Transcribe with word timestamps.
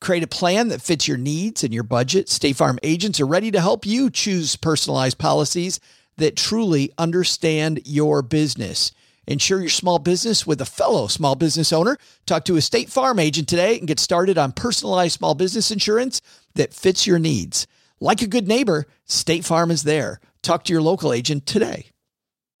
Create 0.00 0.22
a 0.22 0.28
plan 0.28 0.68
that 0.68 0.82
fits 0.82 1.08
your 1.08 1.16
needs 1.16 1.64
and 1.64 1.72
your 1.72 1.82
budget. 1.82 2.28
State 2.28 2.56
Farm 2.56 2.78
agents 2.82 3.20
are 3.20 3.26
ready 3.26 3.50
to 3.50 3.60
help 3.60 3.86
you 3.86 4.10
choose 4.10 4.56
personalized 4.56 5.18
policies 5.18 5.80
that 6.18 6.36
truly 6.36 6.92
understand 6.98 7.80
your 7.84 8.22
business. 8.22 8.92
Insure 9.26 9.60
your 9.60 9.68
small 9.68 9.98
business 9.98 10.46
with 10.46 10.60
a 10.60 10.66
fellow 10.66 11.08
small 11.08 11.34
business 11.34 11.72
owner. 11.72 11.96
Talk 12.26 12.44
to 12.44 12.56
a 12.56 12.60
State 12.60 12.90
Farm 12.90 13.18
agent 13.18 13.48
today 13.48 13.78
and 13.78 13.88
get 13.88 13.98
started 13.98 14.38
on 14.38 14.52
personalized 14.52 15.18
small 15.18 15.34
business 15.34 15.70
insurance 15.70 16.20
that 16.54 16.72
fits 16.72 17.06
your 17.06 17.18
needs. 17.18 17.66
Like 17.98 18.22
a 18.22 18.26
good 18.26 18.46
neighbor, 18.46 18.86
State 19.06 19.44
Farm 19.44 19.70
is 19.70 19.82
there. 19.82 20.20
Talk 20.42 20.64
to 20.64 20.72
your 20.72 20.82
local 20.82 21.12
agent 21.12 21.46
today. 21.46 21.86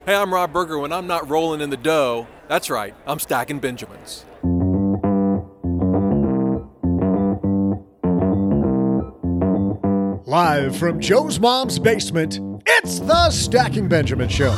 Hey, 0.04 0.14
I'm 0.14 0.32
Rob 0.32 0.52
Berger. 0.52 0.78
When 0.78 0.92
I'm 0.92 1.06
not 1.06 1.28
rolling 1.28 1.60
in 1.60 1.70
the 1.70 1.76
dough, 1.76 2.26
that's 2.48 2.70
right, 2.70 2.94
I'm 3.06 3.18
stacking 3.18 3.60
Benjamins. 3.60 4.24
Live 10.28 10.76
from 10.76 10.98
Joe's 10.98 11.38
mom's 11.38 11.78
basement, 11.78 12.40
it's 12.66 12.98
the 12.98 13.30
Stacking 13.30 13.86
Benjamin 13.88 14.28
Show. 14.28 14.52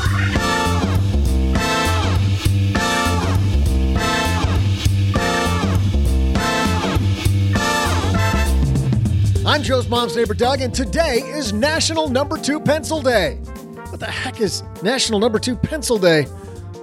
I'm 9.46 9.62
Joe's 9.62 9.90
mom's 9.90 10.16
neighbor 10.16 10.32
Doug, 10.32 10.62
and 10.62 10.72
today 10.72 11.16
is 11.18 11.52
National 11.52 12.08
Number 12.08 12.38
Two 12.38 12.58
Pencil 12.58 13.02
Day. 13.02 13.34
What 13.90 14.00
the 14.00 14.06
heck 14.06 14.40
is 14.40 14.62
National 14.82 15.18
Number 15.18 15.38
Two 15.38 15.54
Pencil 15.54 15.98
Day? 15.98 16.26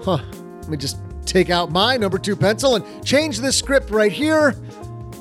Huh. 0.04 0.20
Let 0.60 0.70
me 0.70 0.78
just 0.78 0.98
take 1.26 1.50
out 1.50 1.72
my 1.72 1.98
number 1.98 2.20
two 2.20 2.36
pencil 2.36 2.76
and 2.76 3.04
change 3.04 3.40
this 3.40 3.58
script 3.58 3.90
right 3.90 4.12
here. 4.12 4.56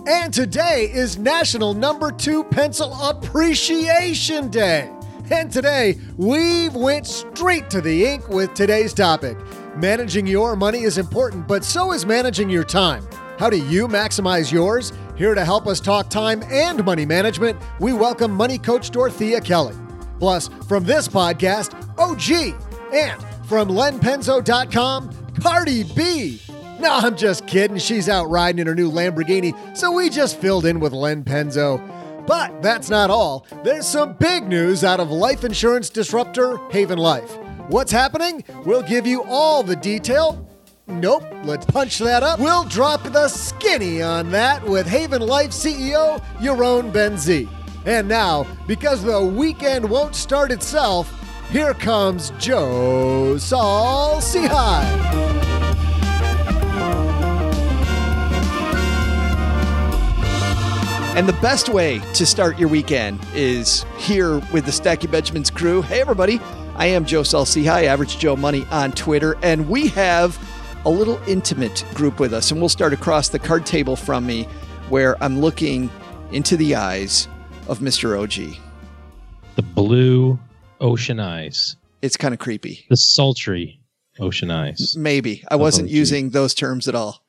And 0.06 0.34
today 0.34 0.91
is 0.92 1.16
National 1.16 1.72
Number 1.72 2.12
Two 2.12 2.44
Pencil 2.44 2.92
Appreciation 2.92 4.50
Day. 4.50 4.92
And 5.30 5.50
today, 5.50 5.98
we 6.19 6.69
went 6.69 7.06
straight 7.06 7.70
to 7.70 7.80
the 7.80 8.05
ink 8.05 8.28
with 8.28 8.52
today's 8.52 8.92
topic. 8.92 9.38
Managing 9.77 10.27
your 10.27 10.56
money 10.56 10.83
is 10.83 10.98
important, 10.98 11.48
but 11.48 11.64
so 11.64 11.92
is 11.92 12.05
managing 12.05 12.50
your 12.50 12.64
time. 12.64 13.02
How 13.38 13.48
do 13.48 13.56
you 13.56 13.88
maximize 13.88 14.52
yours? 14.52 14.92
Here 15.16 15.34
to 15.34 15.42
help 15.42 15.66
us 15.66 15.80
talk 15.80 16.11
time 16.11 16.42
and 16.50 16.84
money 16.84 17.06
management, 17.06 17.58
we 17.80 17.94
welcome 17.94 18.30
money 18.30 18.58
coach 18.58 18.91
Dorethia 18.91 19.42
Kelly. 19.42 19.74
Plus, 20.18 20.48
from 20.68 20.84
this 20.84 21.08
podcast, 21.08 21.72
OG, 21.98 22.55
and 22.92 23.22
from 23.46 23.68
lenpenzo.com, 23.68 25.11
Cardi 25.41 25.84
B. 25.96 26.41
No, 26.84 26.96
I'm 26.96 27.16
just 27.16 27.46
kidding. 27.46 27.78
She's 27.78 28.10
out 28.10 28.28
riding 28.28 28.58
in 28.58 28.66
her 28.66 28.74
new 28.74 28.92
Lamborghini, 28.92 29.74
so 29.74 29.90
we 29.90 30.10
just 30.10 30.38
filled 30.38 30.66
in 30.66 30.80
with 30.80 30.92
Len 30.92 31.24
Penzo. 31.24 31.80
But 32.27 32.60
that's 32.60 32.90
not 32.90 33.08
all. 33.08 33.46
There's 33.64 33.86
some 33.86 34.12
big 34.12 34.46
news 34.46 34.84
out 34.84 35.00
of 35.00 35.10
life 35.10 35.44
insurance 35.44 35.88
disruptor 35.88 36.58
Haven 36.70 36.98
Life. 36.98 37.38
What's 37.68 37.90
happening? 37.90 38.44
We'll 38.66 38.82
give 38.82 39.06
you 39.06 39.24
all 39.24 39.62
the 39.62 39.77
detail. 39.77 40.46
Nope, 40.86 41.24
let's 41.44 41.64
punch 41.64 42.00
that 42.00 42.22
up. 42.22 42.38
We'll 42.38 42.64
drop 42.64 43.02
the 43.02 43.28
skinny 43.28 44.02
on 44.02 44.30
that 44.32 44.62
with 44.62 44.86
Haven 44.86 45.22
Life 45.22 45.52
CEO 45.52 46.22
Yaron 46.34 46.92
Ben-Zvi. 46.92 47.48
And 47.86 48.06
now, 48.06 48.46
because 48.66 49.02
the 49.02 49.24
weekend 49.24 49.89
won't 49.89 50.14
start 50.14 50.52
itself, 50.52 51.11
here 51.51 51.72
comes 51.72 52.28
Joe 52.39 53.39
Saul. 53.39 54.20
And 61.17 61.29
the 61.29 61.33
best 61.35 61.69
way 61.69 62.01
to 62.14 62.27
start 62.27 62.58
your 62.58 62.69
weekend 62.69 63.20
is 63.35 63.85
here 63.98 64.41
with 64.52 64.67
the 64.67 64.73
Stacking 64.73 65.13
Benjamins 65.13 65.48
crew. 65.48 65.80
Hey, 65.80 66.01
everybody. 66.01 66.41
I 66.75 66.86
am 66.86 67.05
Joe 67.05 67.23
Saul-Sehy, 67.23 67.85
Average 67.85 68.19
Joe 68.19 68.35
Money 68.35 68.67
on 68.73 68.91
Twitter, 68.91 69.36
and 69.42 69.69
we 69.69 69.86
have 69.89 70.36
a 70.85 70.91
little 70.91 71.20
intimate 71.29 71.85
group 71.95 72.19
with 72.19 72.33
us. 72.35 72.51
And 72.51 72.58
we'll 72.58 72.69
start 72.69 72.92
across 72.92 73.29
the 73.29 73.39
card 73.39 73.64
table 73.64 73.95
from 73.95 74.27
me 74.27 74.48
where 74.89 75.23
I'm 75.23 75.41
looking 75.41 75.89
into 76.33 76.57
the 76.57 76.75
eyes 76.75 77.29
of 77.69 77.79
Mr. 77.79 78.20
OG. 78.20 78.57
The 79.55 79.63
blue 79.63 80.36
ocean 80.81 81.20
eyes, 81.20 81.77
It's 82.02 82.17
kind 82.17 82.35
of 82.35 82.41
creepy. 82.41 82.86
the 82.91 82.96
sultry 82.96 83.81
ocean 84.19 84.51
eyes. 84.51 84.96
Maybe. 84.98 85.45
I 85.48 85.55
wasn't 85.55 85.86
OG. 85.86 85.92
using 85.95 86.31
those 86.31 86.55
terms 86.55 86.89
at 86.89 86.96
all. 86.96 87.23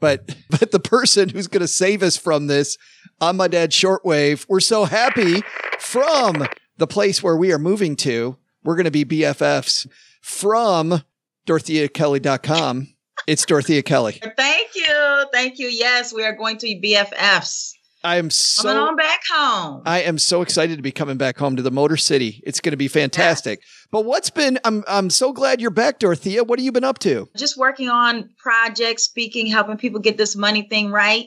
But 0.00 0.34
but 0.50 0.72
the 0.72 0.80
person 0.80 1.28
who's 1.28 1.46
going 1.46 1.60
to 1.60 1.68
save 1.68 2.02
us 2.02 2.16
from 2.16 2.46
this 2.46 2.76
on 3.20 3.36
my 3.36 3.48
dad's 3.48 3.76
shortwave, 3.76 4.46
we're 4.48 4.60
so 4.60 4.84
happy 4.84 5.42
from 5.78 6.46
the 6.78 6.86
place 6.86 7.22
where 7.22 7.36
we 7.36 7.52
are 7.52 7.58
moving 7.58 7.96
to. 7.96 8.36
We're 8.64 8.76
going 8.76 8.90
to 8.90 8.90
be 8.90 9.04
BFFs 9.04 9.86
from 10.20 11.02
DorethiaKelly.com. 11.46 12.88
It's 13.26 13.44
Dorethia 13.44 13.84
Kelly. 13.84 14.20
Thank 14.36 14.74
you. 14.74 15.24
Thank 15.32 15.58
you. 15.58 15.68
Yes, 15.68 16.12
we 16.12 16.24
are 16.24 16.34
going 16.34 16.56
to 16.58 16.66
be 16.66 16.94
BFFs. 16.94 17.72
I 18.02 18.16
am 18.16 18.30
so 18.30 18.62
Coming 18.62 18.76
so 18.76 18.86
on 18.88 18.96
back 18.96 19.20
home. 19.30 19.82
I 19.84 20.02
am 20.02 20.18
so 20.18 20.42
excited 20.42 20.76
to 20.76 20.82
be 20.82 20.92
coming 20.92 21.16
back 21.18 21.38
home 21.38 21.56
to 21.56 21.62
the 21.62 21.70
Motor 21.70 21.96
City. 21.96 22.42
It's 22.46 22.60
going 22.60 22.72
to 22.72 22.76
be 22.76 22.88
fantastic. 22.88 23.60
But 23.90 24.04
what's 24.04 24.30
been 24.30 24.58
I'm 24.64 24.84
I'm 24.88 25.10
so 25.10 25.32
glad 25.32 25.60
you're 25.60 25.70
back, 25.70 26.00
Dorethia. 26.00 26.46
What 26.46 26.58
have 26.58 26.64
you 26.64 26.72
been 26.72 26.84
up 26.84 26.98
to? 27.00 27.28
Just 27.36 27.56
working 27.58 27.88
on 27.88 28.30
projects, 28.38 29.04
speaking, 29.04 29.46
helping 29.46 29.76
people 29.76 30.00
get 30.00 30.16
this 30.16 30.34
money 30.34 30.62
thing 30.62 30.90
right, 30.90 31.26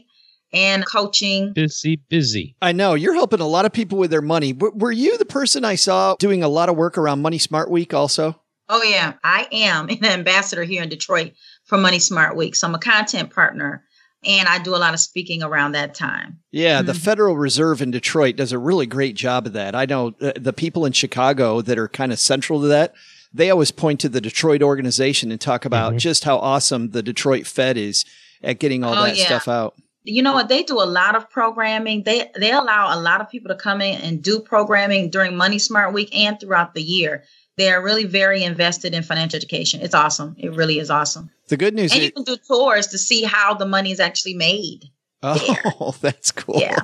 and 0.54 0.86
coaching. 0.86 1.54
Busy, 1.54 1.98
busy. 2.10 2.56
I 2.62 2.72
know 2.72 2.94
you're 2.94 3.14
helping 3.14 3.40
a 3.42 3.48
lot 3.48 3.66
of 3.66 3.74
people 3.74 3.98
with 3.98 4.12
their 4.12 4.22
money. 4.22 4.54
W- 4.54 4.74
were 4.76 4.92
you 4.92 5.18
the 5.18 5.26
person 5.26 5.66
I 5.66 5.76
saw 5.76 6.16
doing 6.20 6.44
a 6.44 6.48
lot 6.48 6.70
of 6.70 6.76
work 6.76 6.98
around 6.98 7.22
Money 7.22 7.40
Smart 7.40 7.70
Week 7.70 7.94
also? 7.94 8.40
Oh, 8.70 8.82
yeah. 8.82 9.14
I 9.24 9.48
am 9.52 9.90
an 9.90 10.06
ambassador 10.06 10.64
here 10.64 10.84
in 10.84 10.90
Detroit 10.90 11.34
for 11.66 11.78
Money 11.78 12.00
Smart 12.00 12.36
Week. 12.36 12.56
So 12.56 12.68
I'm 12.68 12.76
a 12.76 12.80
content 12.80 13.32
partner, 13.32 13.84
and 14.26 14.48
I 14.48 14.60
do 14.60 14.76
a 14.76 14.78
lot 14.78 14.94
of 14.94 15.00
speaking 15.00 15.44
around 15.44 15.74
that 15.74 15.94
time. 15.96 16.40
Yeah, 16.52 16.82
the 16.82 16.94
Mhm. 16.94 16.98
Federal 16.98 17.38
Reserve 17.38 17.82
in 17.82 17.92
Detroit 17.92 18.36
does 18.36 18.52
a 18.52 18.58
really 18.60 18.86
great 18.86 19.16
job 19.16 19.46
of 19.48 19.54
that. 19.54 19.76
I 19.76 19.86
know 19.86 20.14
uh, 20.22 20.34
the 20.36 20.54
people 20.54 20.86
in 20.86 20.94
Chicago 20.94 21.62
that 21.62 21.78
are 21.78 21.88
kind 21.88 22.12
of 22.12 22.20
central 22.20 22.62
to 22.62 22.68
that, 22.68 22.94
they 23.34 23.50
always 23.50 23.72
point 23.72 24.00
to 24.02 24.10
the 24.10 24.22
Detroit 24.22 24.62
organization 24.62 25.32
and 25.32 25.42
talk 25.42 25.66
about 25.66 25.94
Mhm. 25.94 25.98
just 26.00 26.24
how 26.24 26.38
awesome 26.38 26.92
the 26.92 27.02
Detroit 27.04 27.48
Fed 27.48 27.78
is 27.78 28.06
at 28.44 28.60
getting 28.60 28.84
all 28.84 28.94
Oh, 28.98 29.04
that 29.04 29.18
yeah. 29.18 29.26
stuff 29.26 29.48
out. 29.48 29.74
you 30.06 30.22
know 30.22 30.34
what 30.34 30.50
they 30.50 30.64
do 30.64 30.82
a 30.82 30.84
lot 30.84 31.16
of 31.16 31.30
programming 31.30 32.04
they 32.04 32.30
they 32.38 32.52
allow 32.52 32.94
a 32.94 33.00
lot 33.00 33.22
of 33.22 33.30
people 33.30 33.48
to 33.48 33.56
come 33.56 33.80
in 33.80 34.02
and 34.02 34.22
do 34.22 34.38
programming 34.42 35.10
during 35.10 35.34
money 35.38 35.58
smart 35.58 35.94
week 35.94 36.14
and 36.14 36.38
throughout 36.42 36.74
the 36.74 36.82
year 36.84 37.24
they 37.58 37.72
are 37.72 37.82
really 37.82 38.04
very 38.04 38.44
invested 38.44 38.94
in 38.94 39.02
financial 39.02 39.38
education 39.38 39.80
it's 39.82 39.96
awesome 39.96 40.36
it 40.38 40.54
really 40.56 40.78
is 40.78 40.90
awesome 40.90 41.30
The 41.54 41.58
good 41.58 41.76
news 41.76 41.92
and 41.92 42.02
is 42.02 42.06
you 42.08 42.12
can 42.12 42.24
do 42.24 42.36
tours 42.48 42.88
to 42.88 42.98
see 42.98 43.22
how 43.22 43.54
the 43.54 43.68
money 43.68 43.92
is 43.92 44.00
actually 44.00 44.34
made 44.34 44.86
Oh, 45.22 45.94
that's 46.02 46.32
cool. 46.32 46.60
Yeah. 46.60 46.80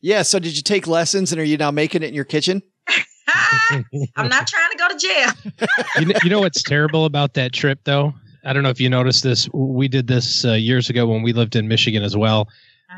Yeah. 0.00 0.22
So 0.22 0.38
did 0.38 0.54
you 0.56 0.62
take 0.62 0.86
lessons 0.86 1.32
and 1.32 1.40
are 1.40 1.44
you 1.44 1.56
now 1.56 1.72
making 1.72 2.04
it 2.04 2.06
in 2.10 2.14
your 2.14 2.24
kitchen? 2.24 2.62
i'm 4.16 4.28
not 4.28 4.46
trying 4.46 4.70
to 4.70 4.76
go 4.78 4.88
to 4.88 4.96
jail 4.96 5.30
you, 5.98 6.06
know, 6.06 6.14
you 6.22 6.30
know 6.30 6.40
what's 6.40 6.62
terrible 6.62 7.04
about 7.04 7.34
that 7.34 7.52
trip, 7.52 7.80
though? 7.82 8.14
I 8.44 8.52
don't 8.52 8.62
know 8.62 8.68
if 8.68 8.80
you 8.80 8.88
noticed 8.88 9.24
this. 9.24 9.48
We 9.52 9.88
did 9.88 10.06
this 10.06 10.44
uh, 10.44 10.52
years 10.52 10.88
ago 10.88 11.08
when 11.08 11.22
we 11.22 11.32
lived 11.32 11.56
in 11.56 11.66
Michigan 11.66 12.04
as 12.04 12.16
well. 12.16 12.46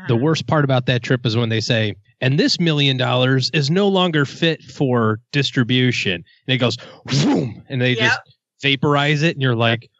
The 0.07 0.13
Uh-huh. 0.13 0.23
worst 0.23 0.45
part 0.45 0.63
about 0.63 0.85
that 0.85 1.01
trip 1.01 1.25
is 1.25 1.35
when 1.35 1.49
they 1.49 1.61
say, 1.61 1.95
and 2.21 2.39
this 2.39 2.59
million 2.59 2.97
dollars 2.97 3.49
is 3.51 3.71
no 3.71 3.87
longer 3.87 4.25
fit 4.25 4.61
for 4.61 5.19
distribution. 5.31 6.23
And 6.47 6.53
it 6.53 6.59
goes, 6.59 6.77
boom, 7.05 7.63
and 7.67 7.81
they 7.81 7.95
just 7.95 8.19
vaporize 8.61 9.23
it. 9.23 9.35
And 9.35 9.41
you're 9.41 9.55
like, 9.55 9.89
oh, 9.89 9.94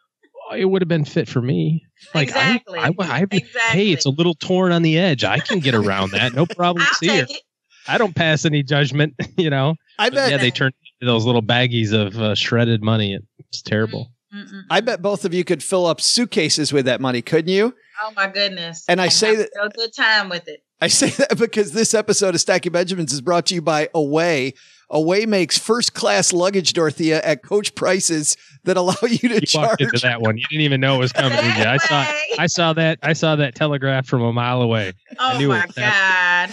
it 0.54 0.64
would 0.66 0.82
have 0.82 0.88
been 0.88 1.04
fit 1.04 1.28
for 1.28 1.40
me. 1.42 1.84
Like, 2.14 2.28
I- 2.36 2.54
exactly 2.56 2.78
I, 2.78 2.90
I, 2.98 3.20
exactly 3.30 3.50
hey, 3.70 3.90
it's 3.92 4.04
a 4.06 4.10
little 4.10 4.34
torn 4.34 4.72
on 4.72 4.82
the 4.82 4.98
edge. 4.98 5.24
I 5.24 5.38
can 5.38 5.60
get 5.60 5.74
around 5.74 6.10
that. 6.12 6.32
No 6.34 6.46
problem 6.56 6.84
i'll 6.86 7.08
here. 7.08 7.26
take 7.26 7.36
it 7.36 7.42
I 7.88 7.98
don't 7.98 8.14
pass 8.16 8.44
any 8.44 8.62
judgment, 8.64 9.14
you 9.36 9.48
know. 9.50 9.76
I 9.98 10.10
bet 10.10 10.30
yeah, 10.30 10.36
they 10.38 10.50
turn 10.50 10.72
into 11.00 11.10
those 11.12 11.24
little 11.24 11.42
baggies 11.42 11.92
of 11.92 12.18
uh, 12.20 12.34
shredded 12.34 12.82
money. 12.82 13.16
It's 13.38 13.62
terrible. 13.62 14.10
Mm-mm. 14.34 14.62
I 14.70 14.80
bet 14.80 15.00
both 15.02 15.24
of 15.24 15.32
you 15.32 15.44
could 15.44 15.62
fill 15.62 15.86
up 15.86 16.00
suitcases 16.00 16.72
with 16.72 16.86
that 16.86 17.00
money, 17.00 17.22
couldn't 17.22 17.50
you? 17.52 17.74
oh 18.04 18.12
my 18.14 18.26
goodness 18.28 18.84
And 18.88 19.00
I 19.00 19.08
say 19.08 19.28
have 19.28 19.38
that- 19.38 19.50
a 19.64 19.68
good 19.70 19.94
time 19.94 20.28
with 20.28 20.48
it 20.48 20.62
I 20.82 20.88
say 20.88 21.08
that 21.18 21.38
because 21.38 21.72
this 21.72 21.94
episode 21.94 22.34
of 22.34 22.40
Stacking 22.42 22.72
Benjamins 22.72 23.12
is 23.12 23.22
brought 23.22 23.46
to 23.46 23.54
you 23.54 23.62
by 23.62 23.88
Away. 23.94 24.52
Away 24.88 25.26
makes 25.26 25.58
first 25.58 25.94
class 25.94 26.32
luggage, 26.32 26.72
Dorethia, 26.72 27.20
at 27.24 27.42
coach 27.42 27.74
prices 27.74 28.36
that 28.64 28.76
allow 28.76 28.94
you 29.02 29.28
to 29.28 29.34
You 29.34 29.40
charge. 29.40 29.68
walked 29.70 29.80
into 29.82 29.98
that 30.00 30.20
one. 30.22 30.36
You 30.38 30.44
didn't 30.48 30.62
even 30.62 30.80
know 30.80 30.94
it 30.96 30.98
was 30.98 31.12
coming, 31.12 31.36
did 31.38 31.56
you? 31.56 31.64
I 31.64 31.76
saw 31.78 32.06
I 32.38 32.46
saw 32.46 32.72
that 32.74 32.98
I 33.02 33.12
saw 33.12 33.36
that 33.36 33.54
telegraph 33.56 34.06
from 34.06 34.22
a 34.22 34.32
mile 34.32 34.62
away. 34.62 34.92
Oh 35.18 35.38
knew 35.38 35.48
my 35.48 35.64
it. 35.64 35.74
God. 35.74 36.50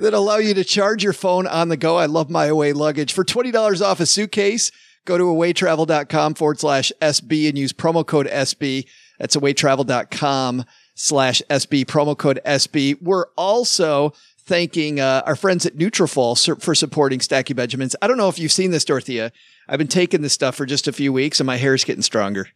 that 0.00 0.14
allow 0.14 0.36
you 0.38 0.52
to 0.54 0.64
charge 0.64 1.04
your 1.04 1.12
phone 1.12 1.46
on 1.46 1.68
the 1.68 1.76
go. 1.76 1.96
I 1.96 2.06
love 2.06 2.28
my 2.28 2.46
away 2.46 2.72
luggage. 2.72 3.12
For 3.12 3.24
$20 3.24 3.80
off 3.80 4.00
a 4.00 4.06
suitcase, 4.06 4.72
go 5.04 5.16
to 5.16 5.24
awaytravel.com 5.24 6.34
forward 6.34 6.58
slash 6.58 6.90
SB 7.00 7.48
and 7.48 7.56
use 7.56 7.72
promo 7.72 8.04
code 8.04 8.26
SB. 8.26 8.84
That's 9.20 9.36
awaytravel.com 9.36 10.64
slash 10.94 11.40
SB, 11.48 11.84
promo 11.86 12.16
code 12.18 12.40
SB. 12.44 13.00
We're 13.00 13.26
also 13.36 14.12
thanking 14.46 15.00
uh, 15.00 15.22
our 15.26 15.36
friends 15.36 15.66
at 15.66 15.76
Nutrafol 15.76 16.60
for 16.62 16.74
supporting 16.74 17.20
Stacking 17.20 17.56
Benjamins. 17.56 17.96
I 18.00 18.06
don't 18.06 18.16
know 18.16 18.28
if 18.28 18.38
you've 18.38 18.52
seen 18.52 18.70
this, 18.70 18.84
Dorethia. 18.84 19.32
I've 19.68 19.78
been 19.78 19.88
taking 19.88 20.22
this 20.22 20.32
stuff 20.32 20.54
for 20.54 20.64
just 20.66 20.86
a 20.86 20.92
few 20.92 21.12
weeks 21.12 21.40
and 21.40 21.46
my 21.46 21.56
hair's 21.56 21.84
getting 21.84 22.02
stronger. 22.02 22.48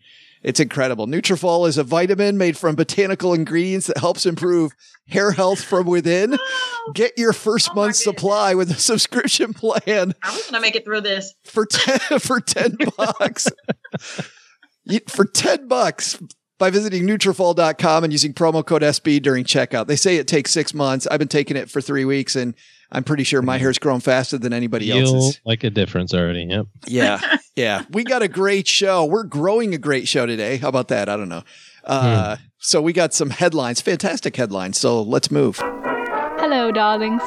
It's 0.43 0.61
incredible. 0.61 1.07
Nutrafol 1.07 1.69
is 1.69 1.77
a 1.77 1.85
vitamin 1.85 2.39
made 2.39 2.57
from 2.57 2.75
botanical 2.75 3.35
ingredients 3.35 3.89
that 3.89 3.99
helps 3.99 4.25
improve 4.25 4.73
hair 5.09 5.33
health 5.33 5.63
from 5.63 5.87
within. 5.87 6.39
Get 6.95 7.19
your 7.19 7.35
first 7.35 7.71
Oh 7.73 7.75
month's 7.75 8.03
supply 8.03 8.55
with 8.55 8.71
a 8.71 8.75
subscription 8.75 9.53
plan 9.53 10.15
I 10.23 10.33
was 10.33 10.47
gonna 10.47 10.63
make 10.63 10.77
it 10.77 10.85
through 10.85 11.03
this. 11.03 11.35
for 11.45 11.67
10 11.67 11.99
for 12.21 12.41
10 12.41 12.77
bucks. 12.97 13.49
For 15.09 15.25
10 15.25 15.69
bucks 15.69 16.19
by 16.61 16.71
visiting 16.71 17.05
Nutrafol.com 17.07 18.05
and 18.05 18.13
using 18.13 18.33
promo 18.33 18.65
code 18.65 18.83
SB 18.83 19.21
during 19.21 19.45
checkout. 19.45 19.89
They 19.89 19.97
say 19.97 20.17
it 20.17 20.29
takes 20.29 20.53
6 20.53 20.73
months. 20.75 21.09
I've 21.11 21.19
been 21.19 21.27
taking 21.27 21.57
it 21.57 21.69
for 21.69 21.81
3 21.81 22.05
weeks 22.05 22.37
and 22.37 22.55
I'm 22.93 23.03
pretty 23.05 23.25
sure 23.25 23.41
my 23.43 23.57
hair's 23.59 23.79
grown 23.79 24.01
faster 24.01 24.37
than 24.39 24.53
anybody 24.53 24.87
You'll 24.87 25.15
else's. 25.15 25.41
like 25.45 25.65
a 25.65 25.71
difference 25.71 26.13
already. 26.15 26.45
Yep. 26.49 26.67
Yeah. 26.87 27.21
Yeah. 27.57 27.83
We 27.91 28.05
got 28.05 28.23
a 28.23 28.29
great 28.29 28.67
show. 28.69 29.05
We're 29.05 29.25
growing 29.25 29.75
a 29.75 29.79
great 29.79 30.07
show 30.09 30.25
today. 30.25 30.57
How 30.57 30.69
about 30.69 30.89
that? 30.89 31.09
I 31.11 31.17
don't 31.17 31.29
know. 31.29 31.43
Uh, 31.85 32.37
So 32.59 32.81
we 32.81 32.93
got 32.95 33.13
some 33.13 33.31
headlines, 33.31 33.81
fantastic 33.83 34.37
headlines. 34.37 34.79
So 34.79 35.03
let's 35.03 35.31
move. 35.31 35.59
Hello, 36.39 36.71
darlings. 36.71 37.21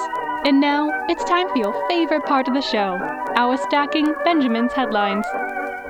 And 0.45 0.59
now 0.59 0.89
it's 1.07 1.23
time 1.25 1.49
for 1.49 1.57
your 1.57 1.87
favorite 1.89 2.25
part 2.25 2.47
of 2.47 2.53
the 2.53 2.61
show 2.61 2.97
our 3.35 3.57
stacking 3.57 4.13
Benjamin's 4.23 4.73
headlines. 4.73 5.25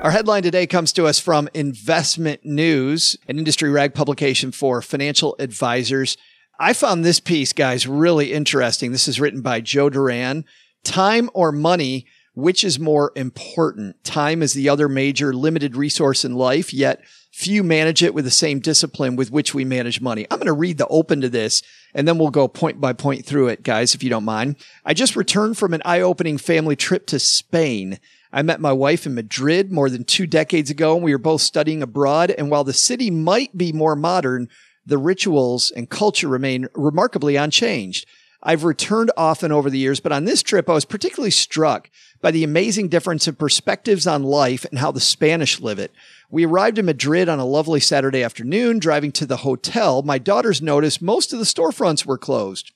Our 0.04 0.10
headline 0.10 0.42
today 0.42 0.66
comes 0.66 0.92
to 0.92 1.06
us 1.06 1.18
from 1.18 1.48
Investment 1.54 2.44
News, 2.44 3.16
an 3.26 3.38
industry 3.38 3.70
rag 3.70 3.94
publication 3.94 4.52
for 4.52 4.82
financial 4.82 5.34
advisors. 5.38 6.18
I 6.60 6.74
found 6.74 7.06
this 7.06 7.20
piece, 7.20 7.54
guys, 7.54 7.86
really 7.86 8.34
interesting. 8.34 8.92
This 8.92 9.08
is 9.08 9.18
written 9.18 9.40
by 9.40 9.62
Joe 9.62 9.88
Duran. 9.88 10.44
Time 10.84 11.30
or 11.32 11.52
money, 11.52 12.04
which 12.34 12.64
is 12.64 12.78
more 12.78 13.12
important? 13.16 14.04
Time 14.04 14.42
is 14.42 14.52
the 14.52 14.68
other 14.68 14.90
major 14.90 15.32
limited 15.32 15.74
resource 15.74 16.22
in 16.22 16.34
life, 16.34 16.74
yet 16.74 17.02
few 17.32 17.64
manage 17.64 18.02
it 18.02 18.12
with 18.12 18.26
the 18.26 18.30
same 18.30 18.60
discipline 18.60 19.16
with 19.16 19.30
which 19.30 19.54
we 19.54 19.64
manage 19.64 20.02
money. 20.02 20.26
I'm 20.30 20.36
going 20.36 20.46
to 20.46 20.52
read 20.52 20.76
the 20.76 20.86
open 20.88 21.22
to 21.22 21.30
this 21.30 21.62
and 21.94 22.06
then 22.06 22.18
we'll 22.18 22.30
go 22.30 22.46
point 22.46 22.80
by 22.80 22.92
point 22.92 23.24
through 23.24 23.48
it, 23.48 23.62
guys, 23.62 23.94
if 23.94 24.04
you 24.04 24.10
don't 24.10 24.24
mind. 24.24 24.56
I 24.84 24.92
just 24.92 25.16
returned 25.16 25.56
from 25.56 25.72
an 25.72 25.82
eye 25.84 26.00
opening 26.00 26.38
family 26.38 26.76
trip 26.76 27.06
to 27.06 27.18
Spain. 27.18 27.98
I 28.34 28.42
met 28.42 28.60
my 28.60 28.72
wife 28.72 29.06
in 29.06 29.14
Madrid 29.14 29.70
more 29.70 29.88
than 29.88 30.02
two 30.02 30.26
decades 30.26 30.68
ago, 30.68 30.96
and 30.96 31.04
we 31.04 31.12
were 31.12 31.18
both 31.18 31.40
studying 31.40 31.84
abroad. 31.84 32.32
And 32.32 32.50
while 32.50 32.64
the 32.64 32.72
city 32.72 33.08
might 33.08 33.56
be 33.56 33.72
more 33.72 33.94
modern, 33.94 34.48
the 34.84 34.98
rituals 34.98 35.70
and 35.70 35.88
culture 35.88 36.26
remain 36.26 36.66
remarkably 36.74 37.36
unchanged. 37.36 38.08
I've 38.42 38.64
returned 38.64 39.12
often 39.16 39.52
over 39.52 39.70
the 39.70 39.78
years, 39.78 40.00
but 40.00 40.10
on 40.10 40.24
this 40.24 40.42
trip, 40.42 40.68
I 40.68 40.72
was 40.72 40.84
particularly 40.84 41.30
struck 41.30 41.88
by 42.20 42.32
the 42.32 42.42
amazing 42.42 42.88
difference 42.88 43.28
in 43.28 43.36
perspectives 43.36 44.04
on 44.04 44.24
life 44.24 44.64
and 44.64 44.80
how 44.80 44.90
the 44.90 44.98
Spanish 44.98 45.60
live 45.60 45.78
it. 45.78 45.92
We 46.28 46.44
arrived 46.44 46.80
in 46.80 46.86
Madrid 46.86 47.28
on 47.28 47.38
a 47.38 47.46
lovely 47.46 47.78
Saturday 47.78 48.24
afternoon. 48.24 48.80
Driving 48.80 49.12
to 49.12 49.26
the 49.26 49.38
hotel, 49.38 50.02
my 50.02 50.18
daughters 50.18 50.60
noticed 50.60 51.00
most 51.00 51.32
of 51.32 51.38
the 51.38 51.44
storefronts 51.44 52.04
were 52.04 52.18
closed. 52.18 52.72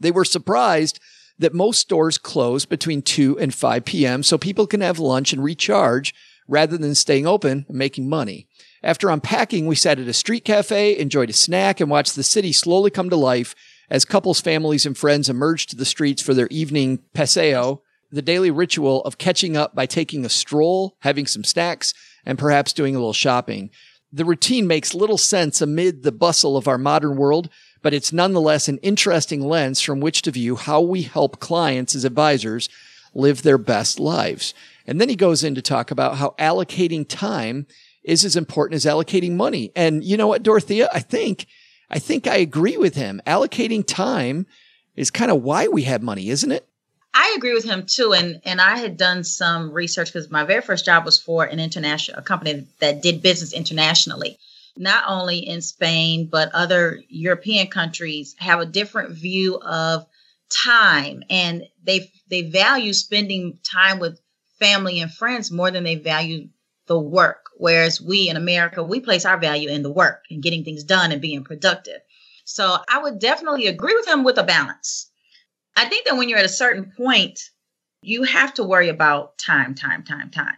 They 0.00 0.10
were 0.10 0.24
surprised 0.24 0.98
that 1.42 1.54
most 1.54 1.80
stores 1.80 2.18
close 2.18 2.64
between 2.64 3.02
2 3.02 3.38
and 3.38 3.54
5 3.54 3.84
p.m. 3.84 4.22
so 4.22 4.38
people 4.38 4.66
can 4.66 4.80
have 4.80 4.98
lunch 4.98 5.32
and 5.32 5.44
recharge 5.44 6.14
rather 6.48 6.76
than 6.76 6.94
staying 6.94 7.26
open 7.26 7.66
and 7.68 7.76
making 7.76 8.08
money. 8.08 8.48
After 8.82 9.10
unpacking, 9.10 9.66
we 9.66 9.76
sat 9.76 10.00
at 10.00 10.08
a 10.08 10.12
street 10.12 10.44
cafe, 10.44 10.96
enjoyed 10.98 11.30
a 11.30 11.34
snack, 11.34 11.80
and 11.80 11.90
watched 11.90 12.16
the 12.16 12.22
city 12.22 12.52
slowly 12.52 12.90
come 12.90 13.10
to 13.10 13.16
life 13.16 13.54
as 13.90 14.04
couples, 14.04 14.40
families, 14.40 14.86
and 14.86 14.96
friends 14.96 15.28
emerged 15.28 15.70
to 15.70 15.76
the 15.76 15.84
streets 15.84 16.22
for 16.22 16.34
their 16.34 16.48
evening 16.48 16.98
paseo, 17.12 17.82
the 18.10 18.22
daily 18.22 18.50
ritual 18.50 19.02
of 19.04 19.18
catching 19.18 19.56
up 19.56 19.74
by 19.74 19.86
taking 19.86 20.24
a 20.24 20.28
stroll, 20.28 20.96
having 21.00 21.26
some 21.26 21.44
snacks, 21.44 21.94
and 22.24 22.38
perhaps 22.38 22.72
doing 22.72 22.94
a 22.94 22.98
little 22.98 23.12
shopping. 23.12 23.70
The 24.12 24.24
routine 24.24 24.66
makes 24.66 24.94
little 24.94 25.18
sense 25.18 25.60
amid 25.60 26.02
the 26.02 26.12
bustle 26.12 26.56
of 26.56 26.68
our 26.68 26.78
modern 26.78 27.16
world, 27.16 27.48
but 27.82 27.92
it's 27.92 28.12
nonetheless 28.12 28.68
an 28.68 28.78
interesting 28.78 29.46
lens 29.46 29.80
from 29.80 30.00
which 30.00 30.22
to 30.22 30.30
view 30.30 30.56
how 30.56 30.80
we 30.80 31.02
help 31.02 31.40
clients 31.40 31.94
as 31.94 32.04
advisors 32.04 32.68
live 33.14 33.42
their 33.42 33.58
best 33.58 34.00
lives. 34.00 34.54
And 34.86 35.00
then 35.00 35.08
he 35.08 35.16
goes 35.16 35.44
in 35.44 35.54
to 35.54 35.62
talk 35.62 35.90
about 35.90 36.16
how 36.16 36.34
allocating 36.38 37.06
time 37.06 37.66
is 38.02 38.24
as 38.24 38.36
important 38.36 38.76
as 38.76 38.84
allocating 38.84 39.32
money. 39.32 39.70
And 39.76 40.02
you 40.02 40.16
know 40.16 40.26
what, 40.26 40.42
Dorethia? 40.42 40.88
I 40.92 41.00
think, 41.00 41.46
I 41.90 41.98
think 41.98 42.26
I 42.26 42.36
agree 42.36 42.76
with 42.76 42.94
him. 42.94 43.20
Allocating 43.26 43.84
time 43.86 44.46
is 44.96 45.10
kind 45.10 45.30
of 45.30 45.42
why 45.42 45.68
we 45.68 45.82
have 45.82 46.02
money, 46.02 46.30
isn't 46.30 46.50
it? 46.50 46.66
I 47.14 47.34
agree 47.36 47.52
with 47.52 47.64
him 47.64 47.84
too, 47.86 48.14
and 48.14 48.40
and 48.44 48.58
I 48.60 48.78
had 48.78 48.96
done 48.96 49.22
some 49.22 49.70
research 49.70 50.12
because 50.12 50.30
my 50.30 50.44
very 50.44 50.62
first 50.62 50.86
job 50.86 51.04
was 51.04 51.18
for 51.18 51.44
an 51.44 51.60
international 51.60 52.18
a 52.18 52.22
company 52.22 52.66
that 52.80 53.02
did 53.02 53.22
business 53.22 53.52
internationally, 53.52 54.38
not 54.76 55.04
only 55.06 55.38
in 55.38 55.60
Spain 55.60 56.28
but 56.30 56.54
other 56.54 57.02
European 57.08 57.66
countries 57.68 58.34
have 58.38 58.60
a 58.60 58.66
different 58.66 59.10
view 59.10 59.58
of 59.60 60.06
time, 60.50 61.22
and 61.30 61.64
they 61.82 62.10
they 62.28 62.42
value 62.42 62.92
spending 62.92 63.58
time 63.62 63.98
with 63.98 64.20
family 64.58 65.00
and 65.00 65.12
friends 65.12 65.50
more 65.50 65.70
than 65.70 65.84
they 65.84 65.96
value 65.96 66.48
the 66.86 66.98
work. 66.98 67.46
Whereas 67.56 68.00
we 68.00 68.28
in 68.28 68.36
America 68.36 68.82
we 68.82 69.00
place 69.00 69.24
our 69.24 69.38
value 69.38 69.68
in 69.68 69.82
the 69.82 69.92
work 69.92 70.24
and 70.30 70.42
getting 70.42 70.64
things 70.64 70.84
done 70.84 71.12
and 71.12 71.20
being 71.20 71.44
productive. 71.44 72.00
So 72.44 72.76
I 72.88 73.02
would 73.02 73.18
definitely 73.18 73.66
agree 73.66 73.94
with 73.94 74.08
him 74.08 74.24
with 74.24 74.38
a 74.38 74.42
balance. 74.42 75.10
I 75.76 75.86
think 75.86 76.06
that 76.06 76.16
when 76.16 76.28
you're 76.28 76.38
at 76.38 76.44
a 76.44 76.50
certain 76.50 76.92
point, 76.96 77.40
you 78.02 78.24
have 78.24 78.54
to 78.54 78.64
worry 78.64 78.88
about 78.88 79.38
time, 79.38 79.74
time, 79.74 80.02
time, 80.02 80.30
time. 80.30 80.56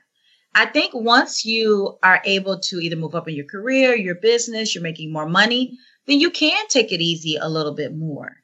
I 0.55 0.67
think 0.67 0.93
once 0.95 1.45
you 1.45 1.99
are 2.03 2.23
able 2.25 2.61
to 2.61 2.79
either 2.79 2.97
move 2.97 3.15
up 3.15 3.29
in 3.29 3.35
your 3.35 3.47
career, 3.47 3.95
your 3.95 4.15
business, 4.15 4.75
you're 4.75 4.83
making 4.83 5.13
more 5.13 5.29
money, 5.29 5.77
then 6.07 6.21
you 6.21 6.31
can 6.31 6.69
take 6.69 6.93
it 6.93 7.01
easy 7.01 7.37
a 7.37 7.49
little 7.49 7.75
bit 7.75 7.95
more 7.97 8.37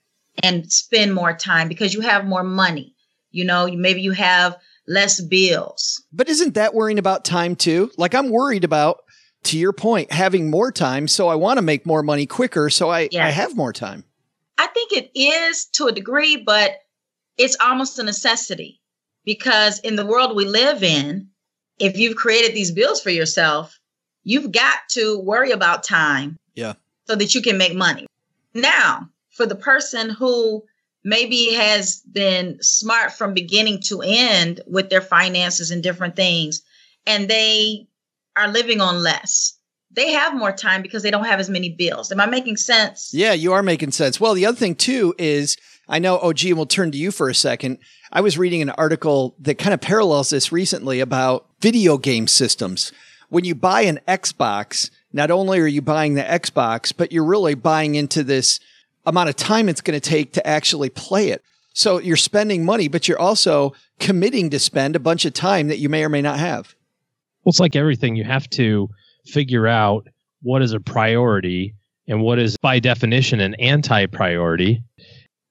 and 0.43 0.71
spend 0.73 1.15
more 1.15 1.37
time 1.37 1.69
because 1.69 1.95
you 1.95 2.01
have 2.01 2.25
more 2.25 2.43
money. 2.43 2.95
You 3.31 3.45
know, 3.45 3.69
maybe 3.69 4.01
you 4.01 4.13
have 4.13 4.57
less 4.89 5.21
bills. 5.21 6.03
But 6.13 6.29
isn't 6.29 6.55
that 6.55 6.75
worrying 6.75 6.99
about 6.99 7.25
time 7.25 7.55
too? 7.55 7.93
Like 7.97 8.15
I'm 8.15 8.31
worried 8.31 8.65
about, 8.65 9.03
to 9.45 9.59
your 9.59 9.73
point, 9.73 10.13
having 10.13 10.51
more 10.51 10.71
time. 10.73 11.09
So 11.09 11.29
I 11.29 11.35
want 11.35 11.59
to 11.59 11.63
make 11.63 11.87
more 11.87 12.03
money 12.03 12.27
quicker. 12.27 12.69
So 12.71 12.91
I, 12.91 13.09
Yeah. 13.11 13.27
I 13.27 13.31
have 13.31 13.57
more 13.57 13.73
time. 13.73 14.05
I 14.59 14.67
think 14.67 14.93
it 14.93 15.11
is 15.15 15.67
to 15.75 15.87
a 15.87 15.93
degree, 15.93 16.37
but 16.37 16.73
it's 17.39 17.57
almost 17.61 17.99
a 17.99 18.03
necessity 18.03 18.81
because 19.25 19.79
in 19.79 19.97
the 19.97 20.05
world 20.05 20.37
we 20.37 20.45
live 20.45 20.83
in, 20.83 21.29
if 21.81 21.97
you've 21.97 22.17
created 22.17 22.55
these 22.55 22.71
bills 22.71 23.01
for 23.01 23.11
yourself, 23.11 23.79
you've 24.23 24.53
got 24.53 24.79
to 24.91 25.19
worry 25.19 25.51
about 25.51 25.83
time. 25.83 26.37
Yeah. 26.55 26.75
So 27.07 27.17
that 27.17 27.35
you 27.35 27.43
can 27.43 27.59
make 27.59 27.75
money. 27.75 28.07
Now, 28.55 29.09
for 29.31 29.47
the 29.47 29.57
person 29.57 30.11
who 30.11 30.65
maybe 31.03 31.55
has 31.55 32.03
been 32.13 32.59
smart 32.61 33.13
from 33.13 33.35
beginning 33.35 33.81
to 33.81 34.03
end 34.05 34.61
with 34.67 34.91
their 34.91 35.01
finances 35.01 35.71
and 35.71 35.83
different 35.83 36.15
things, 36.15 36.63
and 37.07 37.29
they 37.29 37.89
are 38.37 38.49
living 38.49 38.81
on 38.81 39.03
less, 39.03 39.59
they 39.91 40.13
have 40.13 40.35
more 40.35 40.53
time 40.53 40.83
because 40.83 41.03
they 41.03 41.11
don't 41.11 41.25
have 41.25 41.41
as 41.41 41.51
many 41.51 41.71
bills. 41.71 42.13
Am 42.13 42.21
I 42.21 42.27
making 42.27 42.59
sense? 42.59 43.11
Yeah, 43.13 43.33
you 43.33 43.53
are 43.53 43.63
making 43.63 43.93
sense. 43.93 44.21
Well, 44.21 44.35
the 44.35 44.47
other 44.47 44.57
thing 44.57 44.77
too 44.77 45.15
is 45.19 45.57
I 45.89 45.99
know 45.99 46.19
oh, 46.21 46.29
OG 46.29 46.45
and 46.45 46.57
we'll 46.57 46.67
turn 46.67 46.93
to 46.93 46.99
you 46.99 47.11
for 47.11 47.29
a 47.29 47.35
second. 47.35 47.79
I 48.13 48.21
was 48.23 48.37
reading 48.37 48.61
an 48.61 48.71
article 48.71 49.37
that 49.39 49.59
kind 49.59 49.73
of 49.73 49.81
parallels 49.81 50.31
this 50.31 50.51
recently 50.51 50.99
about 50.99 51.47
video 51.61 51.97
game 51.97 52.27
systems. 52.27 52.91
When 53.29 53.45
you 53.45 53.55
buy 53.55 53.83
an 53.83 54.01
Xbox, 54.09 54.91
not 55.13 55.31
only 55.31 55.61
are 55.61 55.67
you 55.67 55.81
buying 55.81 56.15
the 56.15 56.23
Xbox, 56.23 56.93
but 56.97 57.13
you're 57.13 57.25
really 57.25 57.55
buying 57.55 57.95
into 57.95 58.25
this 58.25 58.59
amount 59.07 59.29
of 59.29 59.37
time 59.37 59.69
it's 59.69 59.81
going 59.81 59.99
to 59.99 60.09
take 60.09 60.33
to 60.33 60.45
actually 60.45 60.91
play 60.91 61.29
it. 61.29 61.45
So 61.73 61.99
you're 61.99 62.17
spending 62.17 62.65
money, 62.65 62.89
but 62.89 63.07
you're 63.07 63.21
also 63.21 63.75
committing 64.01 64.51
to 64.51 64.59
spend 64.59 64.97
a 64.97 65.01
bunch 65.01 65.25
of 65.25 65.33
time 65.33 65.69
that 65.69 65.79
you 65.79 65.89
may 65.89 66.05
or 66.05 66.09
may 66.09 66.21
not 66.21 66.41
have. 66.41 66.75
Well, 67.45 67.51
it's 67.51 67.61
like 67.61 67.77
everything. 67.77 68.17
You 68.17 68.25
have 68.25 68.51
to 68.51 68.89
figure 69.25 69.69
out 69.69 70.09
what 70.43 70.63
is 70.63 70.73
a 70.73 70.81
priority 70.81 71.75
and 72.09 72.23
what 72.23 72.41
is, 72.41 72.57
by 72.57 72.81
definition, 72.81 73.39
an 73.39 73.55
anti 73.55 74.07
priority. 74.07 74.83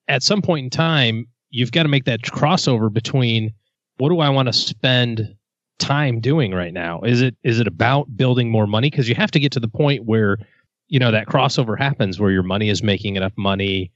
At 0.10 0.24
some 0.24 0.42
point 0.42 0.66
in 0.66 0.70
time, 0.70 1.28
you've 1.50 1.72
got 1.72 1.84
to 1.84 1.90
make 1.90 2.06
that 2.06 2.22
crossover 2.22 2.92
between 2.92 3.54
what 3.98 4.10
do 4.10 4.20
I 4.20 4.30
want 4.30 4.48
to 4.48 4.54
spend 4.54 5.36
time 5.80 6.20
doing 6.20 6.54
right 6.54 6.74
now? 6.74 7.02
Is 7.02 7.22
it 7.22 7.36
is 7.44 7.60
it 7.60 7.68
about 7.68 8.16
building 8.16 8.50
more 8.50 8.68
money? 8.68 8.90
Because 8.90 9.10
you 9.10 9.16
have 9.16 9.32
to 9.32 9.40
get 9.40 9.52
to 9.54 9.60
the 9.60 9.68
point 9.68 10.06
where 10.06 10.38
you 10.88 11.00
know 11.00 11.12
that 11.12 11.28
crossover 11.28 11.78
happens 11.78 12.20
where 12.20 12.32
your 12.32 12.44
money 12.44 12.70
is 12.70 12.84
making 12.84 13.16
enough 13.16 13.34
money 13.38 13.92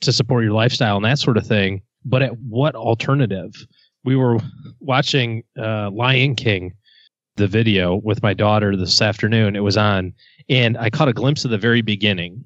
to 0.00 0.12
support 0.12 0.44
your 0.44 0.52
lifestyle 0.52 0.96
and 0.96 1.04
that 1.04 1.18
sort 1.18 1.36
of 1.36 1.46
thing. 1.46 1.82
But 2.04 2.22
at 2.22 2.38
what 2.38 2.74
alternative? 2.74 3.54
We 4.04 4.14
were 4.14 4.38
watching 4.78 5.42
uh, 5.58 5.90
Lion 5.90 6.36
King, 6.36 6.74
the 7.36 7.48
video 7.48 7.96
with 7.96 8.22
my 8.22 8.34
daughter 8.34 8.76
this 8.76 9.02
afternoon. 9.02 9.56
It 9.56 9.64
was 9.64 9.76
on, 9.76 10.12
and 10.48 10.78
I 10.78 10.90
caught 10.90 11.08
a 11.08 11.12
glimpse 11.12 11.44
of 11.44 11.50
the 11.50 11.58
very 11.58 11.82
beginning. 11.82 12.44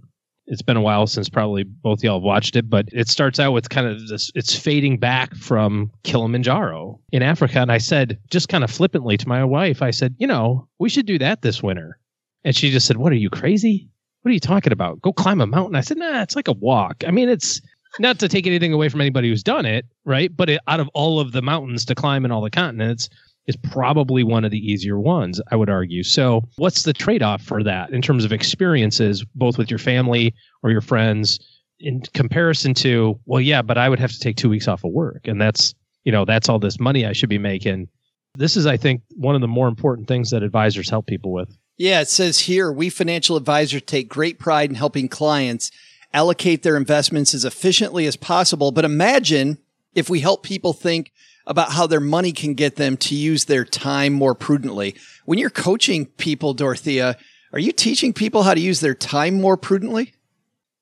It's 0.50 0.62
been 0.62 0.76
a 0.76 0.82
while 0.82 1.06
since 1.06 1.28
probably 1.28 1.62
both 1.62 2.02
y'all 2.02 2.18
have 2.18 2.24
watched 2.24 2.56
it, 2.56 2.68
but 2.68 2.88
it 2.92 3.08
starts 3.08 3.38
out 3.38 3.52
with 3.52 3.70
kind 3.70 3.86
of 3.86 4.08
this 4.08 4.32
it's 4.34 4.54
fading 4.54 4.98
back 4.98 5.34
from 5.36 5.92
Kilimanjaro 6.02 7.00
in 7.12 7.22
Africa. 7.22 7.60
And 7.60 7.70
I 7.70 7.78
said, 7.78 8.18
just 8.30 8.48
kind 8.48 8.64
of 8.64 8.70
flippantly 8.70 9.16
to 9.16 9.28
my 9.28 9.44
wife, 9.44 9.80
I 9.80 9.92
said, 9.92 10.16
you 10.18 10.26
know, 10.26 10.66
we 10.80 10.88
should 10.88 11.06
do 11.06 11.18
that 11.20 11.42
this 11.42 11.62
winter. 11.62 11.98
And 12.44 12.56
she 12.56 12.70
just 12.70 12.86
said, 12.86 12.96
What 12.96 13.12
are 13.12 13.16
you 13.16 13.30
crazy? 13.30 13.88
What 14.22 14.30
are 14.30 14.34
you 14.34 14.40
talking 14.40 14.72
about? 14.72 15.00
Go 15.00 15.12
climb 15.12 15.40
a 15.40 15.46
mountain. 15.46 15.76
I 15.76 15.82
said, 15.82 15.98
Nah, 15.98 16.22
it's 16.22 16.36
like 16.36 16.48
a 16.48 16.52
walk. 16.52 17.04
I 17.06 17.12
mean, 17.12 17.28
it's 17.28 17.60
not 17.98 18.18
to 18.18 18.28
take 18.28 18.46
anything 18.46 18.72
away 18.72 18.88
from 18.88 19.00
anybody 19.00 19.28
who's 19.28 19.42
done 19.42 19.66
it, 19.66 19.86
right? 20.04 20.34
But 20.36 20.50
it, 20.50 20.60
out 20.66 20.80
of 20.80 20.88
all 20.94 21.20
of 21.20 21.32
the 21.32 21.42
mountains 21.42 21.84
to 21.86 21.94
climb 21.94 22.24
in 22.24 22.30
all 22.30 22.42
the 22.42 22.50
continents, 22.50 23.08
is 23.46 23.56
probably 23.56 24.22
one 24.22 24.44
of 24.44 24.50
the 24.50 24.58
easier 24.58 24.98
ones, 24.98 25.40
I 25.50 25.56
would 25.56 25.70
argue. 25.70 26.02
So, 26.02 26.42
what's 26.56 26.82
the 26.82 26.92
trade 26.92 27.22
off 27.22 27.42
for 27.42 27.62
that 27.64 27.90
in 27.90 28.02
terms 28.02 28.24
of 28.24 28.32
experiences, 28.32 29.24
both 29.34 29.58
with 29.58 29.70
your 29.70 29.78
family 29.78 30.34
or 30.62 30.70
your 30.70 30.80
friends, 30.80 31.38
in 31.80 32.02
comparison 32.14 32.74
to, 32.74 33.18
well, 33.24 33.40
yeah, 33.40 33.62
but 33.62 33.78
I 33.78 33.88
would 33.88 33.98
have 33.98 34.12
to 34.12 34.20
take 34.20 34.36
two 34.36 34.48
weeks 34.48 34.68
off 34.68 34.84
of 34.84 34.92
work. 34.92 35.26
And 35.26 35.40
that's, 35.40 35.74
you 36.04 36.12
know, 36.12 36.24
that's 36.24 36.48
all 36.48 36.58
this 36.58 36.78
money 36.78 37.06
I 37.06 37.12
should 37.12 37.28
be 37.30 37.38
making. 37.38 37.88
This 38.36 38.56
is, 38.56 38.66
I 38.66 38.76
think, 38.76 39.02
one 39.16 39.34
of 39.34 39.40
the 39.40 39.48
more 39.48 39.66
important 39.66 40.06
things 40.06 40.30
that 40.30 40.42
advisors 40.42 40.88
help 40.88 41.06
people 41.06 41.32
with. 41.32 41.56
Yeah, 41.76 42.02
it 42.02 42.08
says 42.08 42.40
here 42.40 42.70
we 42.70 42.90
financial 42.90 43.36
advisors 43.36 43.82
take 43.82 44.08
great 44.08 44.38
pride 44.38 44.68
in 44.68 44.76
helping 44.76 45.08
clients 45.08 45.70
allocate 46.12 46.62
their 46.62 46.76
investments 46.76 47.34
as 47.34 47.44
efficiently 47.44 48.06
as 48.06 48.16
possible. 48.16 48.70
But 48.70 48.84
imagine 48.84 49.58
if 49.94 50.10
we 50.10 50.20
help 50.20 50.42
people 50.42 50.72
think 50.72 51.12
about 51.46 51.72
how 51.72 51.86
their 51.86 52.00
money 52.00 52.32
can 52.32 52.54
get 52.54 52.76
them 52.76 52.96
to 52.96 53.14
use 53.14 53.46
their 53.46 53.64
time 53.64 54.12
more 54.12 54.34
prudently. 54.34 54.94
When 55.24 55.38
you're 55.38 55.50
coaching 55.50 56.06
people, 56.06 56.54
Dorethia, 56.54 57.16
are 57.52 57.58
you 57.58 57.72
teaching 57.72 58.12
people 58.12 58.42
how 58.42 58.54
to 58.54 58.60
use 58.60 58.80
their 58.80 58.94
time 58.94 59.40
more 59.40 59.56
prudently? 59.56 60.12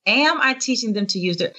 Am 0.07 0.41
I 0.41 0.55
teaching 0.55 0.93
them 0.93 1.07
to 1.07 1.19
use 1.19 1.37
their 1.37 1.53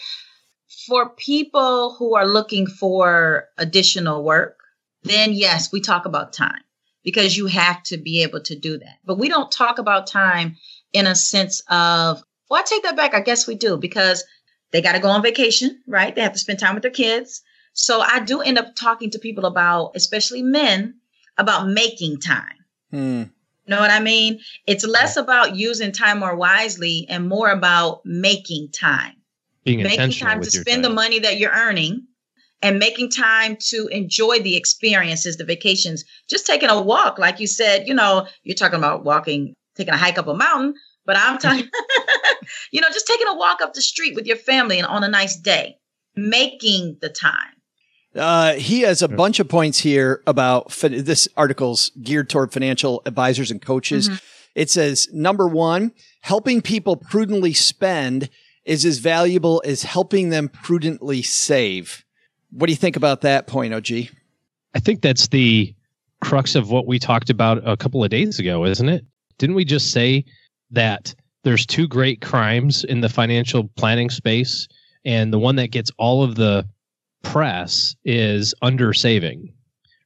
for 0.87 1.09
people 1.09 1.95
who 1.95 2.15
are 2.15 2.27
looking 2.27 2.67
for 2.67 3.47
additional 3.57 4.23
work? 4.23 4.57
Then 5.03 5.33
yes, 5.33 5.71
we 5.71 5.81
talk 5.81 6.05
about 6.05 6.33
time 6.33 6.61
because 7.03 7.37
you 7.37 7.47
have 7.47 7.81
to 7.83 7.97
be 7.97 8.23
able 8.23 8.41
to 8.41 8.55
do 8.55 8.77
that. 8.77 8.97
But 9.05 9.17
we 9.17 9.29
don't 9.29 9.51
talk 9.51 9.79
about 9.79 10.07
time 10.07 10.57
in 10.93 11.07
a 11.07 11.15
sense 11.15 11.61
of, 11.69 12.21
well, 12.49 12.59
I 12.59 12.63
take 12.63 12.83
that 12.83 12.97
back. 12.97 13.13
I 13.13 13.21
guess 13.21 13.47
we 13.47 13.55
do 13.55 13.77
because 13.77 14.23
they 14.71 14.81
got 14.81 14.93
to 14.93 14.99
go 14.99 15.09
on 15.09 15.21
vacation, 15.21 15.81
right? 15.87 16.13
They 16.13 16.21
have 16.21 16.33
to 16.33 16.39
spend 16.39 16.59
time 16.59 16.73
with 16.73 16.83
their 16.83 16.91
kids. 16.91 17.41
So 17.73 18.01
I 18.01 18.19
do 18.19 18.41
end 18.41 18.57
up 18.57 18.75
talking 18.75 19.09
to 19.11 19.19
people 19.19 19.45
about, 19.45 19.91
especially 19.95 20.43
men, 20.43 20.95
about 21.37 21.67
making 21.67 22.19
time. 22.19 22.55
Hmm. 22.91 23.23
Know 23.67 23.79
what 23.79 23.91
I 23.91 23.99
mean? 23.99 24.39
It's 24.65 24.83
less 24.83 25.15
about 25.15 25.55
using 25.55 25.91
time 25.91 26.19
more 26.19 26.35
wisely 26.35 27.05
and 27.07 27.29
more 27.29 27.51
about 27.51 28.01
making 28.03 28.69
time. 28.71 29.13
Being 29.63 29.83
making 29.83 30.13
time 30.13 30.41
to 30.41 30.49
spend 30.49 30.81
time. 30.81 30.81
the 30.81 30.89
money 30.89 31.19
that 31.19 31.37
you're 31.37 31.51
earning 31.51 32.07
and 32.63 32.79
making 32.79 33.11
time 33.11 33.57
to 33.67 33.87
enjoy 33.87 34.39
the 34.39 34.57
experiences, 34.57 35.37
the 35.37 35.45
vacations, 35.45 36.03
just 36.27 36.47
taking 36.47 36.69
a 36.69 36.81
walk. 36.81 37.19
Like 37.19 37.39
you 37.39 37.45
said, 37.45 37.87
you 37.87 37.93
know, 37.93 38.27
you're 38.43 38.55
talking 38.55 38.79
about 38.79 39.03
walking, 39.03 39.53
taking 39.75 39.93
a 39.93 39.97
hike 39.97 40.17
up 40.17 40.27
a 40.27 40.33
mountain, 40.33 40.73
but 41.05 41.15
I'm 41.15 41.37
talking, 41.39 41.69
you 42.71 42.81
know, 42.81 42.89
just 42.89 43.05
taking 43.05 43.27
a 43.27 43.35
walk 43.35 43.61
up 43.61 43.73
the 43.73 43.83
street 43.83 44.15
with 44.15 44.25
your 44.25 44.37
family 44.37 44.79
and 44.79 44.87
on 44.87 45.03
a 45.03 45.07
nice 45.07 45.37
day, 45.37 45.77
making 46.15 46.97
the 47.01 47.09
time. 47.09 47.53
Uh, 48.15 48.53
he 48.53 48.81
has 48.81 49.01
a 49.01 49.07
bunch 49.07 49.39
of 49.39 49.47
points 49.47 49.79
here 49.79 50.23
about 50.25 50.71
fin- 50.71 51.03
this 51.03 51.27
article's 51.37 51.91
geared 52.01 52.29
toward 52.29 52.51
financial 52.51 53.01
advisors 53.05 53.51
and 53.51 53.61
coaches. 53.61 54.09
Mm-hmm. 54.09 54.17
It 54.55 54.69
says 54.69 55.07
number 55.13 55.47
one, 55.47 55.91
helping 56.21 56.61
people 56.61 56.95
prudently 56.95 57.53
spend 57.53 58.29
is 58.65 58.83
as 58.83 58.97
valuable 58.97 59.61
as 59.65 59.83
helping 59.83 60.29
them 60.29 60.49
prudently 60.49 61.21
save. 61.21 62.03
What 62.51 62.67
do 62.67 62.73
you 62.73 62.77
think 62.77 62.95
about 62.95 63.21
that 63.21 63.47
point, 63.47 63.73
OG? 63.73 63.91
I 64.75 64.79
think 64.79 65.01
that's 65.01 65.27
the 65.27 65.73
crux 66.21 66.55
of 66.55 66.69
what 66.69 66.87
we 66.87 66.99
talked 66.99 67.29
about 67.29 67.67
a 67.67 67.77
couple 67.77 68.03
of 68.03 68.09
days 68.09 68.39
ago, 68.39 68.65
isn't 68.65 68.89
it? 68.89 69.05
Didn't 69.37 69.55
we 69.55 69.65
just 69.65 69.91
say 69.91 70.25
that 70.71 71.15
there's 71.43 71.65
two 71.65 71.87
great 71.87 72.21
crimes 72.21 72.83
in 72.83 73.01
the 73.01 73.09
financial 73.09 73.69
planning 73.75 74.09
space, 74.09 74.67
and 75.05 75.31
the 75.31 75.39
one 75.39 75.55
that 75.55 75.71
gets 75.71 75.91
all 75.97 76.23
of 76.23 76.35
the 76.35 76.67
press 77.23 77.95
is 78.05 78.53
under 78.61 78.93
saving, 78.93 79.53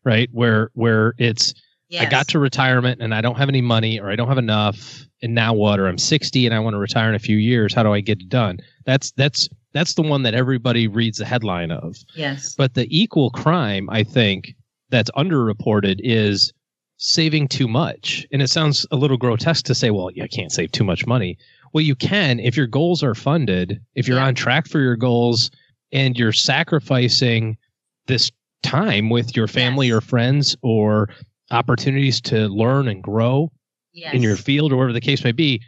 right? 0.04 0.30
Where 0.32 0.72
where 0.74 1.14
it's 1.18 1.54
yes. 1.90 2.06
I 2.06 2.10
got 2.10 2.28
to 2.30 2.40
retirement 2.40 3.02
and 3.02 3.14
I 3.14 3.22
don't 3.22 3.38
have 3.38 3.50
any 3.50 3.62
money 3.62 4.00
or 4.00 4.10
I 4.10 4.16
don't 4.16 4.28
have 4.28 4.38
enough, 4.38 5.06
and 5.22 5.34
now 5.34 5.54
what? 5.54 5.80
Or 5.80 5.88
I'm 5.88 5.98
60 5.98 6.46
and 6.46 6.54
I 6.54 6.60
want 6.60 6.74
to 6.74 6.80
retire 6.80 7.10
in 7.10 7.16
a 7.16 7.20
few 7.20 7.38
years. 7.38 7.74
How 7.74 7.84
do 7.84 7.94
I 7.94 8.02
get 8.02 8.22
it 8.22 8.30
done? 8.30 8.60
That's 8.86 9.12
that's 9.12 9.50
that's 9.74 9.96
the 9.96 10.02
one 10.02 10.24
that 10.24 10.34
everybody 10.34 10.88
reads 10.88 11.18
the 11.18 11.26
headline 11.26 11.72
of. 11.72 11.98
Yes. 12.16 12.56
But 12.56 12.76
the 12.76 12.88
equal 12.90 13.32
crime, 13.32 13.90
I 13.90 14.04
think, 14.04 14.56
that's 14.90 15.10
underreported 15.12 16.00
is 16.04 16.54
saving 16.98 17.48
too 17.48 17.68
much. 17.68 18.26
And 18.32 18.42
it 18.42 18.50
sounds 18.50 18.86
a 18.92 18.96
little 18.96 19.18
grotesque 19.18 19.66
to 19.66 19.76
say, 19.76 19.90
well, 19.90 20.12
you 20.12 20.28
can't 20.32 20.52
save 20.52 20.72
too 20.72 20.84
much 20.84 21.08
money. 21.08 21.38
Well, 21.74 21.84
you 21.84 21.96
can 21.96 22.40
if 22.40 22.56
your 22.56 22.68
goals 22.68 23.02
are 23.02 23.16
funded, 23.16 23.82
if 23.96 24.08
you're 24.08 24.18
yeah. 24.18 24.28
on 24.28 24.36
track 24.36 24.68
for 24.68 24.80
your 24.80 24.96
goals 24.96 25.50
and 25.94 26.18
you're 26.18 26.34
sacrificing 26.34 27.58
this 28.08 28.32
time 28.64 29.10
with 29.10 29.36
your 29.36 29.48
family 29.48 29.88
yes. 29.88 29.96
or 29.96 30.02
friends 30.02 30.58
or 30.62 31.10
opportunities 31.52 32.20
to 32.20 32.48
learn 32.48 32.88
and 32.88 33.02
grow 33.02 33.52
yes. 33.94 34.14
in 34.14 34.22
your 34.22 34.36
field 34.36 34.74
or 34.74 34.78
whatever 34.78 34.94
the 34.94 35.02
case 35.02 35.24
may 35.24 35.32
be 35.32 35.62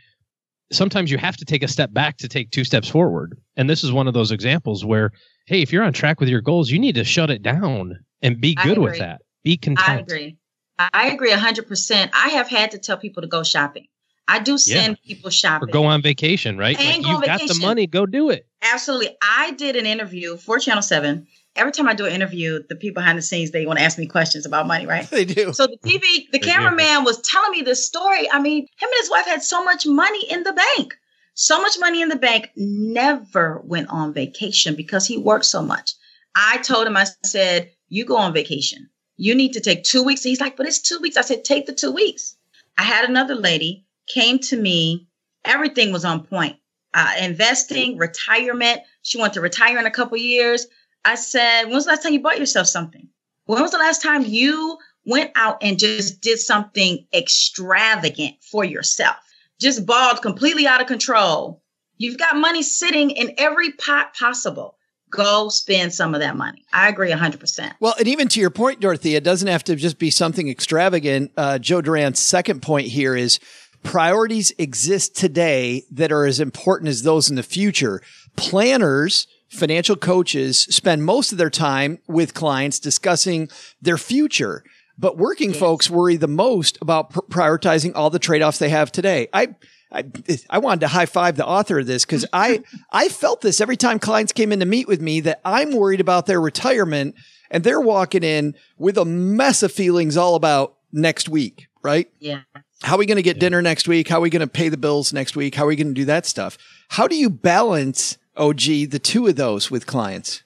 sometimes 0.71 1.11
you 1.11 1.17
have 1.17 1.37
to 1.37 1.45
take 1.45 1.63
a 1.63 1.67
step 1.67 1.93
back 1.93 2.17
to 2.17 2.27
take 2.27 2.51
two 2.51 2.63
steps 2.63 2.87
forward. 2.87 3.37
And 3.55 3.69
this 3.69 3.83
is 3.83 3.91
one 3.91 4.07
of 4.07 4.13
those 4.13 4.31
examples 4.31 4.83
where, 4.83 5.11
hey, 5.47 5.61
if 5.61 5.71
you're 5.71 5.83
on 5.83 5.93
track 5.93 6.19
with 6.19 6.29
your 6.29 6.41
goals, 6.41 6.69
you 6.69 6.79
need 6.79 6.95
to 6.95 7.03
shut 7.03 7.29
it 7.29 7.41
down 7.41 7.99
and 8.21 8.41
be 8.41 8.55
good 8.55 8.77
with 8.77 8.97
that. 8.99 9.21
Be 9.43 9.57
content. 9.57 9.87
I 9.87 9.99
agree. 9.99 10.37
I 10.77 11.07
agree 11.11 11.31
100%. 11.31 12.09
I 12.13 12.29
have 12.29 12.49
had 12.49 12.71
to 12.71 12.79
tell 12.79 12.97
people 12.97 13.21
to 13.21 13.27
go 13.27 13.43
shopping. 13.43 13.87
I 14.27 14.39
do 14.39 14.57
send 14.57 14.97
yeah. 15.03 15.13
people 15.13 15.29
shopping. 15.29 15.69
Or 15.69 15.71
go 15.71 15.85
on 15.85 16.01
vacation, 16.01 16.57
right? 16.57 16.79
And 16.79 17.03
like 17.03 17.11
you've 17.11 17.25
got 17.25 17.39
the 17.41 17.59
money, 17.61 17.85
go 17.85 18.05
do 18.05 18.29
it. 18.29 18.47
Absolutely. 18.61 19.15
I 19.21 19.51
did 19.51 19.75
an 19.75 19.85
interview 19.85 20.37
for 20.37 20.57
Channel 20.57 20.81
7 20.81 21.27
every 21.55 21.71
time 21.71 21.87
I 21.87 21.93
do 21.93 22.05
an 22.05 22.11
interview, 22.11 22.61
the 22.67 22.75
people 22.75 23.01
behind 23.01 23.17
the 23.17 23.21
scenes 23.21 23.51
they 23.51 23.65
want 23.65 23.79
to 23.79 23.85
ask 23.85 23.97
me 23.97 24.05
questions 24.05 24.45
about 24.45 24.67
money, 24.67 24.85
right? 24.85 25.09
They 25.15 25.25
do. 25.25 25.53
So 25.53 25.67
the 25.67 25.77
TV, 25.77 26.29
the 26.31 26.39
cameraman 26.39 27.03
was 27.03 27.21
telling 27.21 27.51
me 27.51 27.61
this 27.61 27.85
story. 27.85 28.29
I 28.29 28.39
mean, 28.39 28.63
him 28.63 28.89
and 28.89 28.99
his 28.99 29.09
wife 29.09 29.25
had 29.25 29.43
so 29.43 29.63
much 29.63 29.85
money 29.85 30.29
in 30.29 30.43
the 30.43 30.53
bank, 30.53 30.93
so 31.35 31.61
much 31.61 31.77
money 31.79 32.01
in 32.01 32.09
the 32.09 32.17
bank, 32.17 32.49
never 32.55 33.61
went 33.63 33.89
on 33.89 34.13
vacation 34.13 34.75
because 34.75 35.07
he 35.07 35.17
worked 35.17 35.45
so 35.45 35.61
much. 35.61 35.93
I 36.35 36.57
told 36.57 36.85
him, 36.87 36.97
I 36.97 37.05
said, 37.23 37.71
"You 37.87 38.03
go 38.03 38.17
on 38.17 38.33
vacation. 38.33 38.89
You 39.15 39.35
need 39.35 39.53
to 39.53 39.61
take 39.61 39.83
two 39.83 40.03
weeks." 40.03 40.23
He's 40.23 40.41
like, 40.41 40.57
"But 40.57 40.67
it's 40.67 40.81
two 40.81 40.99
weeks." 40.99 41.15
I 41.15 41.21
said, 41.21 41.45
"Take 41.45 41.65
the 41.65 41.73
two 41.73 41.91
weeks." 41.91 42.35
I 42.77 42.83
had 42.83 43.09
another 43.09 43.35
lady 43.35 43.84
came 44.07 44.39
to 44.39 44.57
me. 44.57 45.07
Everything 45.43 45.91
was 45.91 46.05
on 46.05 46.25
point. 46.25 46.57
Uh, 46.93 47.13
investing, 47.19 47.97
retirement. 47.97 48.81
She 49.01 49.17
wanted 49.17 49.33
to 49.33 49.41
retire 49.41 49.77
in 49.77 49.85
a 49.85 49.91
couple 49.91 50.17
years. 50.17 50.67
I 51.03 51.15
said, 51.15 51.65
when 51.65 51.73
was 51.73 51.85
the 51.85 51.91
last 51.91 52.03
time 52.03 52.13
you 52.13 52.21
bought 52.21 52.39
yourself 52.39 52.67
something? 52.67 53.07
When 53.45 53.61
was 53.61 53.71
the 53.71 53.77
last 53.77 54.01
time 54.01 54.23
you 54.25 54.77
went 55.05 55.31
out 55.35 55.57
and 55.61 55.77
just 55.77 56.21
did 56.21 56.39
something 56.39 57.05
extravagant 57.13 58.35
for 58.41 58.63
yourself? 58.63 59.17
Just 59.59 59.85
balled 59.85 60.21
completely 60.21 60.65
out 60.67 60.81
of 60.81 60.87
control. 60.87 61.61
You've 61.97 62.17
got 62.17 62.35
money 62.35 62.63
sitting 62.63 63.11
in 63.11 63.35
every 63.37 63.71
pot 63.73 64.15
possible. 64.15 64.77
Go 65.11 65.49
spend 65.49 65.93
some 65.93 66.13
of 66.13 66.21
that 66.21 66.35
money. 66.35 66.65
I 66.73 66.89
agree 66.89 67.11
100%. 67.11 67.73
Well, 67.79 67.93
and 67.97 68.07
even 68.07 68.27
to 68.29 68.39
your 68.39 68.49
point, 68.49 68.81
Dorothy, 68.81 69.15
it 69.15 69.23
doesn't 69.23 69.47
have 69.47 69.63
to 69.65 69.75
just 69.75 69.97
be 69.97 70.09
something 70.09 70.49
extravagant. 70.49 71.31
Uh, 71.37 71.57
Joe 71.59 71.81
Duran's 71.81 72.19
second 72.19 72.61
point 72.61 72.87
here 72.87 73.15
is 73.15 73.39
priorities 73.85 74.51
exist 74.57 75.15
today 75.15 75.85
that 75.91 76.11
are 76.11 76.25
as 76.25 76.39
important 76.39 76.89
as 76.89 77.03
those 77.03 77.29
in 77.29 77.35
the 77.35 77.43
future. 77.43 78.01
Planners 78.35 79.27
financial 79.49 79.95
coaches 79.95 80.59
spend 80.59 81.05
most 81.05 81.31
of 81.31 81.37
their 81.37 81.49
time 81.49 81.99
with 82.07 82.33
clients 82.33 82.79
discussing 82.79 83.47
their 83.81 83.97
future. 83.97 84.63
But 84.97 85.17
working 85.17 85.51
yes. 85.51 85.59
folks 85.59 85.89
worry 85.89 86.17
the 86.17 86.27
most 86.27 86.77
about 86.81 87.11
pr- 87.11 87.19
prioritizing 87.29 87.93
all 87.95 88.09
the 88.09 88.19
trade 88.19 88.41
offs 88.41 88.59
they 88.59 88.69
have 88.69 88.91
today. 88.91 89.27
I, 89.31 89.55
I, 89.91 90.05
I 90.49 90.57
wanted 90.59 90.81
to 90.81 90.87
high 90.87 91.05
five 91.05 91.35
the 91.37 91.45
author 91.45 91.79
of 91.79 91.85
this 91.85 92.05
because 92.05 92.25
I 92.33 92.63
I 92.91 93.09
felt 93.09 93.41
this 93.41 93.61
every 93.61 93.77
time 93.77 93.99
clients 93.99 94.33
came 94.33 94.51
in 94.51 94.59
to 94.59 94.65
meet 94.65 94.87
with 94.87 95.01
me 95.01 95.19
that 95.21 95.41
I'm 95.45 95.71
worried 95.71 96.01
about 96.01 96.25
their 96.25 96.41
retirement 96.41 97.15
and 97.51 97.63
they're 97.63 97.81
walking 97.81 98.23
in 98.23 98.55
with 98.77 98.97
a 98.97 99.05
mess 99.05 99.63
of 99.63 99.71
feelings 99.71 100.17
all 100.17 100.35
about 100.35 100.75
next 100.91 101.29
week, 101.29 101.67
right? 101.83 102.09
Yeah. 102.19 102.41
How 102.83 102.95
are 102.95 102.99
we 102.99 103.05
going 103.05 103.17
to 103.17 103.23
get 103.23 103.39
dinner 103.39 103.61
next 103.61 103.87
week? 103.87 104.07
How 104.07 104.17
are 104.17 104.21
we 104.21 104.29
going 104.29 104.41
to 104.41 104.47
pay 104.47 104.69
the 104.69 104.77
bills 104.77 105.13
next 105.13 105.35
week? 105.35 105.55
How 105.55 105.63
are 105.63 105.67
we 105.67 105.75
going 105.75 105.87
to 105.87 105.93
do 105.93 106.05
that 106.05 106.25
stuff? 106.25 106.57
How 106.89 107.07
do 107.07 107.15
you 107.15 107.29
balance 107.29 108.17
OG 108.35 108.59
the 108.89 108.99
two 109.01 109.27
of 109.27 109.35
those 109.37 109.71
with 109.71 109.87
clients? 109.87 110.43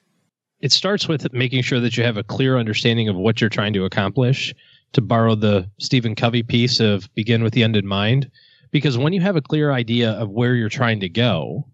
It 0.60 0.72
starts 0.72 1.08
with 1.08 1.32
making 1.32 1.62
sure 1.62 1.80
that 1.80 1.96
you 1.96 2.04
have 2.04 2.16
a 2.16 2.22
clear 2.22 2.58
understanding 2.58 3.08
of 3.08 3.16
what 3.16 3.40
you're 3.40 3.50
trying 3.50 3.72
to 3.74 3.84
accomplish. 3.84 4.54
To 4.94 5.00
borrow 5.00 5.36
the 5.36 5.70
Stephen 5.78 6.16
Covey 6.16 6.42
piece 6.42 6.80
of 6.80 7.08
begin 7.14 7.44
with 7.44 7.52
the 7.52 7.62
end 7.62 7.76
in 7.76 7.86
mind, 7.86 8.28
because 8.72 8.98
when 8.98 9.12
you 9.12 9.20
have 9.20 9.36
a 9.36 9.40
clear 9.40 9.70
idea 9.70 10.10
of 10.12 10.30
where 10.30 10.56
you're 10.56 10.68
trying 10.68 10.98
to 10.98 11.08
go, 11.08 11.68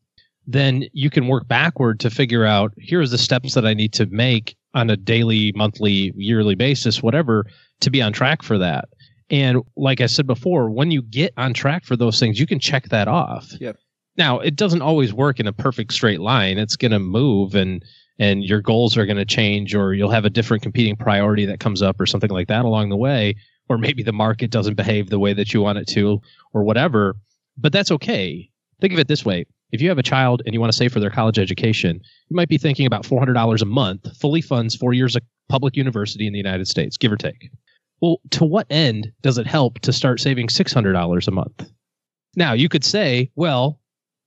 then 0.46 0.84
you 0.92 1.08
can 1.08 1.26
work 1.26 1.48
backward 1.48 1.98
to 2.00 2.10
figure 2.10 2.44
out 2.44 2.74
here's 2.76 3.10
the 3.10 3.18
steps 3.18 3.54
that 3.54 3.64
I 3.64 3.72
need 3.72 3.94
to 3.94 4.06
make 4.06 4.54
on 4.74 4.90
a 4.90 4.98
daily, 4.98 5.52
monthly, 5.56 6.12
yearly 6.14 6.54
basis, 6.54 7.02
whatever, 7.02 7.46
to 7.80 7.90
be 7.90 8.02
on 8.02 8.12
track 8.12 8.42
for 8.42 8.58
that. 8.58 8.88
And 9.30 9.62
like 9.76 10.00
I 10.00 10.06
said 10.06 10.26
before, 10.26 10.70
when 10.70 10.90
you 10.90 11.02
get 11.02 11.32
on 11.36 11.52
track 11.52 11.84
for 11.84 11.96
those 11.96 12.20
things, 12.20 12.38
you 12.38 12.46
can 12.46 12.60
check 12.60 12.88
that 12.90 13.08
off. 13.08 13.52
Yep. 13.60 13.76
Now, 14.16 14.38
it 14.38 14.56
doesn't 14.56 14.82
always 14.82 15.12
work 15.12 15.40
in 15.40 15.46
a 15.46 15.52
perfect 15.52 15.92
straight 15.92 16.20
line. 16.20 16.58
It's 16.58 16.76
going 16.76 16.92
to 16.92 16.98
move 16.98 17.54
and 17.54 17.84
and 18.18 18.44
your 18.44 18.62
goals 18.62 18.96
are 18.96 19.06
going 19.06 19.18
to 19.18 19.24
change 19.24 19.74
or 19.74 19.92
you'll 19.94 20.10
have 20.10 20.24
a 20.24 20.30
different 20.30 20.62
competing 20.62 20.96
priority 20.96 21.44
that 21.46 21.60
comes 21.60 21.82
up 21.82 22.00
or 22.00 22.06
something 22.06 22.30
like 22.30 22.48
that 22.48 22.64
along 22.64 22.88
the 22.88 22.96
way 22.96 23.34
or 23.68 23.78
maybe 23.78 24.02
the 24.02 24.12
market 24.12 24.50
doesn't 24.50 24.74
behave 24.74 25.10
the 25.10 25.18
way 25.18 25.32
that 25.32 25.52
you 25.52 25.60
want 25.60 25.78
it 25.78 25.86
to 25.88 26.20
or 26.54 26.62
whatever. 26.64 27.16
But 27.58 27.72
that's 27.72 27.90
okay. 27.90 28.48
Think 28.80 28.92
of 28.92 28.98
it 28.98 29.08
this 29.08 29.24
way. 29.24 29.44
If 29.72 29.80
you 29.80 29.88
have 29.88 29.98
a 29.98 30.02
child 30.02 30.42
and 30.46 30.54
you 30.54 30.60
want 30.60 30.72
to 30.72 30.76
save 30.76 30.92
for 30.92 31.00
their 31.00 31.10
college 31.10 31.38
education, 31.38 32.00
you 32.28 32.36
might 32.36 32.48
be 32.48 32.58
thinking 32.58 32.86
about 32.86 33.02
$400 33.02 33.60
a 33.60 33.64
month, 33.64 34.16
fully 34.16 34.40
funds 34.40 34.76
4 34.76 34.92
years 34.92 35.16
of 35.16 35.22
public 35.48 35.76
university 35.76 36.26
in 36.26 36.32
the 36.32 36.38
United 36.38 36.68
States, 36.68 36.96
give 36.96 37.10
or 37.10 37.16
take. 37.16 37.50
Well, 38.06 38.20
to 38.30 38.44
what 38.44 38.68
end 38.70 39.12
does 39.22 39.36
it 39.36 39.48
help 39.48 39.80
to 39.80 39.92
start 39.92 40.20
saving 40.20 40.46
$600 40.46 41.26
a 41.26 41.30
month? 41.32 41.68
Now, 42.36 42.52
you 42.52 42.68
could 42.68 42.84
say, 42.84 43.32
well, 43.34 43.80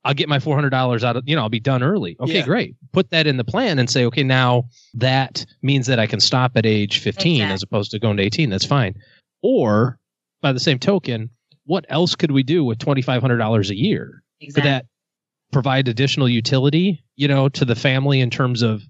I'll 0.04 0.12
get 0.12 0.28
my 0.28 0.38
$400 0.38 1.02
out 1.02 1.16
of, 1.16 1.26
you 1.26 1.34
know, 1.34 1.40
I'll 1.40 1.48
be 1.48 1.60
done 1.60 1.82
early. 1.82 2.14
Okay, 2.20 2.34
Yeah. 2.34 2.44
great. 2.44 2.74
Put 2.92 3.08
that 3.10 3.26
in 3.26 3.38
the 3.38 3.44
plan 3.44 3.78
and 3.78 3.88
say, 3.88 4.04
okay, 4.04 4.22
now 4.22 4.68
that 4.94 5.46
means 5.62 5.86
that 5.86 5.98
I 5.98 6.06
can 6.06 6.20
stop 6.20 6.52
at 6.56 6.66
age 6.66 6.98
15 6.98 7.40
as 7.42 7.62
opposed 7.62 7.90
to 7.92 7.98
going 7.98 8.18
to 8.18 8.22
18. 8.22 8.50
That's 8.50 8.66
fine. 8.66 8.94
Or 9.42 9.98
by 10.42 10.52
the 10.52 10.60
same 10.60 10.78
token, 10.78 11.30
what 11.64 11.86
else 11.88 12.14
could 12.14 12.32
we 12.32 12.42
do 12.42 12.62
with 12.64 12.78
$2,500 12.78 13.70
a 13.70 13.76
year? 13.76 14.22
Could 14.54 14.64
that 14.64 14.84
provide 15.52 15.88
additional 15.88 16.28
utility, 16.28 17.02
you 17.16 17.28
know, 17.28 17.48
to 17.48 17.64
the 17.64 17.74
family 17.74 18.20
in 18.20 18.28
terms 18.28 18.60
of 18.60 18.82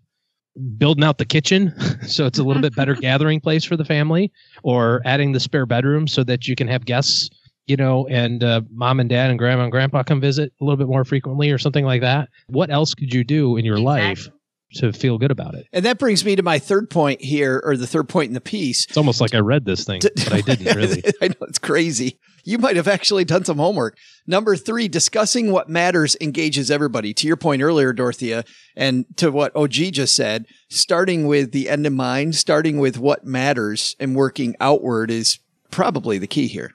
building 0.79 1.05
out 1.05 1.19
the 1.19 1.25
kitchen 1.25 1.73
so 2.07 2.27
it's 2.27 2.39
a 2.39 2.43
little 2.43 2.63
bit 2.63 2.75
better 2.75 2.95
gathering 3.01 3.41
place 3.41 3.65
for 3.65 3.77
the 3.77 3.85
family 3.85 4.33
or 4.63 5.01
adding 5.05 5.33
the 5.33 5.41
spare 5.41 5.67
bedroom 5.67 6.07
so 6.09 6.25
that 6.25 6.47
you 6.49 6.57
can 6.57 6.67
have 6.69 6.85
guests 6.85 7.31
you 7.67 7.77
know 7.77 8.07
and 8.09 8.43
uh, 8.43 8.61
mom 8.73 8.99
and 9.01 9.09
dad 9.11 9.31
and 9.31 9.39
grandma 9.39 9.63
and 9.63 9.73
grandpa 9.73 10.03
come 10.03 10.21
visit 10.21 10.53
a 10.61 10.65
little 10.65 10.77
bit 10.77 10.89
more 10.89 11.05
frequently 11.05 11.51
or 11.51 11.59
something 11.59 11.85
like 11.85 12.01
that 12.01 12.29
what 12.49 12.71
else 12.71 12.95
could 12.95 13.13
you 13.15 13.23
do 13.25 13.57
in 13.57 13.65
your 13.65 13.79
life 13.79 14.29
to 14.75 14.93
feel 14.93 15.19
good 15.19 15.33
about 15.33 15.55
it 15.55 15.67
And 15.73 15.85
that 15.85 15.99
brings 15.99 16.25
me 16.25 16.37
to 16.37 16.45
my 16.45 16.61
third 16.61 16.91
point 16.91 17.21
here, 17.21 17.61
or 17.65 17.77
the 17.77 17.89
third 17.89 18.09
point 18.09 18.29
in 18.29 18.35
the 18.35 18.41
piece. 18.41 18.85
it's 18.87 18.97
almost 18.97 19.21
like 19.21 19.35
i 19.35 19.39
read 19.39 19.65
this 19.65 19.85
thing 19.85 20.01
but 20.01 20.33
i 20.33 20.41
didn't 20.41 20.75
really 20.77 21.03
I 21.21 21.29
know 21.29 21.35
it's 21.49 21.59
crazy. 21.59 22.19
You 22.45 22.59
might 22.59 22.77
have 22.77 22.89
actually 22.89 23.25
done 23.25 23.45
some 23.45 23.59
homework. 23.59 23.97
Number 24.27 24.57
three, 24.57 24.89
discussing 24.89 25.53
what 25.53 25.69
matters 25.69 26.17
engages 26.21 26.71
everybody. 26.71 27.13
To 27.15 27.27
your 27.27 27.37
point 27.37 27.63
earlier, 27.63 27.93
Dorethia, 27.93 28.47
and 28.77 29.05
to 29.17 29.31
what 29.31 29.55
OG 29.57 29.73
just 29.93 30.15
said, 30.15 30.47
starting 30.69 31.27
with 31.27 31.53
the 31.53 31.69
end 31.69 31.87
in 31.87 31.95
mind, 31.95 32.37
starting 32.37 32.79
with 32.79 32.99
what 32.99 33.25
matters 33.25 33.97
and 33.99 34.15
working 34.15 34.57
outward 34.61 35.11
is 35.11 35.39
probably 35.71 36.19
the 36.19 36.27
key 36.27 36.47
here. 36.47 36.75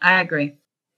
I 0.00 0.20
agree. 0.20 0.54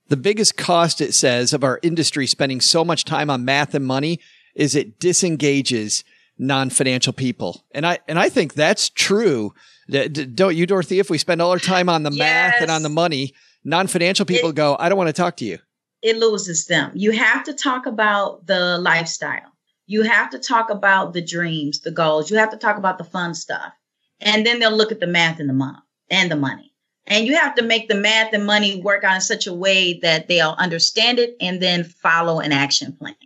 The 0.09 0.17
biggest 0.17 0.57
cost, 0.57 1.01
it 1.01 1.15
says, 1.15 1.53
of 1.53 1.63
our 1.63 1.79
industry 1.83 2.27
spending 2.27 2.61
so 2.61 2.85
much 2.85 3.05
time 3.05 3.31
on 3.31 3.45
math 3.45 3.75
and 3.75 3.87
money 3.87 4.19
is 4.55 4.75
it 4.75 4.99
disengages 4.99 6.03
non-financial 6.37 7.13
people. 7.13 7.65
And 7.73 7.87
I, 7.87 7.99
and 8.09 8.19
I 8.19 8.29
think 8.29 8.55
that's 8.55 8.89
true. 8.89 9.55
D- 9.89 10.09
d- 10.09 10.27
Don't 10.27 10.57
you, 10.57 10.67
Dorethia? 10.67 10.99
If 10.99 11.11
we 11.11 11.19
spend 11.19 11.41
all 11.41 11.51
our 11.51 11.59
time 11.59 11.89
on 11.89 12.03
the 12.03 12.11
math 12.11 12.61
and 12.61 12.71
on 12.71 12.83
the 12.83 12.89
money, 12.89 13.35
non-financial 13.65 14.27
people 14.27 14.53
go, 14.53 14.77
I 14.79 14.89
don't 14.89 14.99
want 14.99 15.09
to 15.09 15.13
talk 15.13 15.37
to 15.37 15.45
you. 15.45 15.59
it 16.03 16.17
loses 16.17 16.67
them. 16.67 16.93
You 16.95 17.11
have 17.13 17.45
to 17.45 17.53
talk 17.53 17.87
about 17.87 18.47
the 18.47 18.79
lifestyle. 18.79 19.53
You 19.87 20.03
have 20.03 20.31
to 20.31 20.39
talk 20.39 20.71
about 20.71 21.13
the 21.13 21.21
dreams, 21.23 21.81
the 21.81 21.91
goals. 21.91 22.31
You 22.31 22.39
have 22.39 22.51
to 22.51 22.57
talk 22.57 22.79
about 22.79 22.97
the 22.99 23.05
fun 23.05 23.35
stuff. 23.35 23.73
And 24.21 24.47
then 24.47 24.59
they'll 24.59 24.77
look 24.77 24.93
at 24.93 25.01
the 25.01 25.07
math 25.07 25.41
and 25.41 25.49
the 25.49 25.55
month 25.55 25.81
and 26.11 26.31
the 26.31 26.37
money. 26.37 26.73
And 27.07 27.27
you 27.27 27.35
have 27.35 27.55
to 27.57 27.63
make 27.63 27.89
the 27.89 27.97
math 27.97 28.33
and 28.33 28.47
money 28.47 28.81
work 28.81 29.03
out 29.05 29.17
in 29.17 29.21
such 29.21 29.47
a 29.47 29.55
way 29.55 29.99
that 30.03 30.29
they'll 30.29 30.55
understand 30.59 31.19
it 31.19 31.35
and 31.41 31.61
then 31.61 31.85
follow 31.85 32.39
an 32.41 32.53
action 32.53 32.93
plan. 32.93 33.17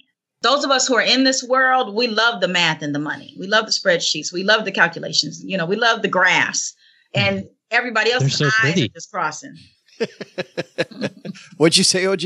Those 0.40 0.64
of 0.64 0.70
us 0.70 0.86
who 0.86 0.94
are 0.94 1.02
in 1.02 1.24
this 1.24 1.42
world, 1.42 1.94
we 1.94 2.06
love 2.06 2.40
the 2.40 2.48
math 2.48 2.82
and 2.82 2.94
the 2.94 2.98
money. 2.98 3.34
We 3.38 3.46
love 3.46 3.66
the 3.66 3.72
spreadsheets. 3.72 4.32
We 4.32 4.42
love 4.44 4.64
the 4.64 4.72
calculations. 4.72 5.42
You 5.44 5.58
know, 5.58 5.66
we 5.66 5.76
love 5.76 6.02
the 6.02 6.08
graphs. 6.08 6.74
And 7.14 7.44
everybody 7.70 8.10
else's 8.10 8.36
so 8.36 8.46
eyes 8.46 8.52
pretty. 8.60 8.84
are 8.84 8.88
just 8.88 9.10
crossing. 9.10 9.56
What'd 11.56 11.76
you 11.76 11.84
say, 11.84 12.06
OG? 12.06 12.22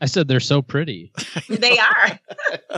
i 0.00 0.04
said 0.06 0.26
they're 0.26 0.40
so 0.40 0.60
pretty 0.60 1.12
They 1.48 1.78
are. 1.78 2.18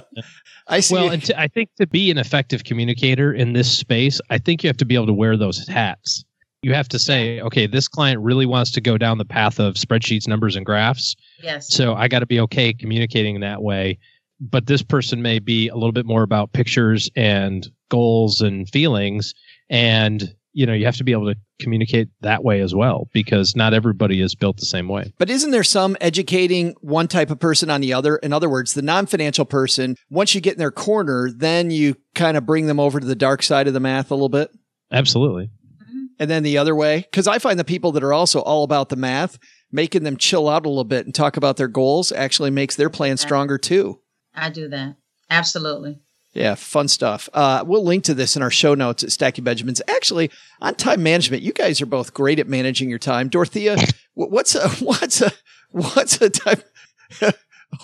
I 0.68 0.80
see. 0.80 0.94
well 0.94 1.10
and 1.10 1.24
to, 1.24 1.40
i 1.40 1.48
think 1.48 1.70
to 1.78 1.86
be 1.86 2.10
an 2.10 2.18
effective 2.18 2.64
communicator 2.64 3.32
in 3.32 3.54
this 3.54 3.70
space 3.78 4.20
i 4.28 4.36
think 4.36 4.62
you 4.62 4.68
have 4.68 4.76
to 4.76 4.84
be 4.84 4.94
able 4.94 5.06
to 5.06 5.14
wear 5.14 5.34
those 5.38 5.66
hats 5.66 6.22
you 6.62 6.74
have 6.74 6.86
to 6.90 6.98
say 6.98 7.40
okay 7.40 7.66
this 7.66 7.88
client 7.88 8.20
really 8.20 8.44
wants 8.44 8.70
to 8.72 8.80
go 8.82 8.98
down 8.98 9.16
the 9.16 9.24
path 9.24 9.58
of 9.58 9.74
spreadsheets 9.76 10.28
numbers 10.28 10.54
and 10.54 10.66
graphs 10.66 11.16
Yes. 11.42 11.72
so 11.72 11.94
i 11.94 12.08
got 12.08 12.18
to 12.18 12.26
be 12.26 12.38
okay 12.40 12.74
communicating 12.74 13.36
in 13.36 13.40
that 13.40 13.62
way 13.62 13.98
but 14.40 14.66
this 14.66 14.82
person 14.82 15.22
may 15.22 15.38
be 15.38 15.68
a 15.68 15.74
little 15.74 15.92
bit 15.92 16.04
more 16.04 16.24
about 16.24 16.52
pictures 16.52 17.08
and 17.16 17.70
goals 17.90 18.42
and 18.42 18.68
feelings 18.68 19.32
and 19.70 20.34
you 20.54 20.64
know 20.64 20.72
you 20.72 20.86
have 20.86 20.96
to 20.96 21.04
be 21.04 21.12
able 21.12 21.26
to 21.26 21.38
communicate 21.60 22.08
that 22.20 22.42
way 22.42 22.60
as 22.60 22.74
well 22.74 23.08
because 23.12 23.54
not 23.54 23.74
everybody 23.74 24.20
is 24.20 24.34
built 24.34 24.56
the 24.56 24.66
same 24.66 24.88
way 24.88 25.12
But 25.18 25.28
isn't 25.28 25.50
there 25.50 25.64
some 25.64 25.96
educating 26.00 26.74
one 26.80 27.08
type 27.08 27.30
of 27.30 27.38
person 27.38 27.68
on 27.68 27.80
the 27.80 27.92
other? 27.92 28.16
In 28.16 28.32
other 28.32 28.48
words, 28.48 28.74
the 28.74 28.82
non 28.82 29.06
financial 29.06 29.44
person, 29.44 29.96
once 30.08 30.34
you 30.34 30.40
get 30.40 30.54
in 30.54 30.58
their 30.58 30.70
corner, 30.70 31.30
then 31.34 31.70
you 31.70 31.96
kind 32.14 32.36
of 32.36 32.46
bring 32.46 32.66
them 32.66 32.80
over 32.80 33.00
to 33.00 33.06
the 33.06 33.14
dark 33.14 33.42
side 33.42 33.66
of 33.68 33.74
the 33.74 33.80
math 33.80 34.10
a 34.10 34.14
little 34.14 34.28
bit. 34.28 34.50
absolutely 34.90 35.46
mm-hmm. 35.46 36.04
And 36.18 36.30
then 36.30 36.42
the 36.42 36.58
other 36.58 36.74
way, 36.74 37.00
because 37.00 37.26
I 37.26 37.38
find 37.38 37.58
the 37.58 37.64
people 37.64 37.92
that 37.92 38.04
are 38.04 38.12
also 38.12 38.40
all 38.40 38.64
about 38.64 38.88
the 38.88 38.96
math, 38.96 39.38
making 39.72 40.04
them 40.04 40.16
chill 40.16 40.48
out 40.48 40.64
a 40.64 40.68
little 40.68 40.84
bit 40.84 41.04
and 41.04 41.14
talk 41.14 41.36
about 41.36 41.56
their 41.56 41.68
goals 41.68 42.12
actually 42.12 42.50
makes 42.50 42.76
their 42.76 42.90
plan 42.90 43.16
stronger 43.16 43.58
too. 43.58 44.00
I 44.34 44.50
do 44.50 44.68
that. 44.68 44.96
Absolutely. 45.30 46.00
Yeah, 46.34 46.56
fun 46.56 46.88
stuff. 46.88 47.28
Uh, 47.32 47.62
we'll 47.64 47.84
link 47.84 48.02
to 48.04 48.14
this 48.14 48.34
in 48.34 48.42
our 48.42 48.50
show 48.50 48.74
notes 48.74 49.04
at 49.04 49.12
Stacking 49.12 49.44
Benjamins. 49.44 49.80
Actually, 49.88 50.30
on 50.60 50.74
time 50.74 51.02
management, 51.02 51.42
you 51.44 51.52
guys 51.52 51.80
are 51.80 51.86
both 51.86 52.12
great 52.12 52.40
at 52.40 52.48
managing 52.48 52.90
your 52.90 52.98
time. 52.98 53.30
Dorethia, 53.30 53.78
what's 54.14 54.54
a 54.56 54.68
what's 54.84 55.22
a 55.22 55.32
what's 55.70 56.20
a 56.20 56.30
time? 56.30 56.60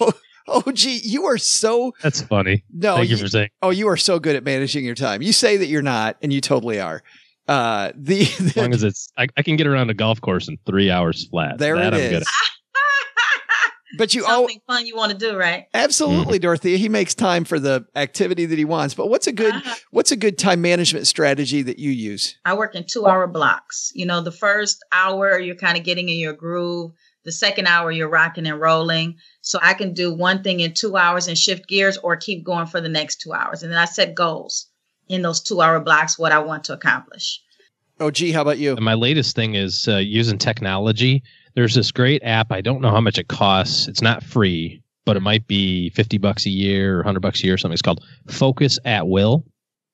oh, 0.01 0.13
oh, 0.49 0.73
gee, 0.73 1.01
you 1.05 1.27
are 1.27 1.39
so 1.39 1.95
that's 2.03 2.23
funny 2.23 2.65
no. 2.73 2.97
thank 2.97 3.09
you 3.09 3.17
you- 3.17 3.23
for 3.23 3.29
saying 3.29 3.51
oh, 3.63 3.71
you 3.71 3.89
are 3.89 3.97
so 3.97 4.19
good 4.19 4.35
at 4.35 4.43
managing 4.43 4.85
your 4.85 4.97
time. 4.97 5.23
You 5.23 5.33
say 5.33 5.57
that 5.57 5.67
you're 5.67 5.83
not, 5.83 6.17
and 6.21 6.33
you 6.33 6.41
totally 6.41 6.81
are. 6.81 7.03
Uh, 7.47 7.91
the, 7.97 8.23
as 8.41 8.57
long 8.57 8.73
as 8.75 8.83
it's 8.83 9.13
I, 9.17 9.27
I 9.37 9.43
can 9.43 9.57
get 9.57 9.67
around 9.67 9.91
a 9.91 9.95
golf 9.95 10.21
course 10.21 10.49
in 10.49 10.59
three 10.67 10.91
hours 10.91 11.29
flat 11.29 11.59
there 11.59 11.77
That 11.77 11.95
it 11.95 11.97
I'm 11.97 12.11
good 12.11 12.23
is. 12.23 12.29
But 14.01 14.15
you 14.15 14.23
Something 14.23 14.63
fun 14.67 14.87
you 14.87 14.97
want 14.97 15.13
to 15.13 15.19
do, 15.19 15.37
right? 15.37 15.67
absolutely, 15.75 16.41
Dorethia. 16.41 16.79
He 16.79 16.89
makes 16.89 17.15
time 17.15 17.45
for 17.45 17.61
the 17.61 17.85
activity 17.95 18.47
that 18.47 18.57
he 18.57 18.65
wants. 18.65 18.95
But 18.95 19.09
what's 19.11 19.27
a 19.27 19.33
good 19.33 19.55
Uh-huh. 19.55 19.75
what's 19.91 20.11
a 20.11 20.17
good 20.17 20.39
time 20.39 20.63
management 20.63 21.07
strategy 21.07 21.61
that 21.61 21.79
you 21.79 21.91
use? 21.91 22.39
I 22.47 22.55
work 22.55 22.75
in 22.75 22.85
two 22.85 23.07
hour 23.07 23.27
blocks. 23.27 23.93
You 23.95 24.07
know, 24.07 24.23
the 24.23 24.33
first 24.33 24.83
hour, 24.91 25.39
you're 25.39 25.55
kind 25.55 25.77
of 25.77 25.85
getting 25.85 26.09
in 26.09 26.17
your 26.17 26.33
groove. 26.33 26.93
The 27.27 27.33
second 27.33 27.67
hour, 27.67 27.91
you're 27.91 28.09
rocking 28.09 28.47
and 28.47 28.59
rolling. 28.59 29.17
So 29.43 29.59
I 29.61 29.75
can 29.75 29.93
do 29.93 30.15
one 30.15 30.43
thing 30.43 30.61
in 30.61 30.73
two 30.73 30.97
hours 30.97 31.29
and 31.29 31.37
shift 31.37 31.69
gears 31.69 31.99
or 31.99 32.17
keep 32.17 32.43
going 32.43 32.69
for 32.69 32.81
the 32.81 32.89
next 32.89 33.21
two 33.21 33.35
hours. 33.35 33.63
And 33.63 33.71
then 33.71 33.79
I 33.79 33.85
set 33.85 34.15
goals 34.15 34.67
in 35.09 35.21
those 35.21 35.43
two 35.43 35.61
hour 35.61 35.79
blocks, 35.79 36.19
what 36.19 36.33
I 36.33 36.39
want 36.39 36.65
to 36.65 36.73
accomplish. 36.73 37.43
Oh, 38.01 38.11
gee, 38.11 38.33
how 38.33 38.41
about 38.41 38.57
you? 38.57 38.73
And 38.77 38.81
my 38.85 38.95
latest 38.95 39.37
thing 39.37 39.57
is 39.57 39.87
uh, 39.87 39.99
using 39.99 40.39
technology. 40.39 41.23
There's 41.55 41.75
this 41.75 41.91
great 41.91 42.23
app. 42.25 42.53
I 42.53 42.61
don't 42.61 42.81
know 42.81 42.91
how 42.91 43.01
much 43.01 43.19
it 43.19 43.29
costs. 43.29 43.89
It's 43.89 44.03
not 44.03 44.23
free, 44.23 44.83
but 45.05 45.17
it 45.17 45.19
mm-hmm. 45.19 45.25
might 45.25 45.47
be 45.47 45.91
50 45.91 46.19
bucks 46.19 46.47
a 46.47 46.51
year 46.51 46.95
or 46.95 46.99
100 46.99 47.21
bucks 47.21 47.43
a 47.43 47.47
year 47.47 47.55
or 47.55 47.59
something. 47.59 47.75
It's 47.75 47.83
called 47.83 48.05
Focus 48.29 48.79
at 48.85 49.09
Will. 49.09 49.45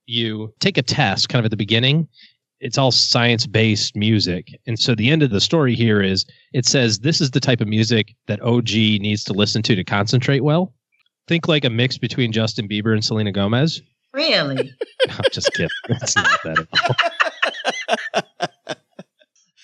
You 0.06 0.52
take 0.60 0.78
a 0.78 0.82
test 0.82 1.28
kind 1.28 1.40
of 1.40 1.46
at 1.46 1.50
the 1.50 1.56
beginning 1.56 2.08
it's 2.60 2.78
all 2.78 2.90
science 2.90 3.46
based 3.46 3.96
music. 3.96 4.58
And 4.66 4.78
so 4.78 4.94
the 4.94 5.10
end 5.10 5.22
of 5.22 5.30
the 5.30 5.40
story 5.40 5.74
here 5.74 6.02
is 6.02 6.24
it 6.52 6.64
says 6.64 7.00
this 7.00 7.20
is 7.20 7.30
the 7.32 7.40
type 7.40 7.60
of 7.60 7.68
music 7.68 8.14
that 8.28 8.40
OG 8.42 8.70
needs 8.70 9.24
to 9.24 9.32
listen 9.32 9.62
to 9.62 9.74
to 9.74 9.84
concentrate 9.84 10.40
well. 10.40 10.72
Think 11.28 11.48
like 11.48 11.64
a 11.64 11.70
mix 11.70 11.98
between 11.98 12.32
Justin 12.32 12.68
Bieber 12.68 12.92
and 12.92 13.04
Selena 13.04 13.32
Gomez. 13.32 13.82
Really? 14.12 14.72
I'm 15.08 15.24
just 15.32 15.52
kidding. 15.52 15.68
It's 15.88 16.16
not 16.16 16.40
that 16.44 16.66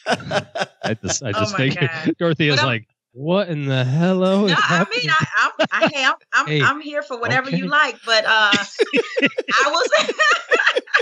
at 0.06 0.54
all. 0.56 0.66
I 0.84 0.94
just, 0.94 1.22
I 1.22 1.28
Oh 1.34 1.40
just 1.40 1.52
my 1.52 1.58
think 1.58 1.80
God. 1.80 1.90
Dorethia's 2.20 2.62
like, 2.62 2.88
what 3.12 3.48
in 3.48 3.66
the 3.66 3.84
hello? 3.84 4.46
No, 4.46 4.54
I 4.58 4.86
mean, 4.90 5.10
I, 5.10 5.26
I'm, 5.38 5.66
I, 5.70 5.88
hey, 5.92 6.04
I'm, 6.04 6.14
I'm, 6.32 6.46
Hey, 6.46 6.62
I'm 6.62 6.80
here 6.80 7.02
for 7.02 7.18
whatever 7.20 7.50
you 7.50 7.66
like, 7.66 7.96
but 8.06 8.24
uh, 8.24 8.52
I 8.54 9.66
was. 9.66 10.14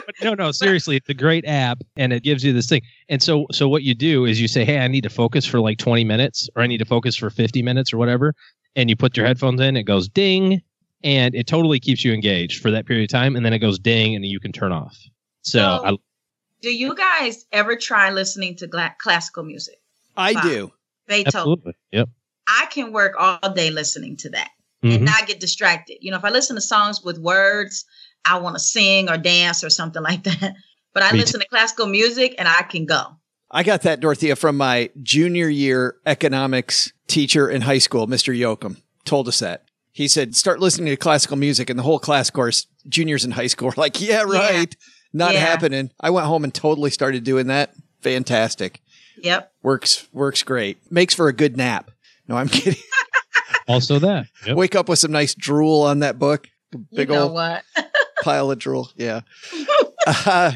But 0.06 0.14
no, 0.22 0.34
no, 0.34 0.50
seriously, 0.50 0.96
it's 0.96 1.08
a 1.08 1.14
great 1.14 1.44
app 1.46 1.82
and 1.96 2.12
it 2.12 2.22
gives 2.24 2.42
you 2.42 2.52
this 2.52 2.66
thing. 2.68 2.82
And 3.08 3.22
so 3.22 3.46
so 3.52 3.68
what 3.68 3.82
you 3.84 3.94
do 3.94 4.24
is 4.24 4.40
you 4.40 4.48
say, 4.48 4.64
"Hey, 4.64 4.78
I 4.80 4.88
need 4.88 5.02
to 5.02 5.10
focus 5.10 5.46
for 5.46 5.60
like 5.60 5.78
20 5.78 6.02
minutes 6.04 6.48
or 6.56 6.62
I 6.62 6.66
need 6.66 6.78
to 6.78 6.84
focus 6.84 7.14
for 7.16 7.30
50 7.30 7.62
minutes 7.62 7.92
or 7.92 7.98
whatever." 7.98 8.34
And 8.76 8.88
you 8.90 8.96
put 8.96 9.16
your 9.16 9.26
headphones 9.26 9.60
in, 9.60 9.76
it 9.76 9.84
goes 9.84 10.08
ding, 10.08 10.62
and 11.04 11.34
it 11.34 11.46
totally 11.46 11.78
keeps 11.80 12.04
you 12.04 12.12
engaged 12.12 12.60
for 12.60 12.70
that 12.70 12.86
period 12.86 13.04
of 13.04 13.12
time 13.12 13.36
and 13.36 13.44
then 13.44 13.52
it 13.52 13.58
goes 13.58 13.78
ding 13.78 14.14
and 14.14 14.24
you 14.24 14.40
can 14.40 14.52
turn 14.52 14.72
off. 14.72 14.96
So, 15.42 15.58
So- 15.58 15.84
I, 15.84 15.96
Do 16.62 16.70
you 16.70 16.94
guys 16.94 17.44
ever 17.53 17.77
try 17.77 18.11
listening 18.11 18.57
to 18.57 18.66
gla- 18.66 18.94
classical 18.99 19.42
music? 19.44 19.77
I 20.16 20.33
Wow. 20.33 20.42
do. 20.42 20.73
Beethoven. 21.09 21.27
absolutely. 21.27 21.73
Yep. 21.92 22.09
I 22.46 22.66
can 22.70 22.92
work 22.92 23.14
all 23.18 23.53
day 23.55 23.70
listening 23.70 24.16
to 24.18 24.31
that 24.31 24.51
Mhm. 24.85 24.96
and 24.96 25.05
not 25.05 25.27
get 25.27 25.40
distracted. 25.40 25.99
You 26.01 26.11
know, 26.11 26.16
if 26.18 26.25
I 26.25 26.31
listen 26.31 26.57
to 26.57 26.61
songs 26.62 27.03
with 27.03 27.18
words, 27.18 27.85
I 28.25 28.38
want 28.38 28.55
to 28.57 28.61
sing 28.61 29.09
or 29.09 29.16
dance 29.16 29.64
or 29.64 29.70
something 29.70 30.03
like 30.11 30.23
that. 30.25 30.55
But 30.92 31.03
I 31.03 31.12
Me 31.12 31.20
listen 31.20 31.40
to 31.40 31.46
classical 31.49 31.87
music 31.87 32.35
and 32.38 32.49
I 32.49 32.62
can 32.62 32.85
go. 32.87 33.16
I 33.51 33.62
got 33.64 33.83
that, 33.83 34.01
Dorethia, 34.01 34.37
from 34.38 34.57
my 34.57 34.90
junior 35.03 35.49
year 35.49 35.96
economics 36.07 36.92
teacher 37.09 37.49
in 37.51 37.62
high 37.62 37.79
school, 37.79 38.07
Mr. 38.07 38.37
Yoakum, 38.37 38.77
told 39.05 39.27
us 39.27 39.38
that. 39.40 39.64
He 39.92 40.07
said, 40.07 40.37
start 40.37 40.61
listening 40.61 40.87
to 40.87 40.96
classical 40.96 41.37
music. 41.37 41.68
And 41.68 41.79
the 41.79 41.83
whole 41.83 41.99
class 41.99 42.31
course, 42.31 42.66
juniors 42.88 43.25
in 43.25 43.33
high 43.33 43.49
school 43.49 43.68
were 43.68 43.75
like, 43.77 44.01
yeah, 44.01 44.23
right. 44.23 44.75
Not 45.12 45.35
Yeah. 45.35 45.40
happening. 45.40 45.90
I 46.01 46.11
went 46.11 46.27
home 46.27 46.44
and 46.44 46.53
totally 46.55 46.90
started 46.90 47.25
doing 47.25 47.49
that. 47.49 47.75
Fantastic. 48.03 48.81
Yep. 49.23 49.53
Works, 49.62 50.07
works 50.12 50.42
great. 50.42 50.79
Makes 50.90 51.14
for 51.14 51.29
a 51.29 51.33
good 51.33 51.57
nap. 51.57 51.90
No, 52.29 52.37
I'm 52.37 52.49
kidding. 52.51 52.81
Also 53.68 53.99
that. 53.99 54.27
Yep. 54.46 54.57
Wake 54.57 54.75
up 54.75 54.88
with 54.88 54.99
some 54.99 55.12
nice 55.12 55.35
drool 55.35 55.83
on 55.83 55.99
that 56.01 56.18
book. 56.18 56.49
Big 56.92 57.09
you 57.09 57.14
know 57.14 57.25
old 57.25 57.33
what? 57.33 57.62
pile 58.23 58.51
of 58.51 58.59
drool. 58.59 58.90
Yeah. 58.96 59.20
Uh, 60.07 60.53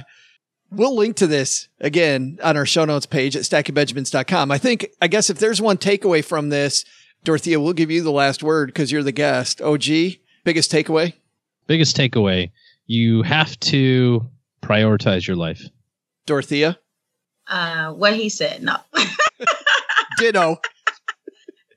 we'll 0.70 0.96
link 0.96 1.16
to 1.16 1.26
this 1.26 1.68
again 1.80 2.38
on 2.42 2.56
our 2.56 2.66
show 2.66 2.84
notes 2.84 3.06
page 3.06 3.36
at 3.36 3.42
stackingbenjamins.com. 3.42 4.50
I 4.50 4.58
think, 4.58 4.86
I 5.02 5.08
guess 5.08 5.30
if 5.30 5.38
there's 5.38 5.60
one 5.60 5.76
takeaway 5.76 6.24
from 6.24 6.48
this, 6.48 6.84
Dorethia, 7.24 7.62
we'll 7.62 7.72
give 7.72 7.90
you 7.90 8.02
the 8.02 8.12
last 8.12 8.42
word 8.42 8.66
because 8.68 8.92
you're 8.92 9.02
the 9.02 9.12
guest. 9.12 9.60
OG, 9.62 9.84
biggest 10.44 10.70
takeaway? 10.70 11.14
Biggest 11.66 11.96
takeaway, 11.96 12.50
you 12.86 13.22
have 13.22 13.58
to 13.60 14.26
prioritize 14.64 15.26
your 15.26 15.36
life. 15.36 15.62
Dorethia? 16.26 16.76
Uh, 17.46 17.92
what 17.92 18.14
he 18.14 18.28
said. 18.28 18.62
No. 18.62 18.76
Ditto. 20.18 20.58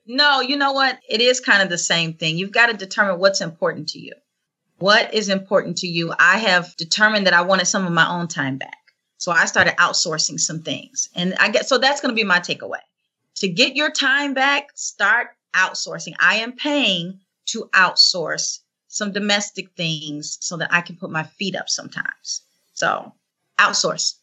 No, 0.05 0.39
you 0.39 0.55
know 0.55 0.71
what? 0.71 0.99
It 1.09 1.19
is 1.19 1.41
kind 1.41 1.61
of 1.61 1.69
the 1.69 1.77
same 1.77 2.13
thing. 2.13 2.37
You've 2.37 2.53
got 2.53 2.67
to 2.67 2.77
determine 2.77 3.19
what's 3.19 3.41
important 3.41 3.89
to 3.89 3.99
you. 3.99 4.13
What 4.79 5.13
is 5.13 5.27
important 5.27 5.77
to 5.79 5.87
you? 5.87 6.13
I 6.17 6.37
have 6.37 6.75
determined 6.77 7.27
that 7.27 7.33
I 7.33 7.41
wanted 7.41 7.65
some 7.65 7.85
of 7.85 7.91
my 7.91 8.07
own 8.07 8.27
time 8.27 8.57
back. 8.57 8.77
So 9.17 9.31
I 9.31 9.45
started 9.45 9.75
outsourcing 9.77 10.39
some 10.39 10.61
things. 10.61 11.09
And 11.15 11.33
I 11.39 11.49
get 11.49 11.67
so 11.67 11.77
that's 11.77 11.99
going 11.99 12.15
to 12.15 12.19
be 12.19 12.23
my 12.23 12.39
takeaway. 12.39 12.79
To 13.37 13.47
get 13.47 13.75
your 13.75 13.91
time 13.91 14.33
back, 14.33 14.69
start 14.75 15.29
outsourcing. 15.53 16.13
I 16.19 16.37
am 16.37 16.53
paying 16.53 17.19
to 17.47 17.69
outsource 17.73 18.59
some 18.87 19.11
domestic 19.11 19.71
things 19.75 20.37
so 20.41 20.57
that 20.57 20.71
I 20.71 20.81
can 20.81 20.95
put 20.95 21.09
my 21.09 21.23
feet 21.23 21.55
up 21.55 21.69
sometimes. 21.69 22.43
So 22.77 23.11
outsource. 23.59 24.13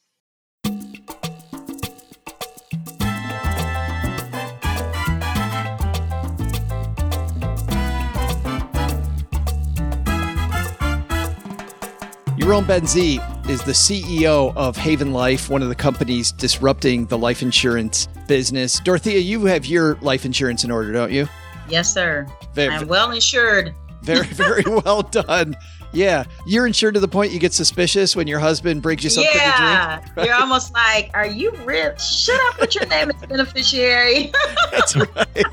Yaron 12.39 12.65
Ben-Zvi 12.69 13.51
is 13.51 13.61
the 13.65 13.73
CEO 13.73 14.55
of 14.55 14.77
Haven 14.77 15.13
Life, 15.13 15.51
one 15.51 15.61
of 15.61 15.69
the 15.69 15.75
companies 15.75 16.31
disrupting 16.31 17.07
the 17.07 17.19
life 17.19 17.43
insurance 17.43 18.07
business. 18.29 18.81
Dorethia, 18.83 19.21
you 19.25 19.47
have 19.47 19.67
your 19.67 19.97
life 19.97 20.25
insurance 20.25 20.63
in 20.63 20.71
order, 20.71 20.93
don't 20.93 21.11
you? 21.11 21.27
Yes, 21.69 21.93
sir. 21.93 22.25
Very, 22.53 22.73
I'm 22.73 22.87
well 22.87 23.11
insured. 23.11 23.75
very, 24.03 24.27
very 24.29 24.63
well 24.85 25.03
done. 25.03 25.57
Yeah. 25.95 26.25
You're 26.47 26.67
insured 26.67 26.95
to 26.95 27.01
the 27.01 27.09
point 27.09 27.33
you 27.33 27.39
get 27.39 27.53
suspicious 27.53 28.15
when 28.17 28.27
your 28.27 28.41
husband 28.41 28.83
brings 28.83 29.05
you 29.05 29.11
something 29.11 29.33
to 29.33 29.39
drink. 29.39 29.53
yeah, 29.57 30.01
you're 30.25 30.35
almost 30.35 30.73
like, 30.75 31.11
are 31.15 31.27
you 31.27 31.53
real? 31.65 31.97
Should 31.97 32.35
I 32.35 32.53
put 32.59 32.75
your 32.75 32.87
name 32.87 33.11
as 33.11 33.27
beneficiary? 33.27 34.33
That's 34.71 34.97
right. 34.97 35.47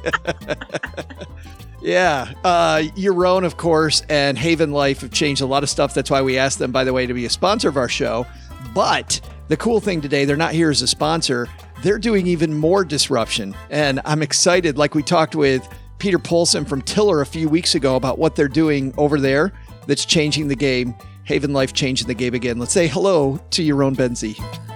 yeah. 1.82 2.34
Uh, 2.44 2.84
Yaron, 2.96 3.46
of 3.46 3.58
course, 3.58 4.02
and 4.10 4.38
Haven 4.38 4.72
Life 4.72 5.02
have 5.02 5.12
changed 5.12 5.42
a 5.42 5.46
lot 5.46 5.64
of 5.64 5.70
stuff. 5.70 5.94
That's 5.94 6.10
why 6.10 6.22
we 6.22 6.38
asked 6.38 6.60
them, 6.60 6.72
by 6.72 6.84
the 6.84 6.94
way, 6.94 7.06
to 7.06 7.14
be 7.14 7.26
a 7.26 7.30
sponsor 7.30 7.70
of 7.70 7.78
our 7.78 7.90
show. 7.90 8.26
But 8.74 9.22
the 9.48 9.58
cool 9.58 9.80
thing 9.80 10.02
today, 10.02 10.26
they're 10.26 10.38
not 10.38 10.54
here 10.54 10.70
as 10.70 10.82
a 10.82 10.88
sponsor. 10.88 11.48
They're 11.84 12.00
doing 12.00 12.28
even 12.28 12.54
more 12.54 12.86
disruption. 12.86 13.56
And 13.70 14.02
I'm 14.06 14.22
excited. 14.22 14.78
Like 14.78 14.96
we 14.96 15.04
talked 15.04 15.36
with 15.36 15.68
Peter 15.98 16.20
Polson 16.20 16.66
from 16.66 16.82
Tiller 16.82 17.22
a 17.22 17.26
few 17.26 17.50
weeks 17.50 17.76
ago 17.76 17.96
about 17.96 18.18
what 18.18 18.36
they're 18.36 18.48
doing 18.48 18.94
over 18.98 19.20
there 19.20 19.54
that's 19.88 20.06
changing 20.06 20.48
the 20.48 20.56
game. 20.56 20.96
Haven 21.24 21.54
Life 21.54 21.74
changing 21.74 22.08
the 22.08 22.14
game 22.14 22.34
again. 22.34 22.58
Let's 22.58 22.74
say 22.74 22.88
hello 22.88 23.40
to 23.52 23.64
Yaron 23.64 23.96
Ben-Zvi. 23.96 24.71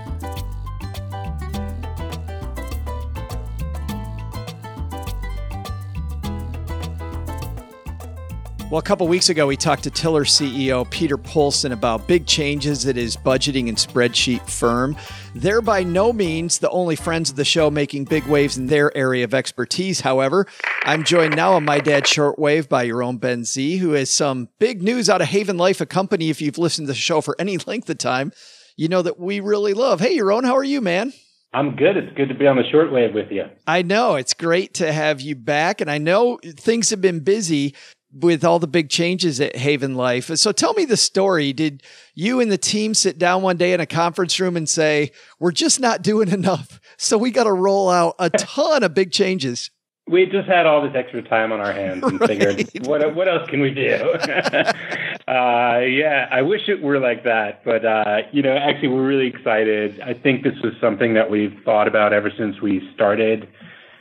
Well, 8.72 8.80
a 8.80 8.84
couple 8.84 9.08
weeks 9.08 9.30
ago, 9.30 9.46
we 9.46 9.58
talked 9.58 9.84
to 9.84 9.92
Tiller 9.92 10.24
CEO 10.24 10.90
Peter 10.90 11.18
Polson 11.18 11.72
about 11.72 12.08
big 12.08 12.26
changes 12.26 12.88
at 12.88 12.96
his 12.96 13.16
budgeting 13.16 13.70
and 13.70 13.78
spreadsheet 13.78 14.50
firm. 14.50 14.98
They're 15.36 15.62
by 15.62 15.84
no 15.84 16.12
means 16.12 16.58
the 16.58 16.72
only 16.72 16.96
friends 16.96 17.30
of 17.30 17.36
the 17.36 17.46
show 17.46 17.70
making 17.70 18.06
big 18.06 18.26
waves 18.26 18.58
in 18.58 18.66
their 18.66 18.96
area 18.98 19.24
of 19.24 19.36
expertise. 19.36 20.02
However, 20.02 20.48
I'm 20.84 21.04
joined 21.04 21.36
now 21.36 21.54
on 21.54 21.64
my 21.64 21.80
dad 21.80 22.06
shortwave 22.06 22.68
by 22.68 22.88
Yaron 22.88 23.20
Ben-Zvi, 23.20 23.78
who 23.78 23.92
has 23.92 24.10
some 24.10 24.50
big 24.58 24.82
news 24.82 25.12
out 25.12 25.22
of 25.22 25.28
Haven 25.28 25.58
Life, 25.58 25.80
a 25.80 25.86
company. 25.86 26.32
If 26.32 26.42
you've 26.42 26.58
listened 26.58 26.88
to 26.88 26.94
the 26.94 27.00
show 27.00 27.22
for 27.22 27.36
any 27.40 27.60
length 27.60 27.88
of 27.92 28.00
time, 28.00 28.32
you 28.76 28.88
know 28.88 29.04
that 29.04 29.20
we 29.20 29.42
really 29.42 29.76
love. 29.76 30.00
Hey, 30.00 30.18
Yaron, 30.18 30.44
how 30.44 30.56
are 30.56 30.64
you, 30.64 30.82
man? 30.82 31.14
I'm 31.54 31.76
good. 31.76 31.96
It's 31.98 32.18
good 32.18 32.30
to 32.30 32.36
be 32.36 32.48
on 32.48 32.58
the 32.58 32.64
shortwave 32.64 33.14
with 33.14 33.32
you. 33.32 33.44
I 33.68 33.84
know 33.84 34.16
it's 34.16 34.34
great 34.34 34.74
to 34.76 34.92
have 34.92 35.22
you 35.22 35.36
back, 35.36 35.82
and 35.82 35.90
I 35.90 36.00
know 36.00 36.40
things 36.44 36.90
have 36.90 37.00
been 37.00 37.20
busy 37.20 37.76
with 38.16 38.44
all 38.46 38.60
the 38.60 38.68
big 38.68 38.90
changes 38.90 39.42
at 39.42 39.56
Haven 39.56 39.96
Life. 39.96 40.28
So 40.36 40.52
tell 40.52 40.74
me 40.74 40.86
the 40.86 40.98
story. 40.98 41.52
Did 41.54 41.84
you 42.14 42.40
and 42.40 42.52
the 42.52 42.58
team 42.58 42.94
sit 42.94 43.18
down 43.18 43.42
one 43.42 43.58
day 43.58 43.74
in 43.74 43.80
a 43.80 43.86
conference 43.86 44.40
room 44.40 44.56
and 44.56 44.68
say, 44.70 45.12
"We're 45.40 45.52
just 45.52 45.80
not 45.80 46.02
doing 46.02 46.30
enough, 46.30 46.80
so 46.98 47.18
we 47.18 47.32
got 47.32 47.44
to 47.44 47.54
roll 47.54 47.90
out 47.90 48.16
a 48.20 48.30
ton 48.38 48.84
of 48.84 48.94
big 48.94 49.12
changes"? 49.12 49.70
We 50.08 50.28
just 50.28 50.48
had 50.48 50.68
all 50.68 50.84
this 50.84 50.96
extra 50.96 51.24
time 51.24 51.52
on 51.52 51.60
our 51.60 51.74
hands 51.74 52.04
and 52.04 52.20
Right. 52.22 52.30
figured, 52.30 52.88
what 52.88 53.16
what 53.16 53.28
else 53.28 53.50
can 53.50 53.60
we 53.60 53.72
do? 53.72 53.92
uh, 55.28 55.80
yeah, 55.80 56.28
I 56.32 56.42
wish 56.44 56.70
it 56.70 56.82
were 56.82 57.00
like 57.00 57.24
that, 57.24 57.64
but 57.66 57.84
uh, 57.86 58.20
you 58.32 58.42
know, 58.42 58.56
actually, 58.56 58.90
we're 58.90 59.06
really 59.06 59.28
excited. 59.28 60.00
I 60.02 60.14
think 60.14 60.44
this 60.44 60.56
was 60.64 60.74
something 60.80 61.16
that 61.16 61.30
we've 61.30 61.56
thought 61.66 61.88
about 61.88 62.14
ever 62.14 62.32
since 62.38 62.62
we 62.62 62.88
started 62.94 63.48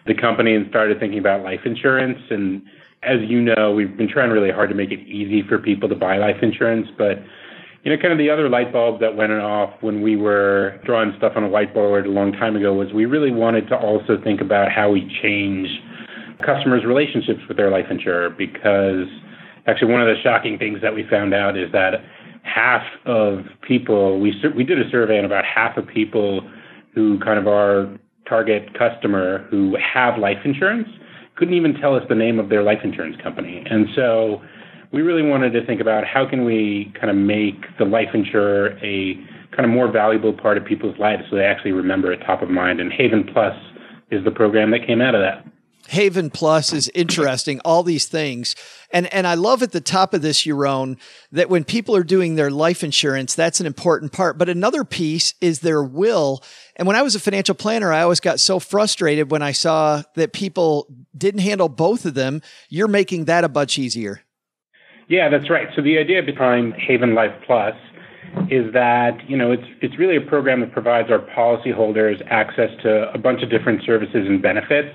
the 0.06 0.14
company 0.14 0.54
and 0.54 0.68
started 0.68 1.00
thinking 1.00 1.18
about 1.18 1.42
life 1.42 1.60
insurance. 1.64 2.18
And 2.28 2.62
as 3.04 3.18
you 3.26 3.40
know, 3.40 3.72
we've 3.72 3.96
been 3.96 4.08
trying 4.08 4.30
really 4.30 4.50
hard 4.50 4.70
to 4.70 4.74
make 4.74 4.90
it 4.90 5.00
easy 5.00 5.42
for 5.46 5.58
people 5.58 5.88
to 5.88 5.94
buy 5.94 6.16
life 6.16 6.36
insurance, 6.42 6.88
but 6.96 7.18
you 7.84 7.94
know, 7.94 8.00
kind 8.00 8.12
of 8.12 8.18
the 8.18 8.30
other 8.30 8.48
light 8.48 8.72
bulb 8.72 9.00
that 9.00 9.14
went 9.14 9.30
off 9.32 9.70
when 9.82 10.00
we 10.00 10.16
were 10.16 10.80
drawing 10.86 11.12
stuff 11.18 11.32
on 11.36 11.44
a 11.44 11.48
whiteboard 11.48 12.06
a 12.06 12.08
long 12.08 12.32
time 12.32 12.56
ago 12.56 12.72
was 12.72 12.92
we 12.94 13.04
really 13.04 13.30
wanted 13.30 13.68
to 13.68 13.76
also 13.76 14.16
think 14.24 14.40
about 14.40 14.72
how 14.72 14.90
we 14.90 15.02
change 15.22 15.68
customers' 16.44 16.84
relationships 16.86 17.40
with 17.46 17.58
their 17.58 17.70
life 17.70 17.84
insurer 17.90 18.30
because 18.30 19.06
actually 19.66 19.92
one 19.92 20.00
of 20.00 20.06
the 20.06 20.20
shocking 20.22 20.58
things 20.58 20.80
that 20.80 20.94
we 20.94 21.04
found 21.10 21.34
out 21.34 21.58
is 21.58 21.70
that 21.72 21.94
half 22.42 22.82
of 23.06 23.40
people 23.66 24.20
we 24.20 24.34
we 24.56 24.64
did 24.64 24.78
a 24.78 24.90
survey 24.90 25.18
on 25.18 25.24
about 25.24 25.44
half 25.44 25.76
of 25.76 25.86
people 25.86 26.40
who 26.94 27.18
kind 27.20 27.38
of 27.38 27.46
our 27.46 27.88
target 28.28 28.68
customer 28.78 29.46
who 29.50 29.76
have 29.76 30.18
life 30.18 30.38
insurance 30.44 30.88
couldn't 31.36 31.54
even 31.54 31.74
tell 31.74 31.94
us 31.94 32.02
the 32.08 32.14
name 32.14 32.38
of 32.38 32.48
their 32.48 32.62
life 32.62 32.80
insurance 32.84 33.16
company. 33.22 33.64
And 33.68 33.88
so 33.94 34.42
we 34.92 35.02
really 35.02 35.22
wanted 35.22 35.52
to 35.52 35.66
think 35.66 35.80
about 35.80 36.04
how 36.06 36.28
can 36.28 36.44
we 36.44 36.92
kind 36.98 37.10
of 37.10 37.16
make 37.16 37.56
the 37.78 37.84
life 37.84 38.10
insurer 38.14 38.78
a 38.82 39.14
kind 39.50 39.64
of 39.64 39.70
more 39.70 39.90
valuable 39.90 40.32
part 40.32 40.56
of 40.56 40.64
people's 40.64 40.98
lives 40.98 41.22
so 41.30 41.36
they 41.36 41.44
actually 41.44 41.72
remember 41.72 42.12
it 42.12 42.18
top 42.18 42.42
of 42.42 42.50
mind. 42.50 42.80
And 42.80 42.92
Haven 42.92 43.24
Plus 43.24 43.56
is 44.10 44.24
the 44.24 44.30
program 44.30 44.70
that 44.70 44.86
came 44.86 45.00
out 45.00 45.14
of 45.14 45.20
that. 45.20 45.44
Haven 45.88 46.30
Plus 46.30 46.72
is 46.72 46.90
interesting, 46.94 47.60
all 47.64 47.82
these 47.82 48.06
things. 48.06 48.54
And 48.94 49.12
and 49.12 49.26
I 49.26 49.34
love 49.34 49.62
at 49.64 49.72
the 49.72 49.80
top 49.80 50.14
of 50.14 50.22
this, 50.22 50.44
Yaron, 50.44 50.98
that 51.32 51.50
when 51.50 51.64
people 51.64 51.96
are 51.96 52.04
doing 52.04 52.36
their 52.36 52.50
life 52.50 52.84
insurance, 52.84 53.34
that's 53.34 53.58
an 53.58 53.66
important 53.66 54.12
part. 54.12 54.38
But 54.38 54.48
another 54.48 54.84
piece 54.84 55.34
is 55.40 55.60
their 55.60 55.82
will. 55.82 56.42
And 56.76 56.86
when 56.86 56.94
I 56.94 57.02
was 57.02 57.16
a 57.16 57.20
financial 57.20 57.56
planner, 57.56 57.92
I 57.92 58.02
always 58.02 58.20
got 58.20 58.38
so 58.38 58.60
frustrated 58.60 59.32
when 59.32 59.42
I 59.42 59.50
saw 59.50 60.04
that 60.14 60.32
people 60.32 60.86
didn't 61.18 61.40
handle 61.40 61.68
both 61.68 62.06
of 62.06 62.14
them. 62.14 62.40
You're 62.68 62.88
making 62.88 63.24
that 63.24 63.42
a 63.42 63.48
bunch 63.48 63.80
easier. 63.80 64.22
Yeah, 65.08 65.28
that's 65.28 65.50
right. 65.50 65.68
So 65.74 65.82
the 65.82 65.98
idea 65.98 66.22
behind 66.22 66.74
Haven 66.74 67.14
Life 67.14 67.34
Plus 67.44 67.74
is 68.48 68.72
that 68.74 69.18
you 69.28 69.36
know 69.36 69.50
it's 69.50 69.66
it's 69.82 69.98
really 69.98 70.16
a 70.16 70.20
program 70.20 70.60
that 70.60 70.72
provides 70.72 71.10
our 71.10 71.18
policyholders 71.18 72.24
access 72.30 72.70
to 72.82 73.12
a 73.12 73.18
bunch 73.18 73.42
of 73.42 73.50
different 73.50 73.82
services 73.84 74.26
and 74.28 74.40
benefits 74.40 74.94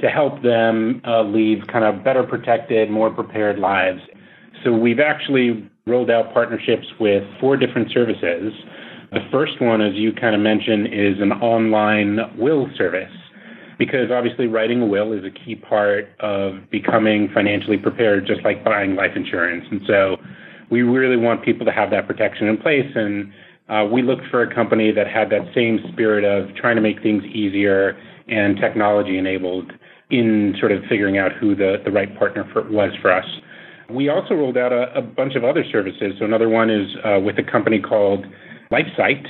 to 0.00 0.08
help 0.08 0.42
them 0.42 1.02
uh, 1.06 1.22
lead 1.22 1.66
kind 1.68 1.84
of 1.84 2.04
better 2.04 2.22
protected, 2.22 2.90
more 2.90 3.10
prepared 3.10 3.58
lives. 3.58 4.00
So 4.64 4.72
we've 4.72 5.00
actually 5.00 5.68
rolled 5.86 6.10
out 6.10 6.32
partnerships 6.32 6.86
with 7.00 7.22
four 7.40 7.56
different 7.56 7.90
services. 7.92 8.52
The 9.10 9.20
first 9.32 9.60
one, 9.60 9.80
as 9.80 9.94
you 9.94 10.12
kind 10.12 10.34
of 10.34 10.40
mentioned, 10.40 10.88
is 10.88 11.20
an 11.20 11.32
online 11.32 12.18
will 12.36 12.68
service 12.76 13.12
because 13.78 14.10
obviously 14.10 14.46
writing 14.46 14.82
a 14.82 14.86
will 14.86 15.12
is 15.12 15.24
a 15.24 15.30
key 15.30 15.54
part 15.54 16.08
of 16.20 16.68
becoming 16.70 17.28
financially 17.32 17.78
prepared, 17.78 18.26
just 18.26 18.42
like 18.44 18.64
buying 18.64 18.96
life 18.96 19.12
insurance. 19.14 19.64
And 19.70 19.80
so 19.86 20.16
we 20.70 20.82
really 20.82 21.16
want 21.16 21.44
people 21.44 21.64
to 21.64 21.72
have 21.72 21.90
that 21.90 22.06
protection 22.06 22.48
in 22.48 22.56
place. 22.58 22.90
And 22.94 23.32
uh, 23.68 23.84
we 23.90 24.02
looked 24.02 24.26
for 24.30 24.42
a 24.42 24.52
company 24.52 24.90
that 24.92 25.06
had 25.06 25.30
that 25.30 25.52
same 25.54 25.78
spirit 25.92 26.24
of 26.24 26.54
trying 26.56 26.76
to 26.76 26.82
make 26.82 27.02
things 27.02 27.22
easier 27.24 27.96
and 28.26 28.56
technology 28.56 29.16
enabled 29.16 29.72
in 30.10 30.54
sort 30.58 30.72
of 30.72 30.82
figuring 30.88 31.18
out 31.18 31.32
who 31.32 31.54
the, 31.54 31.76
the 31.84 31.90
right 31.90 32.16
partner 32.18 32.48
for, 32.52 32.62
was 32.70 32.92
for 33.00 33.12
us. 33.12 33.26
We 33.90 34.08
also 34.08 34.34
rolled 34.34 34.56
out 34.56 34.72
a, 34.72 34.94
a 34.94 35.02
bunch 35.02 35.34
of 35.34 35.44
other 35.44 35.64
services. 35.70 36.14
So 36.18 36.24
another 36.24 36.48
one 36.48 36.70
is 36.70 36.88
uh, 37.04 37.20
with 37.20 37.38
a 37.38 37.42
company 37.42 37.80
called 37.80 38.24
LifeSite, 38.70 39.26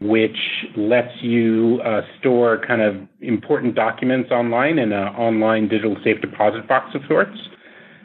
which 0.00 0.36
lets 0.76 1.12
you 1.20 1.80
uh, 1.84 2.00
store 2.18 2.60
kind 2.66 2.80
of 2.80 2.96
important 3.20 3.74
documents 3.74 4.30
online 4.30 4.78
in 4.78 4.92
an 4.92 5.08
online 5.14 5.68
digital 5.68 5.96
safe 6.02 6.20
deposit 6.20 6.66
box 6.66 6.94
of 6.94 7.02
sorts. 7.06 7.36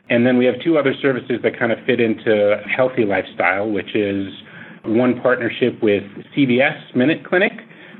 And 0.09 0.25
then 0.25 0.37
we 0.37 0.45
have 0.45 0.55
two 0.63 0.77
other 0.77 0.93
services 1.01 1.39
that 1.41 1.57
kind 1.57 1.71
of 1.71 1.79
fit 1.85 1.99
into 1.99 2.61
healthy 2.75 3.05
lifestyle, 3.05 3.71
which 3.71 3.95
is 3.95 4.27
one 4.83 5.19
partnership 5.21 5.81
with 5.81 6.03
CVS 6.37 6.95
Minute 6.95 7.25
Clinic, 7.25 7.53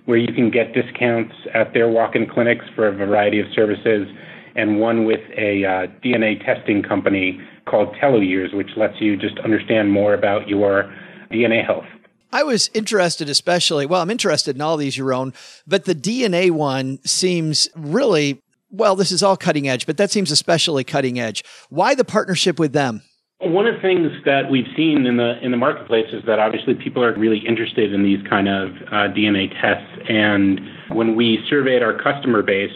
where 0.05 0.17
you 0.17 0.33
can 0.33 0.49
get 0.51 0.73
discounts 0.73 1.33
at 1.53 1.73
their 1.73 1.89
walk-in 1.89 2.27
clinics 2.27 2.65
for 2.75 2.87
a 2.87 2.91
variety 2.91 3.39
of 3.39 3.47
services, 3.53 4.07
and 4.55 4.79
one 4.79 5.05
with 5.05 5.21
a 5.37 5.65
uh, 5.65 5.87
DNA 6.03 6.43
testing 6.45 6.81
company 6.81 7.39
called 7.65 7.95
TeloYears, 7.95 8.53
which 8.55 8.69
lets 8.77 9.01
you 9.01 9.17
just 9.17 9.37
understand 9.39 9.91
more 9.91 10.13
about 10.13 10.47
your 10.47 10.93
DNA 11.31 11.65
health. 11.65 11.85
I 12.31 12.43
was 12.43 12.69
interested, 12.73 13.29
especially, 13.29 13.85
well, 13.85 14.01
I'm 14.01 14.11
interested 14.11 14.55
in 14.55 14.61
all 14.61 14.77
these, 14.77 14.97
Yaron, 14.97 15.33
but 15.65 15.85
the 15.85 15.95
DNA 15.95 16.51
one 16.51 16.99
seems 17.05 17.69
really, 17.75 18.41
well, 18.69 18.95
this 18.95 19.11
is 19.11 19.23
all 19.23 19.37
cutting 19.37 19.67
edge, 19.67 19.85
but 19.85 19.97
that 19.97 20.11
seems 20.11 20.31
especially 20.31 20.83
cutting 20.83 21.19
edge. 21.19 21.43
Why 21.69 21.95
the 21.95 22.05
partnership 22.05 22.59
with 22.59 22.73
them? 22.73 23.01
One 23.45 23.67
of 23.67 23.75
the 23.75 23.81
things 23.81 24.11
that 24.25 24.49
we've 24.49 24.67
seen 24.75 25.05
in 25.05 25.17
the 25.17 25.37
in 25.39 25.51
the 25.51 25.57
marketplace 25.57 26.07
is 26.11 26.23
that 26.25 26.39
obviously 26.39 26.73
people 26.73 27.03
are 27.03 27.15
really 27.15 27.37
interested 27.47 27.93
in 27.93 28.03
these 28.03 28.19
kind 28.27 28.47
of 28.47 28.71
uh, 28.87 29.13
DNA 29.13 29.49
tests, 29.61 30.01
and 30.09 30.59
when 30.89 31.15
we 31.15 31.37
surveyed 31.47 31.83
our 31.83 31.93
customer 31.93 32.41
base, 32.41 32.73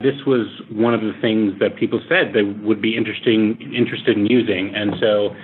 this 0.00 0.16
was 0.26 0.46
one 0.72 0.92
of 0.92 1.02
the 1.02 1.12
things 1.20 1.52
that 1.60 1.76
people 1.76 2.00
said 2.08 2.32
they 2.34 2.42
would 2.42 2.82
be 2.82 2.96
interesting 2.96 3.72
interested 3.72 4.16
in 4.16 4.26
using, 4.26 4.74
and 4.74 4.94
so 5.00 5.36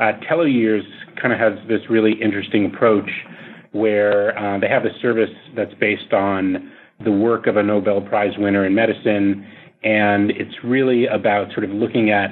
uh, 0.00 0.12
TeloYears 0.24 0.88
kind 1.20 1.34
of 1.34 1.38
has 1.38 1.52
this 1.68 1.82
really 1.90 2.12
interesting 2.12 2.64
approach 2.64 3.10
where 3.72 4.38
uh, 4.38 4.58
they 4.58 4.68
have 4.68 4.86
a 4.86 4.98
service 5.02 5.30
that's 5.54 5.74
based 5.74 6.14
on 6.14 6.72
the 7.04 7.12
work 7.12 7.46
of 7.46 7.58
a 7.58 7.62
Nobel 7.62 8.00
Prize 8.00 8.32
winner 8.38 8.64
in 8.64 8.74
medicine, 8.74 9.46
and 9.84 10.30
it's 10.30 10.54
really 10.64 11.06
about 11.06 11.52
sort 11.52 11.64
of 11.64 11.70
looking 11.70 12.10
at 12.10 12.30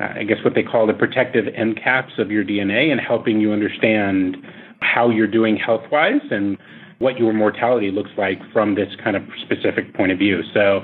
I 0.00 0.24
guess 0.24 0.38
what 0.42 0.54
they 0.54 0.62
call 0.62 0.86
the 0.86 0.94
protective 0.94 1.46
end 1.54 1.78
caps 1.82 2.14
of 2.18 2.30
your 2.30 2.44
DNA 2.44 2.90
and 2.90 3.00
helping 3.00 3.40
you 3.40 3.52
understand 3.52 4.36
how 4.80 5.10
you're 5.10 5.26
doing 5.26 5.56
health 5.56 5.84
wise 5.92 6.22
and 6.30 6.56
what 6.98 7.18
your 7.18 7.32
mortality 7.32 7.90
looks 7.90 8.10
like 8.16 8.38
from 8.52 8.74
this 8.74 8.88
kind 9.02 9.16
of 9.16 9.22
specific 9.42 9.94
point 9.94 10.12
of 10.12 10.18
view. 10.18 10.42
So 10.54 10.82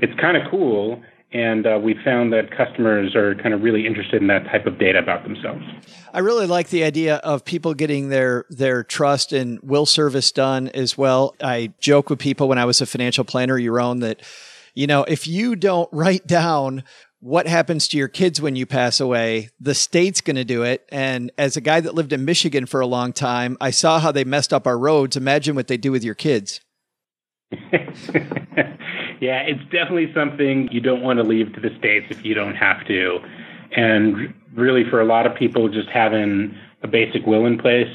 it's 0.00 0.18
kind 0.20 0.36
of 0.36 0.50
cool. 0.50 1.02
And 1.30 1.66
uh, 1.66 1.78
we 1.82 1.94
found 2.04 2.32
that 2.32 2.50
customers 2.56 3.14
are 3.14 3.34
kind 3.34 3.52
of 3.52 3.62
really 3.62 3.86
interested 3.86 4.22
in 4.22 4.28
that 4.28 4.44
type 4.46 4.64
of 4.64 4.78
data 4.78 4.98
about 4.98 5.24
themselves. 5.24 5.62
I 6.14 6.20
really 6.20 6.46
like 6.46 6.70
the 6.70 6.84
idea 6.84 7.16
of 7.16 7.44
people 7.44 7.74
getting 7.74 8.08
their 8.08 8.46
their 8.48 8.82
trust 8.82 9.34
and 9.34 9.60
will 9.62 9.84
service 9.84 10.32
done 10.32 10.68
as 10.68 10.96
well. 10.96 11.34
I 11.42 11.74
joke 11.80 12.08
with 12.08 12.18
people 12.18 12.48
when 12.48 12.56
I 12.56 12.64
was 12.64 12.80
a 12.80 12.86
financial 12.86 13.24
planner, 13.24 13.58
Yaron, 13.58 14.00
that 14.00 14.22
you 14.74 14.86
know, 14.86 15.04
if 15.04 15.26
you 15.26 15.54
don't 15.54 15.88
write 15.92 16.26
down 16.26 16.82
what 17.20 17.48
happens 17.48 17.88
to 17.88 17.98
your 17.98 18.08
kids 18.08 18.40
when 18.40 18.54
you 18.54 18.64
pass 18.64 19.00
away, 19.00 19.50
the 19.58 19.74
state's 19.74 20.20
going 20.20 20.36
to 20.36 20.44
do 20.44 20.62
it. 20.62 20.86
And 20.90 21.32
as 21.36 21.56
a 21.56 21.60
guy 21.60 21.80
that 21.80 21.94
lived 21.94 22.12
in 22.12 22.24
Michigan 22.24 22.66
for 22.66 22.80
a 22.80 22.86
long 22.86 23.12
time, 23.12 23.56
I 23.60 23.70
saw 23.70 23.98
how 23.98 24.12
they 24.12 24.24
messed 24.24 24.52
up 24.52 24.66
our 24.66 24.78
roads. 24.78 25.16
Imagine 25.16 25.56
what 25.56 25.66
they 25.66 25.76
do 25.76 25.90
with 25.90 26.04
your 26.04 26.14
kids. 26.14 26.60
yeah, 27.50 29.42
it's 29.42 29.62
definitely 29.64 30.12
something 30.14 30.68
you 30.70 30.80
don't 30.80 31.02
want 31.02 31.18
to 31.18 31.24
leave 31.24 31.52
to 31.54 31.60
the 31.60 31.70
states 31.78 32.06
if 32.10 32.24
you 32.24 32.34
don't 32.34 32.54
have 32.54 32.86
to. 32.86 33.18
And 33.74 34.34
really, 34.54 34.84
for 34.88 35.00
a 35.00 35.04
lot 35.04 35.26
of 35.26 35.34
people, 35.34 35.68
just 35.68 35.88
having 35.88 36.54
a 36.82 36.88
basic 36.88 37.26
will 37.26 37.46
in 37.46 37.58
place, 37.58 37.92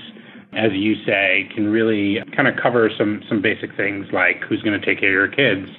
as 0.53 0.71
you 0.73 0.95
say, 1.05 1.49
can 1.55 1.67
really 1.67 2.19
kind 2.35 2.47
of 2.47 2.55
cover 2.61 2.89
some 2.97 3.23
some 3.29 3.41
basic 3.41 3.75
things 3.75 4.07
like 4.11 4.43
who's 4.43 4.61
going 4.61 4.79
to 4.79 4.85
take 4.85 4.99
care 4.99 5.09
of 5.09 5.13
your 5.13 5.27
kids 5.27 5.69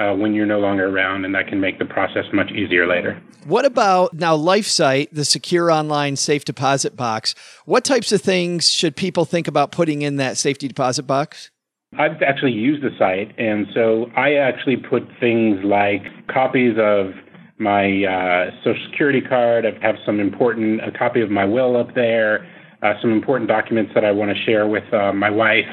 uh, 0.00 0.14
when 0.14 0.34
you're 0.34 0.46
no 0.46 0.58
longer 0.58 0.88
around, 0.88 1.24
and 1.24 1.34
that 1.34 1.46
can 1.46 1.60
make 1.60 1.78
the 1.78 1.84
process 1.84 2.24
much 2.32 2.50
easier 2.52 2.86
later. 2.86 3.20
What 3.44 3.64
about 3.64 4.14
now 4.14 4.36
LifeSite, 4.36 5.08
the 5.12 5.24
secure 5.24 5.70
online 5.70 6.16
safe 6.16 6.44
deposit 6.44 6.96
box? 6.96 7.34
What 7.66 7.84
types 7.84 8.12
of 8.12 8.20
things 8.20 8.70
should 8.70 8.96
people 8.96 9.24
think 9.24 9.46
about 9.46 9.72
putting 9.72 10.02
in 10.02 10.16
that 10.16 10.38
safety 10.38 10.68
deposit 10.68 11.04
box? 11.04 11.50
I've 11.98 12.22
actually 12.22 12.52
used 12.52 12.82
the 12.82 12.90
site, 12.98 13.34
and 13.38 13.66
so 13.74 14.10
I 14.16 14.34
actually 14.34 14.76
put 14.76 15.02
things 15.18 15.58
like 15.64 16.02
copies 16.28 16.76
of 16.78 17.12
my 17.58 18.04
uh, 18.04 18.50
social 18.64 18.82
security 18.90 19.20
card. 19.20 19.66
I 19.66 19.84
have 19.84 19.96
some 20.06 20.20
important 20.20 20.80
a 20.82 20.92
copy 20.92 21.20
of 21.20 21.30
my 21.30 21.44
will 21.44 21.76
up 21.76 21.94
there, 21.94 22.48
uh, 22.82 22.94
some 23.02 23.10
important 23.12 23.48
documents 23.48 23.92
that 23.94 24.04
I 24.04 24.12
want 24.12 24.34
to 24.34 24.44
share 24.44 24.66
with 24.66 24.84
uh, 24.94 25.12
my 25.12 25.30
wife. 25.30 25.68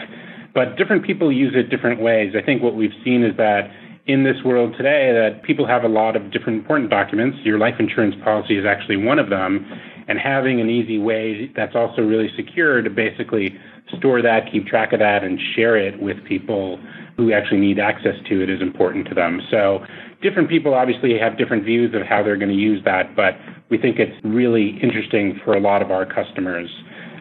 But 0.53 0.75
different 0.75 1.05
people 1.05 1.31
use 1.31 1.53
it 1.55 1.69
different 1.69 2.01
ways. 2.01 2.33
I 2.35 2.43
think 2.43 2.63
what 2.63 2.75
we've 2.75 2.97
seen 3.05 3.23
is 3.23 3.37
that 3.37 3.69
in 4.07 4.23
this 4.23 4.37
world 4.43 4.73
today 4.77 5.11
that 5.11 5.43
people 5.43 5.67
have 5.67 5.83
a 5.83 5.87
lot 5.87 6.15
of 6.15 6.31
different 6.31 6.59
important 6.59 6.89
documents. 6.89 7.37
Your 7.43 7.59
life 7.59 7.75
insurance 7.77 8.15
policy 8.23 8.57
is 8.57 8.65
actually 8.65 8.97
one 8.97 9.19
of 9.19 9.29
them. 9.29 9.65
And 10.07 10.17
having 10.17 10.61
an 10.61 10.69
easy 10.69 10.97
way 10.97 11.51
that's 11.55 11.75
also 11.75 12.01
really 12.01 12.29
secure 12.37 12.81
to 12.81 12.89
basically 12.89 13.53
store 13.97 14.21
that, 14.21 14.49
keep 14.49 14.65
track 14.65 14.93
of 14.93 14.99
that, 14.99 15.23
and 15.23 15.37
share 15.55 15.75
it 15.75 16.01
with 16.01 16.23
people 16.23 16.79
who 17.17 17.33
actually 17.33 17.59
need 17.59 17.79
access 17.79 18.15
to 18.29 18.41
it 18.41 18.49
is 18.49 18.61
important 18.61 19.07
to 19.09 19.13
them. 19.13 19.41
So 19.51 19.85
different 20.21 20.47
people 20.47 20.73
obviously 20.73 21.17
have 21.19 21.37
different 21.37 21.65
views 21.65 21.93
of 21.93 22.03
how 22.03 22.23
they're 22.23 22.37
going 22.37 22.51
to 22.51 22.55
use 22.55 22.81
that, 22.85 23.15
but 23.15 23.35
we 23.69 23.77
think 23.77 23.99
it's 23.99 24.15
really 24.23 24.79
interesting 24.81 25.37
for 25.43 25.53
a 25.53 25.59
lot 25.59 25.81
of 25.81 25.91
our 25.91 26.05
customers. 26.05 26.69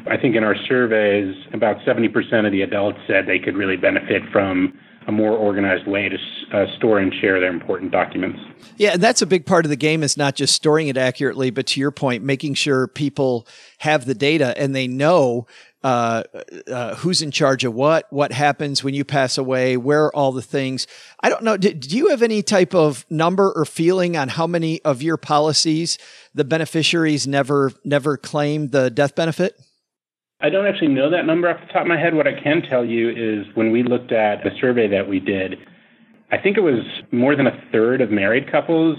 I 0.08 0.16
think 0.16 0.36
in 0.36 0.44
our 0.44 0.54
surveys, 0.68 1.34
about 1.52 1.78
70% 1.78 2.46
of 2.46 2.52
the 2.52 2.62
adults 2.62 2.98
said 3.08 3.26
they 3.26 3.40
could 3.40 3.56
really 3.56 3.76
benefit 3.76 4.22
from 4.30 4.78
a 5.06 5.12
more 5.12 5.32
organized 5.32 5.86
way 5.86 6.08
to 6.08 6.16
uh, 6.52 6.66
store 6.76 6.98
and 6.98 7.12
share 7.20 7.38
their 7.40 7.50
important 7.50 7.92
documents. 7.92 8.40
Yeah, 8.76 8.94
and 8.94 9.02
that's 9.02 9.22
a 9.22 9.26
big 9.26 9.46
part 9.46 9.64
of 9.64 9.70
the 9.70 9.76
game 9.76 10.02
is 10.02 10.16
not 10.16 10.34
just 10.34 10.54
storing 10.54 10.88
it 10.88 10.96
accurately, 10.96 11.50
but 11.50 11.66
to 11.68 11.80
your 11.80 11.90
point, 11.90 12.24
making 12.24 12.54
sure 12.54 12.88
people 12.88 13.46
have 13.78 14.04
the 14.04 14.14
data 14.14 14.56
and 14.58 14.74
they 14.74 14.88
know 14.88 15.46
uh, 15.84 16.24
uh, 16.66 16.96
who's 16.96 17.22
in 17.22 17.30
charge 17.30 17.64
of 17.64 17.72
what, 17.72 18.12
what 18.12 18.32
happens 18.32 18.82
when 18.82 18.92
you 18.92 19.04
pass 19.04 19.38
away, 19.38 19.76
where 19.76 20.10
all 20.16 20.32
the 20.32 20.42
things. 20.42 20.88
I 21.20 21.28
don't 21.28 21.44
know. 21.44 21.56
Do, 21.56 21.72
do 21.72 21.96
you 21.96 22.08
have 22.08 22.22
any 22.22 22.42
type 22.42 22.74
of 22.74 23.06
number 23.08 23.52
or 23.52 23.64
feeling 23.64 24.16
on 24.16 24.28
how 24.28 24.48
many 24.48 24.82
of 24.82 25.00
your 25.00 25.16
policies 25.16 25.96
the 26.34 26.44
beneficiaries 26.44 27.28
never 27.28 27.72
never 27.84 28.16
claim 28.16 28.70
the 28.70 28.90
death 28.90 29.14
benefit? 29.14 29.60
I 30.40 30.50
don't 30.50 30.66
actually 30.66 30.88
know 30.88 31.10
that 31.10 31.24
number 31.24 31.48
off 31.48 31.60
the 31.60 31.72
top 31.72 31.82
of 31.82 31.88
my 31.88 31.98
head. 31.98 32.14
What 32.14 32.26
I 32.26 32.38
can 32.40 32.62
tell 32.62 32.84
you 32.84 33.10
is 33.10 33.46
when 33.54 33.72
we 33.72 33.82
looked 33.82 34.12
at 34.12 34.44
the 34.44 34.50
survey 34.60 34.86
that 34.88 35.08
we 35.08 35.18
did, 35.18 35.56
I 36.30 36.38
think 36.38 36.56
it 36.56 36.62
was 36.62 36.84
more 37.10 37.34
than 37.36 37.46
a 37.46 37.64
third 37.72 38.00
of 38.00 38.10
married 38.10 38.50
couples 38.50 38.98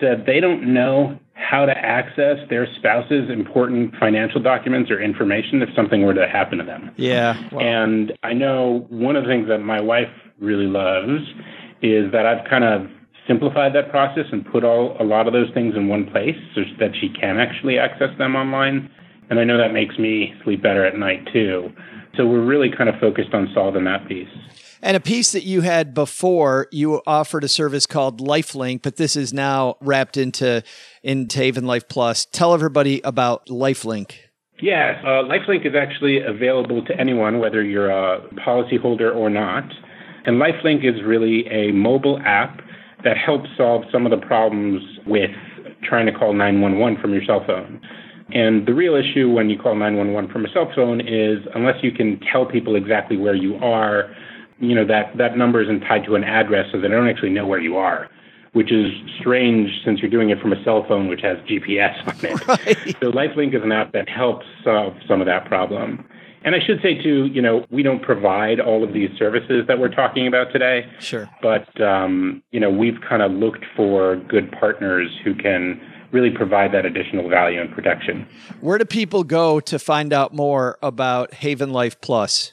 said 0.00 0.24
they 0.26 0.40
don't 0.40 0.72
know 0.72 1.18
how 1.34 1.66
to 1.66 1.72
access 1.72 2.38
their 2.48 2.66
spouse's 2.76 3.30
important 3.30 3.94
financial 3.98 4.40
documents 4.40 4.90
or 4.90 5.00
information 5.00 5.62
if 5.62 5.68
something 5.74 6.04
were 6.04 6.14
to 6.14 6.28
happen 6.28 6.58
to 6.58 6.64
them. 6.64 6.90
Yeah. 6.96 7.36
Wow. 7.50 7.60
And 7.60 8.12
I 8.22 8.32
know 8.32 8.86
one 8.88 9.16
of 9.16 9.24
the 9.24 9.28
things 9.28 9.48
that 9.48 9.58
my 9.58 9.80
wife 9.80 10.10
really 10.38 10.66
loves 10.66 11.20
is 11.82 12.10
that 12.12 12.26
I've 12.26 12.48
kind 12.48 12.64
of 12.64 12.86
simplified 13.26 13.74
that 13.74 13.90
process 13.90 14.24
and 14.32 14.44
put 14.44 14.64
all 14.64 14.96
a 15.00 15.04
lot 15.04 15.26
of 15.26 15.32
those 15.32 15.52
things 15.54 15.74
in 15.76 15.88
one 15.88 16.10
place 16.10 16.36
so 16.54 16.62
that 16.78 16.90
she 17.00 17.08
can 17.08 17.38
actually 17.38 17.78
access 17.78 18.16
them 18.18 18.36
online. 18.36 18.90
And 19.30 19.38
I 19.38 19.44
know 19.44 19.56
that 19.56 19.72
makes 19.72 19.98
me 19.98 20.34
sleep 20.44 20.62
better 20.62 20.84
at 20.84 20.98
night 20.98 21.26
too. 21.32 21.72
So 22.16 22.26
we're 22.26 22.44
really 22.44 22.70
kind 22.70 22.90
of 22.90 22.96
focused 23.00 23.32
on 23.32 23.48
solving 23.54 23.84
that 23.84 24.06
piece. 24.06 24.28
And 24.82 24.96
a 24.96 25.00
piece 25.00 25.32
that 25.32 25.44
you 25.44 25.60
had 25.60 25.94
before, 25.94 26.66
you 26.72 27.02
offered 27.06 27.44
a 27.44 27.48
service 27.48 27.86
called 27.86 28.20
LifeLink, 28.20 28.82
but 28.82 28.96
this 28.96 29.14
is 29.14 29.32
now 29.32 29.76
wrapped 29.80 30.16
into 30.16 30.62
into 31.02 31.38
Haven 31.38 31.66
Life 31.66 31.88
Plus. 31.88 32.24
Tell 32.26 32.54
everybody 32.54 33.00
about 33.02 33.46
LifeLink. 33.46 34.12
Yes, 34.62 35.02
uh, 35.04 35.24
LifeLink 35.24 35.66
is 35.66 35.74
actually 35.74 36.20
available 36.20 36.84
to 36.84 36.98
anyone, 36.98 37.38
whether 37.38 37.62
you're 37.62 37.90
a 37.90 38.20
policyholder 38.46 39.14
or 39.14 39.30
not. 39.30 39.64
And 40.26 40.40
LifeLink 40.40 40.84
is 40.84 41.02
really 41.02 41.46
a 41.48 41.72
mobile 41.72 42.18
app 42.24 42.60
that 43.04 43.16
helps 43.16 43.48
solve 43.56 43.84
some 43.90 44.06
of 44.06 44.10
the 44.10 44.26
problems 44.26 44.82
with 45.06 45.30
trying 45.82 46.06
to 46.06 46.12
call 46.12 46.34
911 46.34 47.00
from 47.00 47.12
your 47.12 47.24
cell 47.24 47.42
phone. 47.46 47.80
And 48.32 48.66
the 48.66 48.74
real 48.74 48.94
issue 48.94 49.30
when 49.30 49.50
you 49.50 49.58
call 49.58 49.74
911 49.74 50.30
from 50.30 50.44
a 50.44 50.50
cell 50.52 50.70
phone 50.74 51.00
is 51.00 51.38
unless 51.54 51.82
you 51.82 51.92
can 51.92 52.20
tell 52.32 52.46
people 52.46 52.76
exactly 52.76 53.16
where 53.16 53.34
you 53.34 53.56
are, 53.56 54.14
you 54.58 54.74
know, 54.74 54.86
that, 54.86 55.16
that 55.16 55.36
number 55.36 55.62
isn't 55.62 55.80
tied 55.80 56.04
to 56.04 56.14
an 56.14 56.24
address 56.24 56.66
so 56.72 56.80
they 56.80 56.88
don't 56.88 57.08
actually 57.08 57.30
know 57.30 57.46
where 57.46 57.60
you 57.60 57.76
are, 57.76 58.08
which 58.52 58.70
is 58.72 58.92
strange 59.18 59.70
since 59.84 60.00
you're 60.00 60.10
doing 60.10 60.30
it 60.30 60.40
from 60.40 60.52
a 60.52 60.62
cell 60.64 60.84
phone 60.86 61.08
which 61.08 61.22
has 61.22 61.38
GPS 61.38 62.06
on 62.06 62.16
it. 62.24 62.46
Right. 62.48 62.96
So 63.00 63.10
LifeLink 63.10 63.54
is 63.54 63.62
an 63.62 63.72
app 63.72 63.92
that 63.92 64.08
helps 64.08 64.46
solve 64.64 64.94
some 65.08 65.20
of 65.20 65.26
that 65.26 65.46
problem. 65.46 66.04
And 66.42 66.54
I 66.54 66.58
should 66.64 66.80
say 66.82 67.00
too, 67.02 67.26
you 67.26 67.42
know, 67.42 67.66
we 67.70 67.82
don't 67.82 68.02
provide 68.02 68.60
all 68.60 68.82
of 68.82 68.94
these 68.94 69.10
services 69.18 69.66
that 69.68 69.78
we're 69.78 69.94
talking 69.94 70.26
about 70.26 70.52
today. 70.52 70.90
Sure. 70.98 71.28
But 71.42 71.80
um, 71.80 72.42
you 72.50 72.60
know, 72.60 72.70
we've 72.70 72.98
kind 73.06 73.22
of 73.22 73.32
looked 73.32 73.64
for 73.76 74.16
good 74.16 74.50
partners 74.52 75.10
who 75.22 75.34
can 75.34 75.80
really 76.12 76.30
provide 76.30 76.72
that 76.72 76.84
additional 76.84 77.28
value 77.28 77.60
and 77.60 77.72
protection. 77.72 78.26
Where 78.60 78.78
do 78.78 78.84
people 78.84 79.24
go 79.24 79.60
to 79.60 79.78
find 79.78 80.12
out 80.12 80.34
more 80.34 80.78
about 80.82 81.34
Haven 81.34 81.72
Life 81.72 82.00
Plus? 82.00 82.52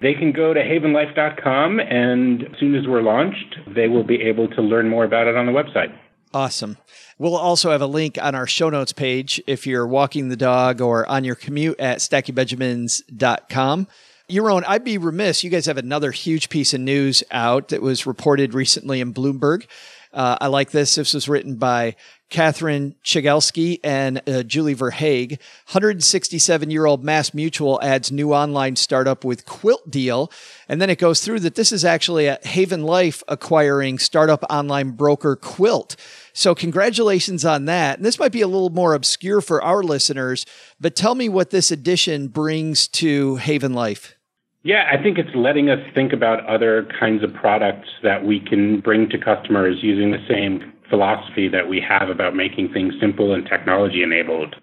They 0.00 0.14
can 0.14 0.32
go 0.32 0.52
to 0.52 0.60
havenlife.com, 0.60 1.78
and 1.78 2.42
as 2.42 2.58
soon 2.58 2.74
as 2.74 2.86
we're 2.88 3.02
launched, 3.02 3.56
they 3.72 3.86
will 3.86 4.02
be 4.02 4.20
able 4.22 4.48
to 4.48 4.60
learn 4.60 4.88
more 4.88 5.04
about 5.04 5.28
it 5.28 5.36
on 5.36 5.46
the 5.46 5.52
website. 5.52 5.96
Awesome. 6.34 6.78
We'll 7.18 7.36
also 7.36 7.70
have 7.70 7.82
a 7.82 7.86
link 7.86 8.18
on 8.20 8.34
our 8.34 8.46
show 8.46 8.68
notes 8.70 8.92
page 8.92 9.40
if 9.46 9.66
you're 9.66 9.86
walking 9.86 10.28
the 10.28 10.36
dog 10.36 10.80
or 10.80 11.08
on 11.08 11.24
your 11.24 11.36
commute 11.36 11.78
at 11.78 11.98
stackingbenjamins.com. 11.98 13.86
Yaron, 14.30 14.64
I'd 14.66 14.82
be 14.82 14.98
remiss. 14.98 15.44
You 15.44 15.50
guys 15.50 15.66
have 15.66 15.76
another 15.76 16.10
huge 16.10 16.48
piece 16.48 16.72
of 16.72 16.80
news 16.80 17.22
out 17.30 17.68
that 17.68 17.82
was 17.82 18.06
reported 18.06 18.54
recently 18.54 19.00
in 19.00 19.12
Bloomberg. 19.12 19.66
Uh, 20.12 20.36
I 20.40 20.48
like 20.48 20.70
this. 20.70 20.94
This 20.94 21.14
was 21.14 21.28
written 21.28 21.56
by 21.56 21.96
Catherine 22.28 22.94
Chiglinsky 23.04 23.78
and 23.84 24.22
uh, 24.26 24.42
Julie 24.42 24.74
Verhage. 24.74 25.38
167 25.68 26.70
year 26.70 26.86
old 26.86 27.04
Mass 27.04 27.34
Mutual 27.34 27.78
adds 27.82 28.10
new 28.10 28.32
online 28.32 28.76
startup 28.76 29.24
with 29.24 29.44
Quilt 29.44 29.90
Deal. 29.90 30.30
And 30.68 30.80
then 30.80 30.90
it 30.90 30.98
goes 30.98 31.20
through 31.20 31.40
that 31.40 31.54
this 31.54 31.72
is 31.72 31.84
actually 31.84 32.26
a 32.26 32.38
Haven 32.42 32.84
Life 32.84 33.22
acquiring 33.28 33.98
startup 33.98 34.44
online 34.48 34.90
broker 34.92 35.36
Quilt. 35.36 35.96
So 36.32 36.54
congratulations 36.54 37.44
on 37.44 37.66
that. 37.66 37.98
And 37.98 38.06
this 38.06 38.18
might 38.18 38.32
be 38.32 38.40
a 38.40 38.48
little 38.48 38.70
more 38.70 38.94
obscure 38.94 39.42
for 39.42 39.62
our 39.62 39.82
listeners, 39.82 40.46
but 40.80 40.96
tell 40.96 41.14
me 41.14 41.28
what 41.28 41.50
this 41.50 41.70
addition 41.70 42.28
brings 42.28 42.88
to 42.88 43.36
Haven 43.36 43.74
Life. 43.74 44.16
Yeah, 44.64 44.88
I 44.92 45.02
think 45.02 45.18
it's 45.18 45.34
letting 45.34 45.70
us 45.70 45.80
think 45.92 46.12
about 46.12 46.46
other 46.46 46.86
kinds 46.98 47.24
of 47.24 47.34
products 47.34 47.88
that 48.04 48.24
we 48.24 48.38
can 48.38 48.80
bring 48.80 49.08
to 49.08 49.18
customers 49.18 49.78
using 49.82 50.12
the 50.12 50.24
same 50.28 50.72
philosophy 50.88 51.48
that 51.48 51.68
we 51.68 51.80
have 51.80 52.08
about 52.08 52.36
making 52.36 52.72
things 52.72 52.94
simple 53.00 53.34
and 53.34 53.44
technology 53.44 54.04
enabled. 54.04 54.54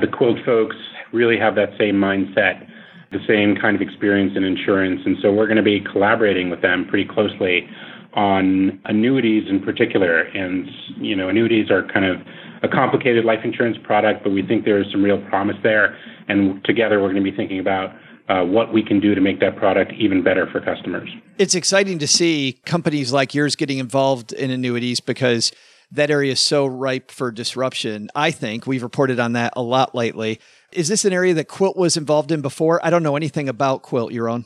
The 0.00 0.08
Quilt 0.08 0.38
folks 0.44 0.74
really 1.12 1.38
have 1.38 1.54
that 1.54 1.70
same 1.78 1.94
mindset, 1.94 2.66
the 3.12 3.20
same 3.28 3.54
kind 3.54 3.76
of 3.76 3.82
experience 3.82 4.32
in 4.36 4.42
insurance. 4.42 5.02
And 5.04 5.16
so 5.22 5.32
we're 5.32 5.46
going 5.46 5.58
to 5.58 5.62
be 5.62 5.80
collaborating 5.80 6.50
with 6.50 6.60
them 6.60 6.84
pretty 6.88 7.08
closely 7.08 7.68
on 8.14 8.80
annuities 8.86 9.44
in 9.48 9.60
particular. 9.62 10.22
And, 10.22 10.66
you 10.96 11.14
know, 11.14 11.28
annuities 11.28 11.70
are 11.70 11.86
kind 11.86 12.04
of 12.04 12.16
a 12.64 12.68
complicated 12.68 13.24
life 13.24 13.40
insurance 13.44 13.76
product, 13.84 14.24
but 14.24 14.30
we 14.30 14.42
think 14.42 14.64
there 14.64 14.80
is 14.80 14.90
some 14.90 15.04
real 15.04 15.22
promise 15.28 15.56
there. 15.62 15.96
And 16.26 16.64
together 16.64 17.00
we're 17.00 17.12
going 17.12 17.22
to 17.24 17.30
be 17.30 17.36
thinking 17.36 17.60
about 17.60 17.94
uh, 18.28 18.42
what 18.42 18.72
we 18.72 18.82
can 18.82 19.00
do 19.00 19.14
to 19.14 19.20
make 19.20 19.40
that 19.40 19.56
product 19.56 19.92
even 19.92 20.22
better 20.22 20.46
for 20.50 20.60
customers. 20.60 21.08
It's 21.38 21.54
exciting 21.54 21.98
to 22.00 22.06
see 22.06 22.60
companies 22.64 23.12
like 23.12 23.34
yours 23.34 23.56
getting 23.56 23.78
involved 23.78 24.32
in 24.32 24.50
annuities 24.50 25.00
because 25.00 25.52
that 25.92 26.10
area 26.10 26.32
is 26.32 26.40
so 26.40 26.66
ripe 26.66 27.10
for 27.10 27.30
disruption. 27.30 28.10
I 28.14 28.30
think 28.30 28.66
we've 28.66 28.82
reported 28.82 29.20
on 29.20 29.34
that 29.34 29.52
a 29.56 29.62
lot 29.62 29.94
lately. 29.94 30.40
Is 30.72 30.88
this 30.88 31.04
an 31.04 31.12
area 31.12 31.34
that 31.34 31.48
Quilt 31.48 31.76
was 31.76 31.96
involved 31.96 32.32
in 32.32 32.40
before? 32.40 32.84
I 32.84 32.90
don't 32.90 33.02
know 33.02 33.16
anything 33.16 33.48
about 33.48 33.82
Quilt, 33.82 34.12
Yaron. 34.12 34.44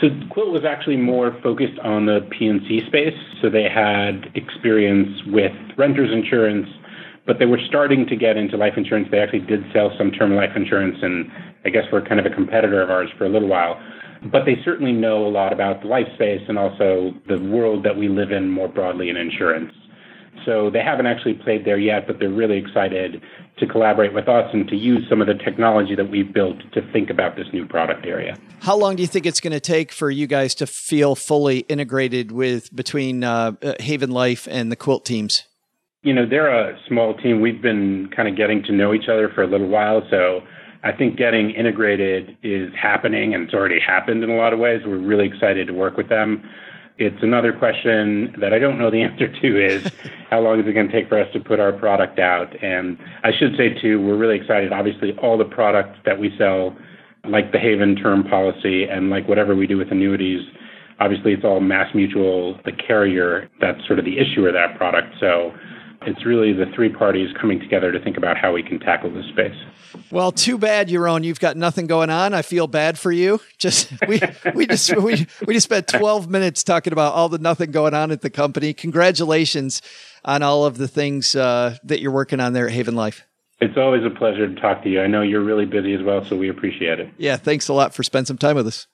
So 0.00 0.08
Quilt 0.30 0.52
was 0.52 0.64
actually 0.64 0.98
more 0.98 1.36
focused 1.42 1.78
on 1.82 2.06
the 2.06 2.20
P&C 2.30 2.82
space. 2.86 3.16
So 3.40 3.48
they 3.48 3.68
had 3.68 4.30
experience 4.34 5.08
with 5.26 5.52
renters 5.78 6.10
insurance, 6.12 6.68
but 7.28 7.38
they 7.38 7.44
were 7.44 7.60
starting 7.68 8.06
to 8.06 8.16
get 8.16 8.38
into 8.38 8.56
life 8.56 8.72
insurance. 8.78 9.06
They 9.10 9.20
actually 9.20 9.40
did 9.40 9.62
sell 9.72 9.92
some 9.98 10.10
term 10.10 10.34
life 10.34 10.56
insurance, 10.56 10.96
and 11.02 11.30
I 11.66 11.68
guess 11.68 11.84
were 11.92 12.00
kind 12.00 12.18
of 12.18 12.24
a 12.24 12.34
competitor 12.34 12.82
of 12.82 12.90
ours 12.90 13.10
for 13.18 13.26
a 13.26 13.28
little 13.28 13.48
while. 13.48 13.78
But 14.32 14.46
they 14.46 14.56
certainly 14.64 14.92
know 14.92 15.26
a 15.26 15.28
lot 15.28 15.52
about 15.52 15.82
the 15.82 15.88
life 15.88 16.08
space 16.14 16.40
and 16.48 16.58
also 16.58 17.12
the 17.28 17.38
world 17.38 17.84
that 17.84 17.96
we 17.96 18.08
live 18.08 18.32
in 18.32 18.48
more 18.48 18.66
broadly 18.66 19.10
in 19.10 19.16
insurance. 19.16 19.72
So 20.46 20.70
they 20.70 20.80
haven't 20.80 21.06
actually 21.06 21.34
played 21.34 21.66
there 21.66 21.78
yet, 21.78 22.06
but 22.06 22.18
they're 22.18 22.30
really 22.30 22.56
excited 22.56 23.22
to 23.58 23.66
collaborate 23.66 24.14
with 24.14 24.28
us 24.28 24.48
and 24.54 24.66
to 24.68 24.76
use 24.76 25.04
some 25.10 25.20
of 25.20 25.26
the 25.26 25.34
technology 25.34 25.94
that 25.94 26.10
we've 26.10 26.32
built 26.32 26.56
to 26.72 26.92
think 26.92 27.10
about 27.10 27.36
this 27.36 27.46
new 27.52 27.66
product 27.66 28.06
area. 28.06 28.38
How 28.60 28.76
long 28.76 28.96
do 28.96 29.02
you 29.02 29.08
think 29.08 29.26
it's 29.26 29.40
going 29.40 29.52
to 29.52 29.60
take 29.60 29.92
for 29.92 30.10
you 30.10 30.26
guys 30.26 30.54
to 30.56 30.66
feel 30.66 31.14
fully 31.14 31.58
integrated 31.60 32.32
with 32.32 32.74
between 32.74 33.22
uh, 33.22 33.52
uh 33.62 33.74
Haven 33.80 34.10
Life 34.10 34.48
and 34.50 34.72
the 34.72 34.76
Quilt 34.76 35.04
teams? 35.04 35.47
You 36.02 36.14
know, 36.14 36.26
they're 36.28 36.48
a 36.48 36.78
small 36.86 37.14
team. 37.14 37.40
We've 37.40 37.60
been 37.60 38.08
kind 38.14 38.28
of 38.28 38.36
getting 38.36 38.62
to 38.64 38.72
know 38.72 38.94
each 38.94 39.08
other 39.08 39.30
for 39.34 39.42
a 39.42 39.46
little 39.46 39.68
while, 39.68 40.02
so 40.10 40.42
I 40.84 40.92
think 40.92 41.16
getting 41.16 41.50
integrated 41.50 42.36
is 42.42 42.72
happening 42.80 43.34
and 43.34 43.44
it's 43.44 43.54
already 43.54 43.80
happened 43.80 44.22
in 44.22 44.30
a 44.30 44.36
lot 44.36 44.52
of 44.52 44.60
ways. 44.60 44.82
We're 44.86 44.98
really 44.98 45.26
excited 45.26 45.66
to 45.66 45.72
work 45.72 45.96
with 45.96 46.08
them. 46.08 46.48
It's 46.98 47.20
another 47.22 47.52
question 47.52 48.34
that 48.40 48.52
I 48.52 48.58
don't 48.60 48.78
know 48.78 48.90
the 48.90 49.02
answer 49.02 49.28
to 49.28 49.66
is 49.66 49.90
how 50.30 50.40
long 50.40 50.60
is 50.60 50.66
it 50.66 50.72
going 50.72 50.88
to 50.88 50.92
take 50.92 51.08
for 51.08 51.20
us 51.20 51.32
to 51.32 51.40
put 51.40 51.58
our 51.58 51.72
product 51.72 52.20
out? 52.20 52.54
And 52.62 52.96
I 53.24 53.30
should 53.36 53.56
say 53.56 53.80
too, 53.80 54.00
we're 54.00 54.16
really 54.16 54.36
excited. 54.36 54.72
Obviously, 54.72 55.16
all 55.18 55.36
the 55.36 55.44
products 55.44 55.98
that 56.04 56.18
we 56.18 56.32
sell, 56.38 56.76
like 57.28 57.50
the 57.50 57.58
Haven 57.58 57.96
term 57.96 58.22
policy 58.22 58.84
and 58.84 59.10
like 59.10 59.28
whatever 59.28 59.56
we 59.56 59.66
do 59.66 59.78
with 59.78 59.90
annuities, 59.90 60.42
obviously 61.00 61.32
it's 61.32 61.44
all 61.44 61.58
Mass 61.60 61.92
Mutual, 61.92 62.60
the 62.64 62.72
carrier, 62.72 63.48
that's 63.60 63.84
sort 63.86 63.98
of 63.98 64.04
the 64.04 64.18
issuer 64.18 64.48
of 64.48 64.54
that 64.54 64.76
product. 64.76 65.14
So 65.18 65.52
it's 66.02 66.24
really 66.24 66.52
the 66.52 66.66
three 66.74 66.88
parties 66.88 67.28
coming 67.40 67.60
together 67.60 67.92
to 67.92 68.00
think 68.00 68.16
about 68.16 68.36
how 68.36 68.52
we 68.52 68.62
can 68.62 68.78
tackle 68.78 69.10
this 69.12 69.26
space. 69.26 69.56
Well, 70.10 70.32
too 70.32 70.58
bad, 70.58 70.88
Yaron. 70.88 71.24
You've 71.24 71.40
got 71.40 71.56
nothing 71.56 71.86
going 71.86 72.10
on. 72.10 72.34
I 72.34 72.42
feel 72.42 72.66
bad 72.66 72.98
for 72.98 73.10
you. 73.10 73.40
Just 73.58 73.92
we 74.06 74.20
we 74.54 74.66
just 74.66 74.94
we 74.96 75.26
we 75.46 75.54
just 75.54 75.64
spent 75.64 75.88
twelve 75.88 76.28
minutes 76.28 76.62
talking 76.62 76.92
about 76.92 77.14
all 77.14 77.28
the 77.28 77.38
nothing 77.38 77.70
going 77.70 77.94
on 77.94 78.10
at 78.10 78.20
the 78.20 78.30
company. 78.30 78.72
Congratulations 78.72 79.82
on 80.24 80.42
all 80.42 80.64
of 80.64 80.78
the 80.78 80.88
things 80.88 81.34
uh, 81.34 81.76
that 81.84 82.00
you're 82.00 82.12
working 82.12 82.40
on 82.40 82.52
there 82.52 82.66
at 82.66 82.72
Haven 82.72 82.94
Life. 82.94 83.24
It's 83.60 83.76
always 83.76 84.04
a 84.04 84.10
pleasure 84.10 84.46
to 84.46 84.60
talk 84.60 84.84
to 84.84 84.88
you. 84.88 85.02
I 85.02 85.08
know 85.08 85.22
you're 85.22 85.42
really 85.42 85.66
busy 85.66 85.92
as 85.94 86.02
well, 86.02 86.24
so 86.24 86.36
we 86.36 86.48
appreciate 86.48 87.00
it. 87.00 87.10
Yeah, 87.18 87.36
thanks 87.36 87.68
a 87.68 87.72
lot 87.72 87.92
for 87.92 88.04
spending 88.04 88.26
some 88.26 88.38
time 88.38 88.54
with 88.54 88.68
us. 88.68 88.86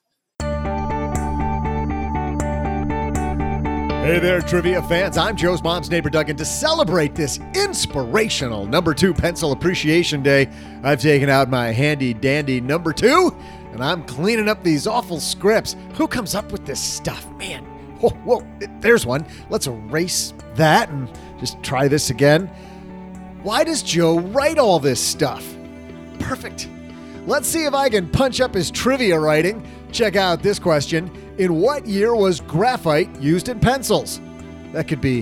Hey 4.04 4.18
there, 4.18 4.42
trivia 4.42 4.82
fans. 4.82 5.16
I'm 5.16 5.34
Joe's 5.34 5.62
mom's 5.62 5.90
neighbor 5.90 6.10
Doug, 6.10 6.28
and 6.28 6.38
to 6.38 6.44
celebrate 6.44 7.14
this 7.14 7.40
inspirational 7.54 8.66
number 8.66 8.92
two 8.92 9.14
pencil 9.14 9.52
appreciation 9.52 10.22
day, 10.22 10.46
I've 10.82 11.00
taken 11.00 11.30
out 11.30 11.48
my 11.48 11.68
handy 11.68 12.12
dandy 12.12 12.60
number 12.60 12.92
two 12.92 13.34
and 13.72 13.82
I'm 13.82 14.04
cleaning 14.04 14.50
up 14.50 14.62
these 14.62 14.86
awful 14.86 15.20
scripts. 15.20 15.74
Who 15.94 16.06
comes 16.06 16.34
up 16.34 16.52
with 16.52 16.66
this 16.66 16.82
stuff? 16.82 17.26
Man, 17.38 17.64
whoa, 17.98 18.10
whoa, 18.10 18.46
there's 18.80 19.06
one. 19.06 19.24
Let's 19.48 19.68
erase 19.68 20.34
that 20.56 20.90
and 20.90 21.10
just 21.40 21.62
try 21.62 21.88
this 21.88 22.10
again. 22.10 22.48
Why 23.42 23.64
does 23.64 23.82
Joe 23.82 24.20
write 24.20 24.58
all 24.58 24.78
this 24.80 25.00
stuff? 25.02 25.50
Perfect. 26.18 26.68
Let's 27.26 27.48
see 27.48 27.64
if 27.64 27.72
I 27.72 27.88
can 27.88 28.10
punch 28.10 28.42
up 28.42 28.52
his 28.52 28.70
trivia 28.70 29.18
writing. 29.18 29.66
Check 29.94 30.16
out 30.16 30.42
this 30.42 30.58
question 30.58 31.08
In 31.38 31.60
what 31.60 31.86
year 31.86 32.16
was 32.16 32.40
graphite 32.40 33.08
used 33.22 33.48
in 33.48 33.60
pencils? 33.60 34.20
That 34.72 34.88
could 34.88 35.00
be 35.00 35.20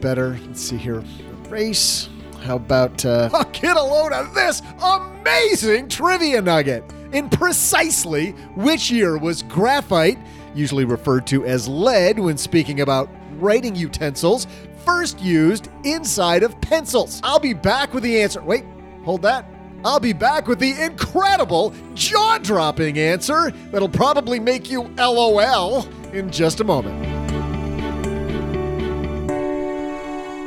better. 0.00 0.38
Let's 0.46 0.62
see 0.62 0.78
here. 0.78 1.04
Erase. 1.46 2.08
how 2.40 2.56
about 2.56 3.04
uh, 3.04 3.28
get 3.52 3.76
a 3.76 3.82
load 3.82 4.14
of 4.14 4.34
this 4.34 4.62
amazing 4.82 5.90
trivia 5.90 6.40
nugget? 6.40 6.84
In 7.12 7.28
precisely 7.28 8.30
which 8.56 8.90
year 8.90 9.18
was 9.18 9.42
graphite, 9.42 10.18
usually 10.54 10.86
referred 10.86 11.26
to 11.26 11.44
as 11.44 11.68
lead 11.68 12.18
when 12.18 12.38
speaking 12.38 12.80
about 12.80 13.10
writing 13.36 13.76
utensils, 13.76 14.46
first 14.86 15.20
used 15.20 15.68
inside 15.84 16.42
of 16.42 16.58
pencils? 16.62 17.20
I'll 17.22 17.38
be 17.38 17.52
back 17.52 17.92
with 17.92 18.02
the 18.02 18.22
answer. 18.22 18.42
Wait, 18.42 18.64
hold 19.04 19.20
that. 19.20 19.53
I'll 19.84 20.00
be 20.00 20.14
back 20.14 20.48
with 20.48 20.58
the 20.58 20.82
incredible, 20.82 21.74
jaw 21.94 22.38
dropping 22.38 22.98
answer 22.98 23.50
that'll 23.70 23.88
probably 23.88 24.40
make 24.40 24.70
you 24.70 24.84
LOL 24.96 25.86
in 26.12 26.30
just 26.30 26.60
a 26.60 26.64
moment. 26.64 26.94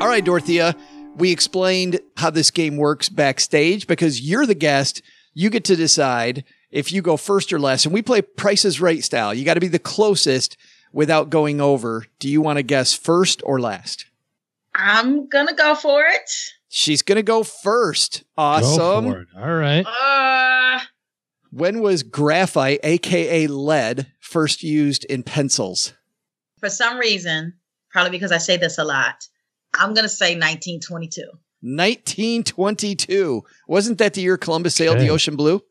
All 0.01 0.07
right, 0.07 0.23
Dorethia, 0.23 0.75
we 1.15 1.31
explained 1.31 1.99
how 2.17 2.29
this 2.29 2.51
game 2.51 2.77
works 2.77 3.09
backstage 3.09 3.87
because 3.87 4.21
you're 4.21 4.45
the 4.45 4.55
guest. 4.55 5.01
You 5.33 5.49
get 5.49 5.65
to 5.65 5.75
decide 5.75 6.43
if 6.71 6.91
you 6.91 7.01
go 7.01 7.17
first 7.17 7.53
or 7.53 7.59
last. 7.59 7.85
And 7.85 7.93
we 7.93 8.01
play 8.01 8.21
prices 8.21 8.81
right 8.81 9.03
style. 9.03 9.33
You 9.33 9.45
got 9.45 9.55
to 9.55 9.59
be 9.59 9.67
the 9.67 9.79
closest 9.79 10.57
without 10.93 11.29
going 11.29 11.61
over. 11.61 12.05
Do 12.19 12.29
you 12.29 12.41
want 12.41 12.57
to 12.57 12.63
guess 12.63 12.93
first 12.93 13.41
or 13.43 13.59
last? 13.59 14.05
I'm 14.73 15.27
going 15.27 15.47
to 15.47 15.53
go 15.53 15.75
for 15.75 16.03
it. 16.03 16.31
She's 16.77 17.01
going 17.01 17.15
to 17.15 17.23
go 17.23 17.41
first. 17.43 18.23
Awesome. 18.37 19.05
Go 19.05 19.11
for 19.13 19.21
it. 19.21 19.27
All 19.35 19.55
right. 19.55 19.83
Uh, 19.83 20.79
When 21.49 21.81
was 21.81 22.03
graphite, 22.03 22.79
aka 22.83 23.47
lead, 23.47 24.05
first 24.19 24.61
used 24.61 25.03
in 25.05 25.23
pencils? 25.23 25.93
for 26.59 26.69
some 26.69 26.97
reason, 26.99 27.53
probably 27.91 28.11
because 28.11 28.31
I 28.31 28.37
say 28.37 28.57
this 28.57 28.77
a 28.77 28.83
lot, 28.83 29.27
I'm 29.73 29.93
going 29.95 30.05
to 30.05 30.09
say 30.09 30.35
1922. 30.35 31.21
1922. 31.61 33.43
Wasn't 33.67 33.97
that 33.97 34.13
the 34.13 34.21
year 34.21 34.37
Columbus 34.37 34.75
sailed 34.75 34.99
the 34.99 35.09
ocean 35.09 35.35
blue? 35.35 35.61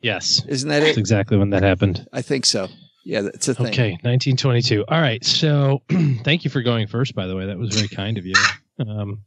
Yes. 0.00 0.42
Isn't 0.48 0.68
that 0.70 0.80
That's 0.80 0.96
it? 0.96 1.00
exactly 1.00 1.36
when 1.36 1.50
that 1.50 1.62
happened. 1.62 2.06
I 2.12 2.22
think 2.22 2.46
so. 2.46 2.68
Yeah, 3.04 3.20
that's 3.22 3.48
a 3.48 3.54
thing. 3.54 3.66
Okay, 3.66 3.90
1922. 4.02 4.84
All 4.88 5.00
right. 5.00 5.22
So 5.24 5.82
thank 6.24 6.44
you 6.44 6.50
for 6.50 6.62
going 6.62 6.86
first, 6.86 7.14
by 7.14 7.26
the 7.26 7.36
way. 7.36 7.46
That 7.46 7.58
was 7.58 7.74
very 7.74 7.88
kind 7.88 8.16
of 8.16 8.24
you. 8.26 8.34
Um, 8.80 9.22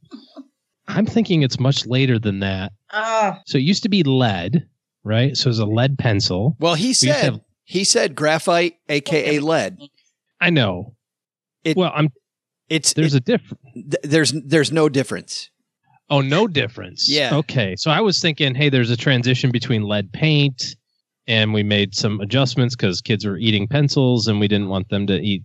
I'm 0.88 1.06
thinking 1.06 1.44
it's 1.44 1.60
much 1.60 1.86
later 1.86 2.18
than 2.20 2.40
that. 2.40 2.72
Oh, 2.94 3.34
So 3.46 3.58
it 3.58 3.62
used 3.64 3.84
to 3.84 3.90
be 3.90 4.04
lead, 4.04 4.66
right? 5.04 5.36
So 5.36 5.48
it 5.48 5.50
was 5.50 5.60
a 5.60 5.66
lead 5.66 5.98
pencil. 5.98 6.56
Well, 6.60 6.76
he 6.76 6.90
used 6.90 7.02
to 7.02 7.08
said 7.14 7.24
have- 7.24 7.42
he 7.66 7.84
said 7.84 8.16
graphite, 8.16 8.76
aka 8.88 9.40
lead. 9.40 9.78
I 10.40 10.50
know. 10.50 10.96
It- 11.64 11.76
well, 11.76 11.92
I'm 11.94 12.10
It's 12.70 12.94
there's 12.94 13.14
it- 13.14 13.18
a 13.18 13.20
difference. 13.38 13.62
th- 13.74 14.04
there's 14.04 14.32
there's 14.32 14.72
no 14.72 14.88
difference. 14.90 15.50
Oh, 16.10 16.22
no 16.22 16.48
difference. 16.48 17.10
Yeah. 17.10 17.36
Okay. 17.36 17.76
So 17.76 17.92
I 17.92 18.00
was 18.00 18.22
thinking, 18.22 18.56
hey, 18.56 18.70
there's 18.70 18.90
a 18.90 18.96
transition 18.96 19.52
between 19.52 19.84
lead 19.84 20.14
paint, 20.14 20.78
and 21.28 21.54
we 21.54 21.64
made 21.64 21.94
some 21.96 22.22
adjustments 22.22 22.76
because 22.78 23.02
kids 23.02 23.26
were 23.26 23.38
eating 23.38 23.68
pencils, 23.68 24.28
and 24.28 24.40
we 24.40 24.48
didn't 24.48 24.70
want 24.70 24.88
them 24.88 25.06
to 25.08 25.20
eat 25.20 25.44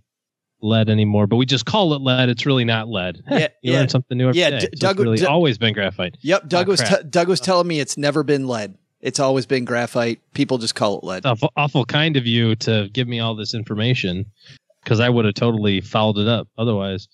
lead 0.63 0.89
anymore. 0.89 1.27
But 1.27 1.35
we 1.37 1.45
just 1.45 1.65
call 1.65 1.93
it 1.93 2.01
lead. 2.01 2.29
It's 2.29 2.45
really 2.45 2.65
not 2.65 2.87
lead. 2.87 3.21
Yeah, 3.29 3.39
you 3.61 3.71
yeah. 3.73 3.79
learn 3.79 3.89
something 3.89 4.17
new 4.17 4.29
every 4.29 4.39
Yeah, 4.41 4.49
day. 4.51 4.59
D- 4.59 4.61
So 4.65 4.69
it's 4.71 4.79
Doug- 4.81 4.99
really 4.99 5.17
D- 5.17 5.25
always 5.25 5.57
been 5.57 5.73
graphite. 5.73 6.17
Yep, 6.21 6.47
Doug 6.47 6.67
Oh, 6.67 6.71
was 6.71 6.81
t- 6.81 6.95
Doug 7.09 7.27
was 7.27 7.39
telling 7.39 7.67
me 7.67 7.79
it's 7.79 7.97
never 7.97 8.23
been 8.23 8.47
lead. 8.47 8.75
It's 9.01 9.19
always 9.19 9.45
been 9.45 9.65
graphite. 9.65 10.21
People 10.33 10.57
just 10.57 10.75
call 10.75 10.97
it 10.99 11.03
lead. 11.03 11.25
Awful, 11.25 11.51
awful 11.57 11.83
kind 11.85 12.15
of 12.15 12.25
you 12.25 12.55
to 12.57 12.89
give 12.93 13.07
me 13.07 13.19
all 13.19 13.35
this 13.35 13.53
information 13.53 14.25
because 14.83 14.99
I 15.01 15.09
would 15.09 15.25
have 15.25 15.33
totally 15.35 15.81
fouled 15.81 16.17
it 16.19 16.27
up 16.27 16.47
otherwise. 16.57 17.07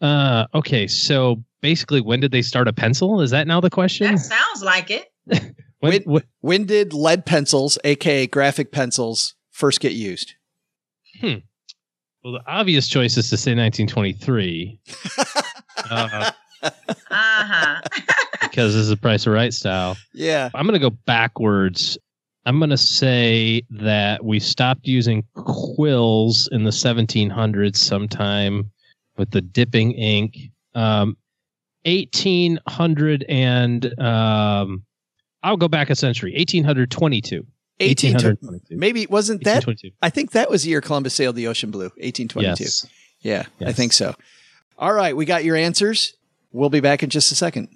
Uh, 0.00 0.46
okay, 0.54 0.86
so 0.86 1.42
basically, 1.60 2.00
when 2.00 2.20
did 2.20 2.32
they 2.32 2.42
start 2.42 2.66
a 2.68 2.72
pencil? 2.72 3.20
Is 3.20 3.30
that 3.30 3.46
now 3.46 3.60
the 3.60 3.70
question? 3.70 4.14
that 4.14 4.18
sounds 4.20 4.62
like 4.62 4.90
it. 4.90 5.10
When- 5.80 5.92
When- 5.92 6.02
when- 6.04 6.22
When 6.40 6.64
did 6.64 6.94
lead 6.94 7.26
pencils, 7.26 7.78
aka 7.84 8.26
graphic 8.26 8.72
pencils, 8.72 9.34
first 9.50 9.80
get 9.80 9.92
used? 9.92 10.34
Well, 12.24 12.32
the 12.32 12.42
obvious 12.46 12.88
choice 12.88 13.16
is 13.16 13.28
to 13.30 13.36
say 13.36 13.54
1923 13.54 14.80
uh, 15.90 16.32
Uh 16.62 16.72
huh. 17.10 17.80
because 18.40 18.72
this 18.72 18.82
is 18.82 18.90
a 18.90 18.96
Price 18.96 19.26
of 19.26 19.34
Right 19.34 19.52
style. 19.52 19.96
Yeah. 20.14 20.48
I'm 20.54 20.66
going 20.66 20.80
to 20.80 20.90
go 20.90 20.96
backwards. 21.04 21.98
I'm 22.46 22.58
going 22.58 22.70
to 22.70 22.78
say 22.78 23.62
that 23.70 24.24
we 24.24 24.40
stopped 24.40 24.86
using 24.86 25.24
quills 25.34 26.48
in 26.52 26.64
the 26.64 26.70
1700s 26.70 27.76
sometime 27.76 28.70
with 29.18 29.30
the 29.30 29.42
dipping 29.42 29.92
ink. 29.92 30.38
Um, 30.74 31.16
1800 31.84 33.26
and 33.28 34.00
um, 34.00 34.84
I'll 35.42 35.58
go 35.58 35.68
back 35.68 35.90
a 35.90 35.94
century. 35.94 36.30
1822. 36.32 37.46
18 37.80 38.14
1822. 38.14 38.76
maybe 38.76 39.06
wasn't 39.06 39.44
that 39.44 39.64
I 40.00 40.10
think 40.10 40.32
that 40.32 40.48
was 40.48 40.62
the 40.62 40.70
year 40.70 40.80
Columbus 40.80 41.14
sailed 41.14 41.36
the 41.36 41.48
ocean 41.48 41.70
blue, 41.70 41.90
1822. 41.96 42.64
Yes. 42.64 42.86
Yeah, 43.20 43.46
I 43.66 43.72
think 43.72 43.92
so. 43.92 44.14
All 44.78 44.92
right, 44.92 45.16
we 45.16 45.24
got 45.24 45.44
your 45.44 45.56
answers. 45.56 46.14
We'll 46.52 46.70
be 46.70 46.80
back 46.80 47.02
in 47.02 47.10
just 47.10 47.32
a 47.32 47.34
second. 47.34 47.68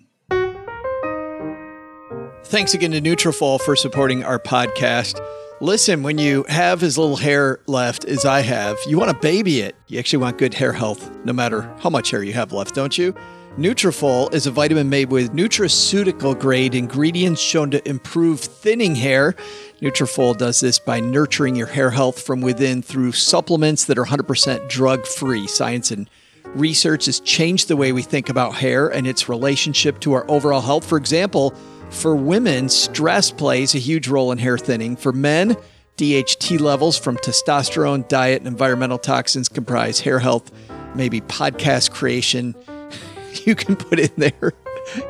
Thanks 2.45 2.75
again 2.75 2.93
to 2.93 3.01
Nutrafol 3.01 3.61
for 3.61 3.75
supporting 3.77 4.25
our 4.25 4.39
podcast. 4.39 5.21
Listen, 5.61 6.03
when 6.03 6.19
you 6.19 6.45
have 6.49 6.83
as 6.83 6.97
little 6.97 7.17
hair 7.17 7.61
left 7.67 8.05
as 8.05 8.25
I 8.25 8.41
have, 8.41 8.79
you 8.87 8.97
want 8.97 9.11
to 9.11 9.17
baby 9.19 9.61
it. 9.61 9.75
You 9.89 9.99
actually 9.99 10.21
want 10.21 10.39
good 10.39 10.55
hair 10.55 10.73
health, 10.73 11.11
no 11.25 11.33
matter 11.33 11.63
how 11.81 11.91
much 11.91 12.11
hair 12.11 12.23
you 12.23 12.33
have 12.35 12.53
left, 12.53 12.75
don't 12.75 12.97
you? 12.97 13.15
Nutrafol 13.57 14.33
is 14.33 14.47
a 14.47 14.53
vitamin 14.53 14.89
made 14.89 15.11
with 15.11 15.33
nutraceutical 15.33 16.39
grade 16.39 16.77
ingredients 16.77 17.41
shown 17.41 17.73
to 17.73 17.89
improve 17.89 18.39
thinning 18.39 18.95
hair. 18.95 19.35
Nutrafol 19.83 20.37
does 20.37 20.61
this 20.61 20.79
by 20.79 21.01
nurturing 21.01 21.57
your 21.57 21.67
hair 21.67 21.91
health 21.91 22.23
from 22.23 22.41
within 22.41 22.83
through 22.83 23.13
supplements 23.13 23.87
that 23.87 23.99
are 23.99 24.05
100% 24.05 24.69
drug 24.69 25.05
free. 25.07 25.49
Science 25.49 25.91
and 25.91 26.09
research 26.55 27.07
has 27.07 27.19
changed 27.19 27.67
the 27.67 27.77
way 27.77 27.91
we 27.91 28.03
think 28.03 28.29
about 28.29 28.55
hair 28.55 28.87
and 28.89 29.09
its 29.09 29.29
relationship 29.29 29.99
to 30.01 30.13
our 30.13 30.25
overall 30.31 30.61
health. 30.61 30.85
For 30.85 30.97
example, 30.97 31.53
for 31.91 32.15
women, 32.15 32.69
stress 32.69 33.33
plays 33.33 33.75
a 33.75 33.79
huge 33.79 34.07
role 34.07 34.31
in 34.31 34.39
hair 34.39 34.59
thinning. 34.59 34.95
For 34.95 35.13
men, 35.13 35.57
DHT 35.97 36.61
levels 36.61 36.97
from 36.97 37.17
testosterone, 37.17 38.07
diet, 38.07 38.43
and 38.43 38.47
environmental 38.47 38.99
toxins 38.99 39.49
comprise 39.49 39.99
hair 39.99 40.21
health, 40.21 40.53
maybe 40.95 41.21
podcast 41.23 41.91
creation. 41.91 42.55
You 43.45 43.55
can 43.55 43.77
put 43.77 43.99
in 43.99 44.11
there, 44.17 44.53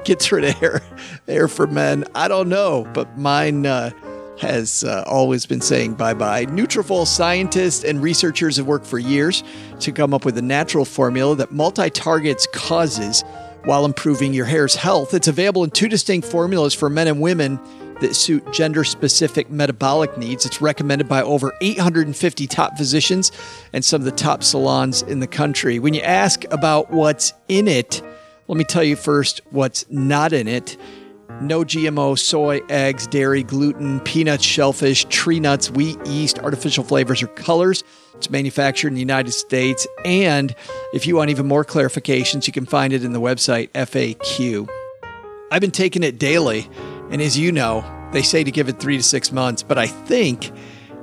gets 0.05 0.31
rid 0.31 0.45
of 0.45 0.55
hair, 0.55 0.83
hair 1.27 1.49
for 1.49 1.67
men. 1.67 2.05
I 2.15 2.29
don't 2.29 2.49
know, 2.49 2.89
but 2.93 3.19
mine 3.19 3.67
uh, 3.67 3.91
has 4.39 4.85
uh, 4.85 5.03
always 5.07 5.47
been 5.47 5.61
saying 5.61 5.95
bye 5.95 6.15
bye. 6.15 6.47
Nutrafol 6.47 7.07
scientists 7.07 7.85
and 7.85 8.03
researchers 8.03 8.57
have 8.57 8.67
worked 8.67 8.87
for 8.87 8.99
years 8.99 9.43
to 9.81 9.93
come 9.93 10.15
up 10.15 10.25
with 10.25 10.39
a 10.39 10.43
natural 10.43 10.85
formula 10.85 11.35
that 11.37 11.53
multi 11.53 11.91
targets 11.91 12.47
causes 12.53 13.25
while 13.65 13.85
improving 13.85 14.33
your 14.33 14.47
hair's 14.47 14.75
health. 14.75 15.15
It's 15.15 15.29
available 15.29 15.65
in 15.65 15.71
two 15.71 15.89
distinct 15.89 16.27
formulas 16.29 16.75
for 16.75 16.89
men 16.89 17.09
and 17.09 17.21
women 17.21 17.59
that 18.01 18.15
suit 18.15 18.53
gender 18.53 18.85
specific 18.85 19.51
metabolic 19.51 20.17
needs. 20.17 20.47
It's 20.47 20.61
recommended 20.61 21.09
by 21.09 21.23
over 21.23 21.53
850 21.61 22.47
top 22.47 22.77
physicians 22.77 23.33
and 23.73 23.85
some 23.85 24.01
of 24.01 24.05
the 24.05 24.13
top 24.13 24.43
salons 24.43 25.03
in 25.03 25.21
the 25.21 25.27
country. 25.27 25.79
When 25.79 25.95
you 25.95 26.03
ask 26.03 26.45
about 26.53 26.91
what's 26.91 27.33
in 27.49 27.69
it, 27.69 28.03
let 28.47 28.57
me 28.57 28.65
tell 28.65 28.85
you 28.85 28.97
first 28.97 29.41
what's 29.51 29.85
not 29.91 30.33
in 30.33 30.49
it. 30.49 30.77
No 31.41 31.61
GMO, 31.61 32.19
soy, 32.19 32.61
eggs, 32.69 33.07
dairy, 33.07 33.43
gluten, 33.43 34.01
peanuts, 34.01 34.45
shellfish, 34.45 35.05
tree 35.05 35.39
nuts, 35.39 35.71
wheat, 35.71 35.99
yeast, 36.07 36.39
artificial 36.39 36.83
flavors, 36.83 37.23
or 37.23 37.29
colors. 37.29 37.85
It's 38.15 38.31
manufactured 38.31 38.89
in 38.89 38.95
the 38.95 39.01
United 39.01 39.31
States. 39.33 39.87
And 40.05 40.55
if 40.93 41.07
you 41.07 41.15
want 41.15 41.31
even 41.31 41.47
more 41.47 41.65
clarifications, 41.65 42.47
you 42.47 42.53
can 42.53 42.67
find 42.67 42.93
it 42.93 43.05
in 43.05 43.13
the 43.13 43.21
website 43.21 43.71
FAQ. 43.71 44.69
I've 45.53 45.61
been 45.61 45.71
taking 45.71 46.03
it 46.03 46.19
daily, 46.19 46.69
and 47.11 47.23
as 47.23 47.39
you 47.39 47.53
know, 47.53 47.85
they 48.13 48.23
say 48.23 48.45
to 48.45 48.51
give 48.51 48.69
it 48.69 48.79
three 48.79 48.97
to 48.97 49.03
six 49.03 49.33
months. 49.33 49.63
But 49.63 49.79
I 49.79 49.87
think, 49.87 50.51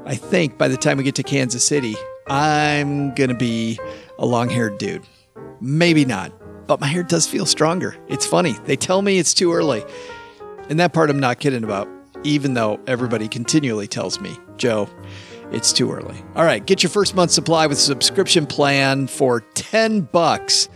I 0.06 0.16
think 0.16 0.58
by 0.58 0.68
the 0.68 0.78
time 0.78 0.98
we 0.98 1.04
get 1.04 1.16
to 1.16 1.24
Kansas 1.24 1.66
City, 1.66 1.96
I'm 2.28 3.14
gonna 3.16 3.36
be 3.36 3.80
a 4.18 4.26
long-haired 4.26 4.78
dude. 4.78 5.04
Maybe 5.62 6.06
not, 6.06 6.32
but 6.68 6.80
my 6.80 6.88
hair 6.88 7.04
does 7.04 7.28
feel 7.28 7.46
stronger. 7.46 7.96
It's 8.08 8.26
funny. 8.26 8.54
They 8.66 8.76
tell 8.76 9.02
me 9.02 9.20
it's 9.20 9.34
too 9.34 9.54
early, 9.54 9.84
and 10.70 10.80
that 10.80 10.94
part 10.94 11.10
I'm 11.10 11.20
not 11.20 11.40
kidding 11.40 11.64
about. 11.64 11.88
Even 12.24 12.56
though 12.56 12.80
everybody 12.88 13.28
continually 13.28 13.88
tells 13.88 14.20
me, 14.20 14.36
Joe, 14.58 14.90
it's 15.52 15.72
too 15.72 15.92
early. 15.92 16.18
All 16.36 16.44
right, 16.44 16.66
get 16.66 16.82
your 16.82 16.90
first 16.90 17.14
month 17.14 17.30
supply 17.30 17.68
with 17.68 17.78
a 17.78 17.82
subscription 17.82 18.48
plan 18.48 19.06
for 19.06 19.42
10 19.54 20.02
bucks 20.02 20.68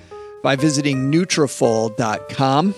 by 0.44 0.56
visiting 0.56 1.12
Nutrafol.com 1.12 2.76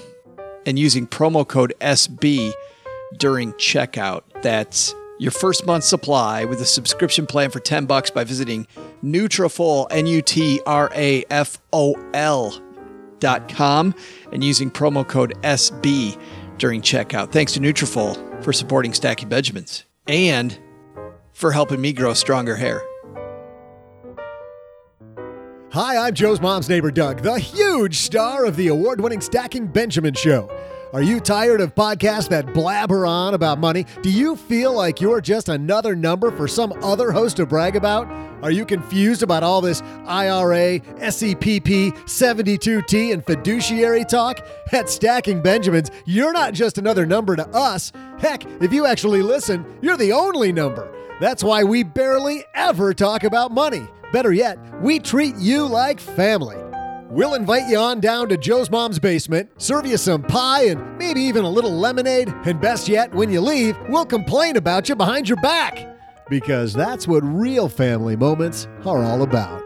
and 0.66 0.78
using 0.80 1.08
promo 1.08 1.48
code 1.48 1.74
SB 1.82 2.52
during 3.18 3.54
checkout. 3.54 4.24
That's 4.42 4.96
your 5.20 5.32
first 5.32 5.66
month 5.66 5.84
supply 5.84 6.46
with 6.46 6.62
a 6.62 6.66
subscription 6.66 7.28
plan 7.28 7.52
for 7.52 7.60
10 7.60 7.86
bucks 7.86 8.10
by 8.10 8.24
visiting 8.24 8.66
Nutrafol, 9.04 9.88
N-U-T-R-A-F-O-L 9.92 10.62
dot 13.20 13.48
com 13.48 13.94
and 14.32 14.44
using 14.44 14.72
promo 14.72 15.08
code 15.08 15.36
SB 15.44 16.20
during 16.58 16.82
checkout. 16.82 17.32
Thanks 17.32 17.54
to 17.54 17.60
Nutrafol 17.60 18.44
for 18.44 18.52
supporting 18.52 18.94
Stacking 18.94 19.30
Benjamins 19.30 19.86
and 20.08 20.58
for 21.32 21.52
helping 21.52 21.80
me 21.80 21.94
grow 21.94 22.14
stronger 22.14 22.56
hair. 22.56 22.82
Hi, 25.74 25.96
I'm 26.06 26.14
Joe's 26.14 26.42
mom's 26.42 26.68
neighbor, 26.68 26.92
Doug, 26.92 27.22
the 27.22 27.40
huge 27.40 27.96
star 28.00 28.44
of 28.44 28.58
the 28.58 28.68
award 28.68 29.00
winning 29.00 29.22
Stacking 29.22 29.68
Benjamin 29.68 30.14
Show. 30.14 30.50
Are 30.92 31.02
you 31.02 31.22
tired 31.22 31.62
of 31.62 31.74
podcasts 31.74 32.28
that 32.28 32.54
blabber 32.54 33.06
on 33.06 33.36
about 33.36 33.58
money? 33.58 33.86
Do 34.02 34.12
you 34.12 34.36
feel 34.36 34.74
like 34.74 35.00
you're 35.00 35.22
just 35.22 35.48
another 35.48 35.96
number 35.96 36.30
for 36.30 36.46
some 36.46 36.74
other 36.84 37.14
host 37.14 37.38
to 37.38 37.46
brag 37.46 37.78
about? 37.78 38.06
Are 38.44 38.52
you 38.52 38.66
confused 38.66 39.24
about 39.24 39.44
all 39.44 39.62
this 39.62 39.82
IRA, 40.06 40.82
SEPP, 41.10 41.94
72T, 42.04 43.14
and 43.14 43.26
fiduciary 43.26 44.04
talk? 44.04 44.46
At 44.74 44.90
Stacking 44.90 45.42
Benjamins, 45.42 45.90
you're 46.04 46.34
not 46.34 46.54
just 46.54 46.80
another 46.80 47.06
number 47.06 47.38
to 47.38 47.48
us. 47.48 47.94
Heck, 48.20 48.44
if 48.62 48.74
you 48.74 48.86
actually 48.86 49.22
listen, 49.22 49.66
you're 49.82 49.96
the 49.96 50.12
only 50.12 50.52
number. 50.52 50.94
That's 51.22 51.46
why 51.46 51.64
we 51.64 51.84
barely 51.84 52.44
ever 52.56 52.94
talk 52.94 53.24
about 53.24 53.54
money. 53.54 53.88
Better 54.12 54.34
yet, 54.34 54.58
we 54.82 55.00
treat 55.00 55.36
you 55.38 55.66
like 55.66 56.00
family. 56.00 56.58
We'll 57.10 57.34
invite 57.34 57.70
you 57.70 57.78
on 57.78 58.00
down 58.00 58.30
to 58.30 58.38
Joe's 58.38 58.70
mom's 58.70 59.00
basement, 59.00 59.50
serve 59.58 59.86
you 59.86 59.98
some 59.98 60.24
pie 60.24 60.68
and 60.68 60.98
maybe 60.98 61.22
even 61.22 61.44
a 61.44 61.50
little 61.50 61.72
lemonade, 61.72 62.30
and 62.46 62.62
best 62.62 62.88
yet, 62.88 63.14
when 63.14 63.30
you 63.30 63.42
leave, 63.42 63.78
we'll 63.90 64.06
complain 64.06 64.56
about 64.56 64.88
you 64.88 64.96
behind 64.96 65.28
your 65.28 65.42
back. 65.42 65.88
Because 66.30 66.74
that's 66.74 67.08
what 67.08 67.22
real 67.24 67.68
family 67.68 68.16
moments 68.16 68.68
are 68.86 69.04
all 69.04 69.24
about. 69.24 69.62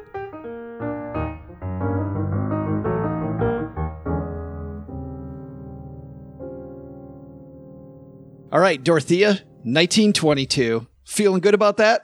All 8.51 8.61
right, 8.61 8.81
Dorethia, 8.83 9.41
1922. 9.65 10.87
Feeling 11.03 11.41
good 11.41 11.53
about 11.53 11.77
that? 11.77 12.01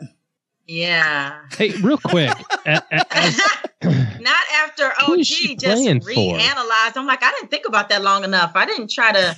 Yeah. 0.71 1.37
Hey, 1.57 1.71
real 1.81 1.97
quick. 1.97 2.31
a- 2.65 2.81
a- 2.91 3.05
as- 3.17 3.39
Not 4.21 4.43
after 4.63 4.89
Who 5.05 5.13
OG 5.13 5.19
just 5.19 5.59
playing 5.59 6.01
for? 6.01 6.09
reanalyzed. 6.09 6.95
I'm 6.95 7.05
like, 7.05 7.21
I 7.23 7.31
didn't 7.31 7.51
think 7.51 7.67
about 7.67 7.89
that 7.89 8.01
long 8.01 8.23
enough. 8.23 8.51
I 8.55 8.65
didn't 8.65 8.89
try 8.89 9.11
to 9.11 9.35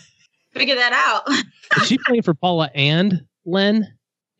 figure 0.54 0.76
that 0.76 0.94
out. 0.94 1.28
is 1.82 1.88
she 1.88 1.98
playing 1.98 2.22
for 2.22 2.34
Paula 2.36 2.70
and 2.76 3.22
Len 3.46 3.88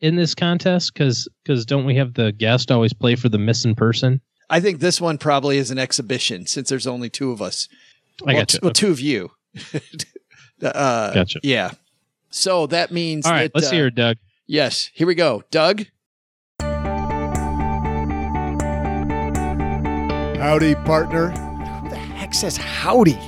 in 0.00 0.14
this 0.16 0.34
contest? 0.34 0.94
Because 0.94 1.28
because 1.42 1.66
don't 1.66 1.84
we 1.84 1.96
have 1.96 2.14
the 2.14 2.30
guest 2.32 2.70
always 2.70 2.92
play 2.92 3.16
for 3.16 3.28
the 3.28 3.38
missing 3.38 3.74
person? 3.74 4.20
I 4.48 4.60
think 4.60 4.78
this 4.80 5.00
one 5.00 5.18
probably 5.18 5.58
is 5.58 5.70
an 5.72 5.78
exhibition 5.78 6.46
since 6.46 6.68
there's 6.68 6.86
only 6.86 7.10
two 7.10 7.32
of 7.32 7.42
us. 7.42 7.68
I 8.22 8.26
well, 8.34 8.36
gotcha. 8.42 8.58
t- 8.58 8.60
well, 8.62 8.72
two 8.72 8.90
of 8.92 9.00
you. 9.00 9.30
uh, 10.62 11.12
Gotcha. 11.12 11.40
Yeah. 11.42 11.72
So 12.30 12.66
that 12.68 12.92
means 12.92 13.26
All 13.26 13.32
right, 13.32 13.52
that, 13.52 13.54
let's 13.58 13.68
uh, 13.68 13.74
hear 13.74 13.86
it, 13.88 13.94
Doug. 13.94 14.16
Yes, 14.46 14.90
here 14.94 15.06
we 15.06 15.14
go. 15.14 15.42
Doug, 15.50 15.86
Howdy, 20.44 20.74
partner. 20.74 21.30
Who 21.30 21.88
the 21.88 21.96
heck 21.96 22.34
says 22.34 22.58
howdy? 22.58 23.18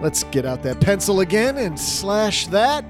Let's 0.00 0.24
get 0.24 0.46
out 0.46 0.62
that 0.62 0.80
pencil 0.80 1.20
again 1.20 1.58
and 1.58 1.78
slash 1.78 2.46
that. 2.46 2.82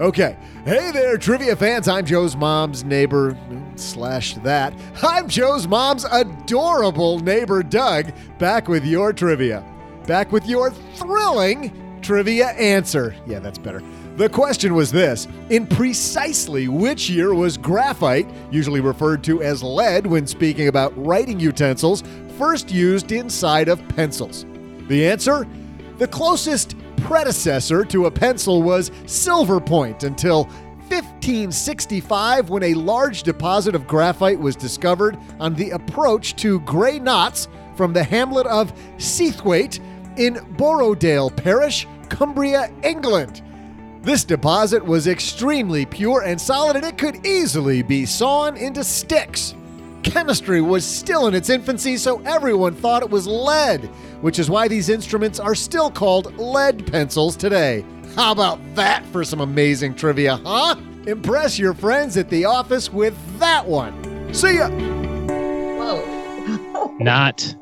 Okay. 0.00 0.36
Hey 0.64 0.90
there, 0.90 1.16
trivia 1.16 1.54
fans. 1.54 1.86
I'm 1.86 2.04
Joe's 2.04 2.34
mom's 2.34 2.82
neighbor. 2.82 3.38
Slash 3.76 4.34
that. 4.38 4.74
I'm 5.00 5.28
Joe's 5.28 5.68
mom's 5.68 6.04
adorable 6.10 7.20
neighbor, 7.20 7.62
Doug, 7.62 8.12
back 8.40 8.66
with 8.66 8.84
your 8.84 9.12
trivia. 9.12 9.64
Back 10.08 10.32
with 10.32 10.44
your 10.48 10.72
thrilling 10.96 12.00
trivia 12.02 12.48
answer. 12.48 13.14
Yeah, 13.28 13.38
that's 13.38 13.58
better. 13.58 13.80
The 14.16 14.28
question 14.28 14.74
was 14.74 14.92
this 14.92 15.26
In 15.50 15.66
precisely 15.66 16.68
which 16.68 17.10
year 17.10 17.34
was 17.34 17.56
graphite, 17.56 18.28
usually 18.50 18.80
referred 18.80 19.24
to 19.24 19.42
as 19.42 19.60
lead 19.62 20.06
when 20.06 20.26
speaking 20.26 20.68
about 20.68 20.92
writing 20.96 21.40
utensils, 21.40 22.02
first 22.38 22.70
used 22.70 23.12
inside 23.12 23.68
of 23.68 23.86
pencils? 23.88 24.46
The 24.88 25.06
answer? 25.06 25.46
The 25.98 26.08
closest 26.08 26.76
predecessor 26.98 27.84
to 27.84 28.06
a 28.06 28.10
pencil 28.10 28.62
was 28.62 28.90
silver 29.06 29.60
point 29.60 30.02
until 30.04 30.44
1565 30.88 32.50
when 32.50 32.62
a 32.62 32.74
large 32.74 33.22
deposit 33.22 33.74
of 33.74 33.86
graphite 33.86 34.38
was 34.38 34.56
discovered 34.56 35.16
on 35.40 35.54
the 35.54 35.70
approach 35.70 36.36
to 36.36 36.60
Grey 36.60 36.98
Knotts 36.98 37.48
from 37.76 37.92
the 37.92 38.04
hamlet 38.04 38.46
of 38.46 38.74
Seathwaite 38.96 39.80
in 40.18 40.34
Borrowdale 40.56 41.34
Parish, 41.34 41.86
Cumbria, 42.08 42.70
England. 42.82 43.42
This 44.02 44.24
deposit 44.24 44.84
was 44.84 45.06
extremely 45.06 45.86
pure 45.86 46.22
and 46.22 46.38
solid, 46.38 46.76
and 46.76 46.84
it 46.84 46.98
could 46.98 47.26
easily 47.26 47.82
be 47.82 48.04
sawn 48.04 48.56
into 48.56 48.84
sticks. 48.84 49.54
Chemistry 50.04 50.60
was 50.60 50.84
still 50.84 51.26
in 51.26 51.34
its 51.34 51.50
infancy, 51.50 51.96
so 51.96 52.20
everyone 52.22 52.74
thought 52.74 53.02
it 53.02 53.10
was 53.10 53.26
lead, 53.26 53.84
which 54.20 54.38
is 54.38 54.50
why 54.50 54.68
these 54.68 54.88
instruments 54.88 55.40
are 55.40 55.54
still 55.54 55.90
called 55.90 56.36
lead 56.38 56.86
pencils 56.90 57.36
today. 57.36 57.84
How 58.14 58.32
about 58.32 58.58
that 58.76 59.04
for 59.06 59.24
some 59.24 59.40
amazing 59.40 59.94
trivia, 59.96 60.36
huh? 60.44 60.76
Impress 61.06 61.58
your 61.58 61.74
friends 61.74 62.16
at 62.16 62.30
the 62.30 62.44
office 62.44 62.92
with 62.92 63.16
that 63.38 63.66
one. 63.66 64.32
See 64.32 64.56
ya! 64.56 64.68
Whoa. 64.70 66.96
Not 67.00 67.54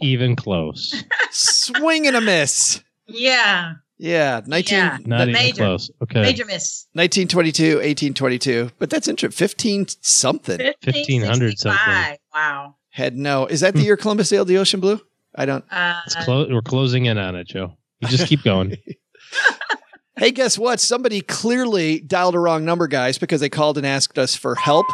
even 0.00 0.36
close. 0.36 1.04
swing 1.30 2.06
and 2.06 2.16
a 2.16 2.20
miss. 2.20 2.82
yeah. 3.06 3.74
Yeah, 3.98 4.40
19, 4.46 4.78
Yeah. 4.78 4.98
Not 5.04 5.22
even 5.22 5.32
Major. 5.32 5.56
close. 5.64 5.90
Okay. 6.02 6.22
Major 6.22 6.44
miss. 6.44 6.86
1922, 6.92 7.76
1822. 7.78 8.70
But 8.78 8.90
that's 8.90 9.08
interesting. 9.08 9.36
15 9.36 9.86
something. 10.00 10.58
1500 10.84 11.58
something. 11.58 12.16
Wow. 12.32 12.76
Had 12.90 13.16
no. 13.16 13.46
Is 13.46 13.60
that 13.60 13.74
the 13.74 13.80
year 13.82 13.96
Columbus 13.96 14.28
sailed 14.28 14.48
the 14.48 14.58
ocean 14.58 14.80
blue? 14.80 15.00
I 15.34 15.46
don't. 15.46 15.64
Uh, 15.70 16.00
It's 16.06 16.14
clo- 16.24 16.48
we're 16.48 16.62
closing 16.62 17.06
in 17.06 17.18
on 17.18 17.34
it, 17.36 17.48
Joe. 17.48 17.76
You 18.00 18.08
just 18.08 18.26
keep 18.28 18.42
going. 18.44 18.76
Hey, 20.16 20.32
guess 20.32 20.58
what? 20.58 20.80
Somebody 20.80 21.20
clearly 21.20 22.00
dialed 22.00 22.34
a 22.34 22.40
wrong 22.40 22.64
number, 22.64 22.88
guys, 22.88 23.18
because 23.18 23.40
they 23.40 23.48
called 23.48 23.78
and 23.78 23.86
asked 23.86 24.18
us 24.18 24.34
for 24.34 24.56
help. 24.56 24.84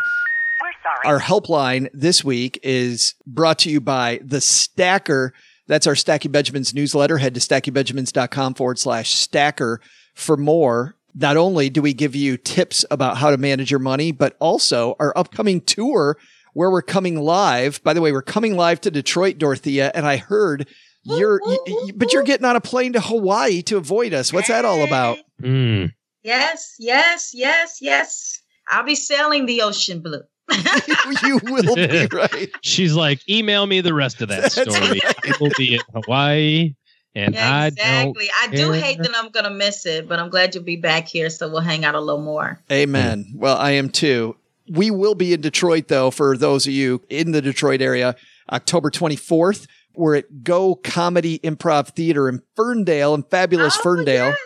Our 1.06 1.18
helpline 1.18 1.88
this 1.94 2.22
week 2.22 2.60
is 2.62 3.14
brought 3.26 3.58
to 3.60 3.70
you 3.70 3.80
by 3.80 4.20
The 4.22 4.42
Stacker. 4.42 5.32
That's 5.66 5.86
our 5.86 5.94
Stacking 5.94 6.30
Benjamins 6.32 6.74
newsletter. 6.74 7.18
Head 7.18 7.34
to 7.34 7.40
stackingbenjamins.com 7.40 8.54
forward 8.54 8.78
slash 8.78 9.14
stacker 9.14 9.80
for 10.14 10.36
more. 10.36 10.96
Not 11.14 11.36
only 11.36 11.70
do 11.70 11.80
we 11.80 11.94
give 11.94 12.14
you 12.16 12.36
tips 12.36 12.84
about 12.90 13.16
how 13.18 13.30
to 13.30 13.36
manage 13.36 13.70
your 13.70 13.80
money, 13.80 14.10
but 14.12 14.36
also 14.40 14.96
our 14.98 15.16
upcoming 15.16 15.60
tour 15.60 16.16
where 16.54 16.70
we're 16.70 16.82
coming 16.82 17.20
live. 17.20 17.82
By 17.82 17.94
the 17.94 18.00
way, 18.00 18.12
we're 18.12 18.20
coming 18.22 18.56
live 18.56 18.80
to 18.82 18.90
Detroit, 18.90 19.38
Dorethia, 19.38 19.90
and 19.94 20.06
I 20.06 20.16
heard 20.18 20.68
you're, 21.04 21.40
y- 21.44 21.56
y- 21.66 21.90
but 21.94 22.12
you're 22.12 22.22
getting 22.24 22.46
on 22.46 22.56
a 22.56 22.60
plane 22.60 22.92
to 22.94 23.00
Hawaii 23.00 23.62
to 23.62 23.76
avoid 23.76 24.12
us. 24.14 24.32
What's 24.32 24.48
that 24.48 24.64
all 24.64 24.82
about? 24.84 25.18
Mm. 25.42 25.92
yes, 26.22 26.76
yes, 26.78 27.30
yes, 27.34 27.78
yes. 27.80 28.40
I'll 28.68 28.84
be 28.84 28.94
sailing 28.94 29.46
the 29.46 29.62
ocean 29.62 30.00
blue. 30.00 30.22
you 31.24 31.40
will 31.44 31.74
be 31.74 32.06
right. 32.12 32.50
She's 32.62 32.94
like, 32.94 33.26
email 33.28 33.66
me 33.66 33.80
the 33.80 33.94
rest 33.94 34.20
of 34.22 34.28
that 34.28 34.42
That's 34.42 34.54
story. 34.54 35.00
It 35.24 35.40
will 35.40 35.52
be 35.56 35.74
in 35.74 35.80
Hawaii, 35.92 36.74
and 37.14 37.34
Yeah, 37.34 37.54
I 37.54 37.66
exactly. 37.68 38.28
I, 38.42 38.48
do 38.48 38.72
care. 38.72 38.80
hate 38.80 38.98
that 38.98 39.12
I'm 39.14 39.30
going 39.30 39.44
to 39.44 39.50
miss 39.50 39.86
it, 39.86 40.08
but 40.08 40.18
I'm 40.18 40.28
glad 40.30 40.54
you'll 40.54 40.64
be 40.64 40.76
back 40.76 41.06
here, 41.08 41.30
so 41.30 41.48
we'll 41.48 41.60
hang 41.60 41.84
out 41.84 41.94
a 41.94 42.00
little 42.00 42.22
more. 42.22 42.60
Amen. 42.70 43.32
Well, 43.36 43.56
I 43.56 43.72
am 43.72 43.88
too. 43.88 44.36
We 44.68 44.90
will 44.90 45.14
be 45.14 45.32
in 45.32 45.40
Detroit, 45.42 45.88
though, 45.88 46.10
for 46.10 46.36
those 46.36 46.66
of 46.66 46.72
you 46.72 47.02
in 47.10 47.32
the 47.32 47.42
Detroit 47.42 47.80
area, 47.82 48.16
October 48.50 48.90
24th. 48.90 49.66
We're 49.96 50.16
at 50.16 50.42
Go 50.42 50.74
Comedy 50.74 51.38
Improv 51.40 51.88
Theater 51.90 52.28
in 52.28 52.42
Ferndale, 52.56 53.14
in 53.14 53.22
fabulous 53.22 53.76
Oh, 53.78 53.82
Ferndale. 53.82 54.30
yes. 54.30 54.36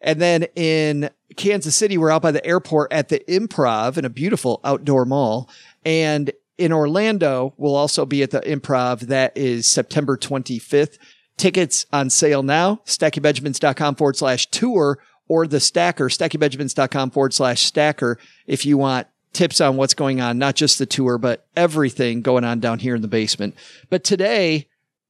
And 0.00 0.20
then 0.20 0.44
in 0.54 1.10
Kansas 1.36 1.76
City, 1.76 1.98
we're 1.98 2.10
out 2.10 2.22
by 2.22 2.30
the 2.30 2.44
airport 2.44 2.92
at 2.92 3.08
the 3.08 3.20
Improv 3.28 3.96
in 3.96 4.04
a 4.04 4.10
beautiful 4.10 4.60
outdoor 4.64 5.04
mall. 5.04 5.48
And 5.84 6.32
in 6.58 6.72
Orlando, 6.72 7.54
we'll 7.56 7.76
also 7.76 8.06
be 8.06 8.22
at 8.22 8.30
the 8.30 8.40
Improv. 8.40 9.00
That 9.00 9.36
is 9.36 9.66
September 9.66 10.16
25th. 10.16 10.98
Tickets 11.36 11.86
on 11.92 12.08
sale 12.10 12.42
now. 12.42 12.80
StackingBenjamins.com 12.86 13.96
forward 13.96 14.16
slash 14.16 14.46
tour 14.46 14.98
or 15.28 15.46
the 15.46 15.60
stacker, 15.60 16.08
StackingBenjamins.com 16.08 17.10
forward 17.10 17.34
slash 17.34 17.62
stacker 17.62 18.18
if 18.46 18.64
you 18.64 18.78
want 18.78 19.08
tips 19.32 19.60
on 19.60 19.76
what's 19.76 19.92
going 19.94 20.20
on, 20.20 20.38
not 20.38 20.54
just 20.54 20.78
the 20.78 20.86
tour, 20.86 21.18
but 21.18 21.46
everything 21.56 22.22
going 22.22 22.44
on 22.44 22.60
down 22.60 22.78
here 22.78 22.94
in 22.94 23.02
the 23.02 23.08
basement. 23.08 23.54
But 23.90 24.02
today, 24.02 24.68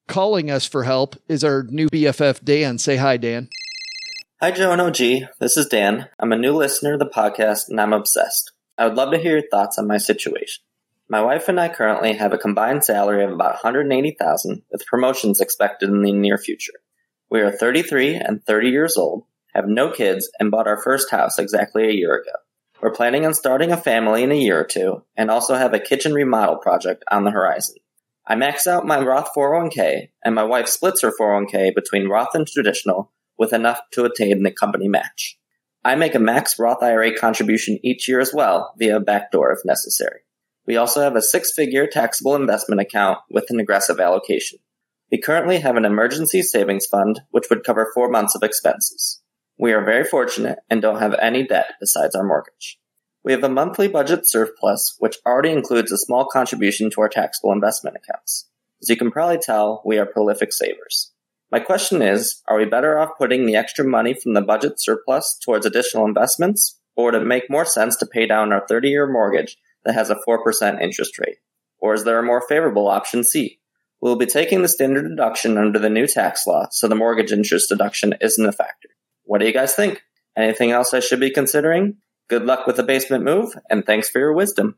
calling 0.09 0.51
us 0.51 0.67
for 0.67 0.83
help 0.83 1.17
is 1.29 1.45
our 1.45 1.65
new 1.65 1.89
BFF, 1.89 2.43
Dan. 2.43 2.79
Say 2.79 2.97
hi, 2.97 3.17
Dan. 3.19 3.49
Hi, 4.39 4.51
Joe 4.51 4.71
and 4.71 4.83
OG. 4.83 4.99
This 5.41 5.57
is 5.57 5.65
Dan. 5.65 6.11
I'm 6.21 6.31
a 6.31 6.37
new 6.37 6.53
listener 6.53 6.93
to 6.93 6.99
the 6.99 7.11
podcast 7.11 7.71
and 7.71 7.81
I'm 7.81 7.95
obsessed. 7.95 8.53
I 8.77 8.87
would 8.87 8.95
love 8.95 9.13
to 9.13 9.19
hear 9.19 9.39
your 9.39 9.49
thoughts 9.51 9.79
on 9.79 9.87
my 9.87 9.97
situation. 9.97 10.63
My 11.09 11.23
wife 11.23 11.49
and 11.49 11.59
I 11.59 11.71
currently 11.71 12.13
have 12.13 12.35
a 12.35 12.39
combined 12.39 12.85
salary 12.85 13.25
of 13.25 13.31
about 13.31 13.55
180,000 13.65 14.63
with 14.71 14.85
promotions 14.85 15.41
expected 15.41 15.89
in 15.89 16.03
the 16.03 16.13
near 16.13 16.37
future. 16.37 16.75
We 17.31 17.41
are 17.41 17.51
33 17.51 18.17
and 18.17 18.45
30 18.45 18.69
years 18.69 18.99
old, 18.99 19.25
have 19.55 19.69
no 19.69 19.91
kids, 19.91 20.31
and 20.39 20.51
bought 20.51 20.69
our 20.69 20.83
first 20.83 21.11
house 21.11 21.39
exactly 21.39 21.89
a 21.89 21.95
year 21.95 22.15
ago. 22.15 22.33
We're 22.83 22.91
planning 22.91 23.25
on 23.25 23.33
starting 23.33 23.73
a 23.73 23.79
family 23.79 24.23
in 24.23 24.33
a 24.33 24.39
year 24.39 24.61
or 24.61 24.67
two, 24.67 25.03
and 25.17 25.31
also 25.31 25.55
have 25.55 25.73
a 25.73 25.81
kitchen 25.81 26.13
remodel 26.13 26.59
project 26.59 27.05
on 27.11 27.25
the 27.25 27.31
horizon. 27.31 27.77
I 28.27 28.35
max 28.35 28.67
out 28.67 28.87
my 28.87 29.01
Roth 29.01 29.31
401k, 29.35 30.11
and 30.23 30.35
my 30.35 30.45
wife 30.45 30.69
splits 30.69 31.01
her 31.01 31.13
401k 31.19 31.75
between 31.75 32.09
Roth 32.09 32.35
and 32.35 32.47
traditional 32.47 33.13
with 33.39 33.53
enough 33.53 33.81
to 33.93 34.05
attain 34.05 34.43
the 34.43 34.51
company 34.51 34.89
match. 34.89 35.39
I 35.85 35.95
make 35.95 36.15
a 36.15 36.19
max 36.19 36.59
Roth 36.59 36.83
IRA 36.83 37.17
contribution 37.17 37.79
each 37.83 38.09
year 38.09 38.21
as 38.21 38.35
well 38.35 38.75
via 38.79 38.99
backdoor 38.99 39.53
if 39.53 39.61
necessary. 39.65 40.21
We 40.67 40.77
also 40.77 41.01
have 41.01 41.15
a 41.15 41.23
six 41.23 41.53
figure 41.53 41.87
taxable 41.87 42.35
investment 42.35 42.81
account 42.81 43.19
with 43.31 43.51
an 43.51 43.61
aggressive 43.61 44.01
allocation. 44.01 44.59
We 45.13 45.21
currently 45.21 45.59
have 45.61 45.77
an 45.77 45.85
emergency 45.85 46.43
savings 46.43 46.87
fund 46.87 47.21
which 47.31 47.49
would 47.51 47.63
cover 47.63 47.91
four 47.95 48.11
months 48.11 48.35
of 48.35 48.43
expenses. 48.43 49.23
We 49.59 49.73
are 49.73 49.85
very 49.85 50.03
fortunate 50.03 50.59
and 50.69 50.83
don't 50.83 50.99
have 50.99 51.15
any 51.15 51.47
debt 51.47 51.75
besides 51.79 52.17
our 52.17 52.25
mortgage. 52.25 52.79
We 53.23 53.33
have 53.33 53.45
a 53.45 53.49
monthly 53.49 53.89
budget 53.89 54.29
surplus 54.29 54.97
which 54.99 55.19
already 55.25 55.51
includes 55.51 55.93
a 55.93 55.99
small 55.99 56.27
contribution 56.27 56.91
to 56.91 57.01
our 57.01 57.09
taxable 57.09 57.53
investment 57.53 57.97
accounts. 57.97 58.49
As 58.83 58.89
you 58.89 58.97
can 58.97 59.11
probably 59.11 59.39
tell, 59.39 59.83
we 59.85 59.99
are 59.99 60.07
prolific 60.07 60.53
savers. 60.53 61.13
My 61.51 61.61
question 61.61 62.03
is, 62.03 62.43
are 62.49 62.57
we 62.57 62.65
better 62.65 62.99
off 62.99 63.17
putting 63.19 63.47
the 63.47 63.55
extra 63.55 63.85
money 63.85 64.15
from 64.15 64.35
the 64.35 64.41
budget 64.41 64.81
surplus 64.81 65.39
towards 65.45 65.65
additional 65.65 66.05
investments, 66.05 66.81
or 66.97 67.07
would 67.07 67.15
it 67.15 67.27
make 67.27 67.49
more 67.49 67.65
sense 67.65 67.97
to 67.97 68.07
pay 68.07 68.27
down 68.27 68.53
our 68.53 68.67
30 68.67 68.89
year 68.89 69.07
mortgage 69.07 69.57
that 69.85 69.95
has 69.95 70.11
a 70.11 70.19
4% 70.29 70.83
interest 70.83 71.19
rate? 71.19 71.37
Or 71.79 71.95
is 71.95 72.05
there 72.05 72.19
a 72.19 72.25
more 72.25 72.43
favorable 72.49 72.89
option 72.89 73.23
C? 73.23 73.61
We'll 74.01 74.17
be 74.17 74.27
taking 74.27 74.63
the 74.63 74.69
standard 74.69 75.09
deduction 75.09 75.57
under 75.57 75.79
the 75.79 75.89
new 75.89 76.07
tax 76.07 76.47
law, 76.47 76.67
so 76.71 76.89
the 76.89 76.95
mortgage 76.95 77.33
interest 77.33 77.69
deduction 77.69 78.15
isn't 78.21 78.45
a 78.45 78.53
factor. 78.53 78.89
What 79.25 79.39
do 79.39 79.47
you 79.47 79.53
guys 79.53 79.75
think? 79.75 80.03
Anything 80.37 80.73
else 80.73 80.93
I 80.93 81.01
should 81.01 81.21
be 81.21 81.31
considering? 81.31 81.97
Good 82.29 82.45
luck 82.45 82.67
with 82.67 82.77
the 82.77 82.83
basement 82.83 83.25
move, 83.25 83.55
and 83.71 83.87
thanks 83.87 84.11
for 84.11 84.19
your 84.19 84.33
wisdom. 84.33 84.77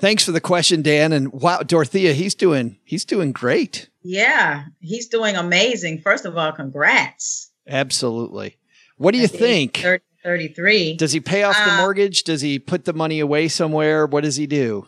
Thanks 0.00 0.24
for 0.24 0.32
the 0.32 0.40
question, 0.40 0.82
Dan. 0.82 1.12
And 1.12 1.32
wow, 1.32 1.58
Dorethia, 1.60 2.14
he's 2.14 2.34
doing 2.34 2.78
he's 2.84 3.04
doing 3.04 3.32
great. 3.32 3.88
Yeah, 4.02 4.64
he's 4.80 5.08
doing 5.08 5.36
amazing. 5.36 6.00
First 6.00 6.24
of 6.24 6.36
all, 6.36 6.52
congrats. 6.52 7.50
Absolutely. 7.68 8.56
What 8.96 9.12
do 9.12 9.18
you 9.18 9.28
think? 9.28 9.76
30, 9.78 10.02
33. 10.24 10.96
Does 10.96 11.12
he 11.12 11.20
pay 11.20 11.42
off 11.42 11.56
the 11.56 11.72
Uh, 11.72 11.76
mortgage? 11.78 12.24
Does 12.24 12.40
he 12.40 12.58
put 12.58 12.84
the 12.84 12.92
money 12.92 13.20
away 13.20 13.48
somewhere? 13.48 14.06
What 14.06 14.24
does 14.24 14.36
he 14.36 14.46
do? 14.46 14.86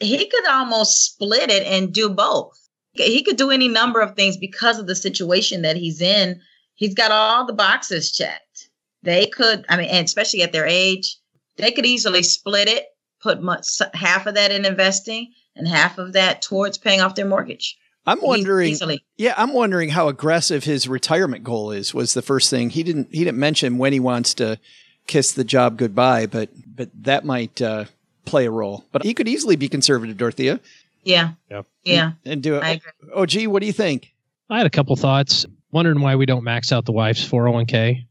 He 0.00 0.26
could 0.28 0.46
almost 0.46 1.04
split 1.04 1.50
it 1.50 1.66
and 1.66 1.92
do 1.92 2.08
both. 2.08 2.56
He 2.92 3.22
could 3.22 3.36
do 3.36 3.50
any 3.50 3.68
number 3.68 4.00
of 4.00 4.14
things 4.16 4.36
because 4.36 4.78
of 4.78 4.86
the 4.86 4.96
situation 4.96 5.62
that 5.62 5.76
he's 5.76 6.00
in. 6.00 6.40
He's 6.74 6.94
got 6.94 7.10
all 7.10 7.46
the 7.46 7.52
boxes 7.52 8.12
checked. 8.12 8.70
They 9.02 9.26
could, 9.26 9.64
I 9.68 9.76
mean, 9.76 9.88
and 9.88 10.04
especially 10.04 10.42
at 10.42 10.52
their 10.52 10.66
age, 10.66 11.16
they 11.56 11.70
could 11.70 11.86
easily 11.86 12.22
split 12.22 12.68
it, 12.68 12.84
put 13.28 13.42
much, 13.42 13.66
half 13.94 14.26
of 14.26 14.34
that 14.34 14.50
in 14.50 14.64
investing 14.64 15.32
and 15.54 15.68
half 15.68 15.98
of 15.98 16.14
that 16.14 16.40
towards 16.40 16.78
paying 16.78 17.00
off 17.00 17.14
their 17.14 17.26
mortgage. 17.26 17.76
I'm 18.06 18.22
wondering. 18.22 18.70
Easily. 18.70 19.04
Yeah, 19.18 19.34
I'm 19.36 19.52
wondering 19.52 19.90
how 19.90 20.08
aggressive 20.08 20.64
his 20.64 20.88
retirement 20.88 21.44
goal 21.44 21.72
is. 21.72 21.92
Was 21.92 22.14
the 22.14 22.22
first 22.22 22.48
thing 22.48 22.70
he 22.70 22.82
didn't 22.82 23.08
he 23.10 23.18
didn't 23.24 23.38
mention 23.38 23.76
when 23.76 23.92
he 23.92 24.00
wants 24.00 24.32
to 24.34 24.58
kiss 25.06 25.32
the 25.32 25.44
job 25.44 25.76
goodbye, 25.76 26.24
but 26.26 26.48
but 26.66 26.88
that 27.02 27.26
might 27.26 27.60
uh, 27.60 27.84
play 28.24 28.46
a 28.46 28.50
role. 28.50 28.84
But 28.92 29.02
he 29.04 29.12
could 29.12 29.28
easily 29.28 29.56
be 29.56 29.68
conservative, 29.68 30.16
Dorethia, 30.16 30.60
Yeah. 31.04 31.32
Yep. 31.50 31.66
Yeah. 31.84 32.12
and 32.24 32.42
do 32.42 32.56
it. 32.56 32.62
I 32.62 32.70
agree. 32.70 32.92
Oh, 33.12 33.26
gee, 33.26 33.46
what 33.46 33.60
do 33.60 33.66
you 33.66 33.74
think? 33.74 34.14
I 34.48 34.56
had 34.56 34.66
a 34.66 34.70
couple 34.70 34.96
thoughts. 34.96 35.44
Wondering 35.70 36.00
why 36.00 36.16
we 36.16 36.24
don't 36.24 36.44
max 36.44 36.72
out 36.72 36.86
the 36.86 36.92
wife's 36.92 37.28
401k. 37.28 38.06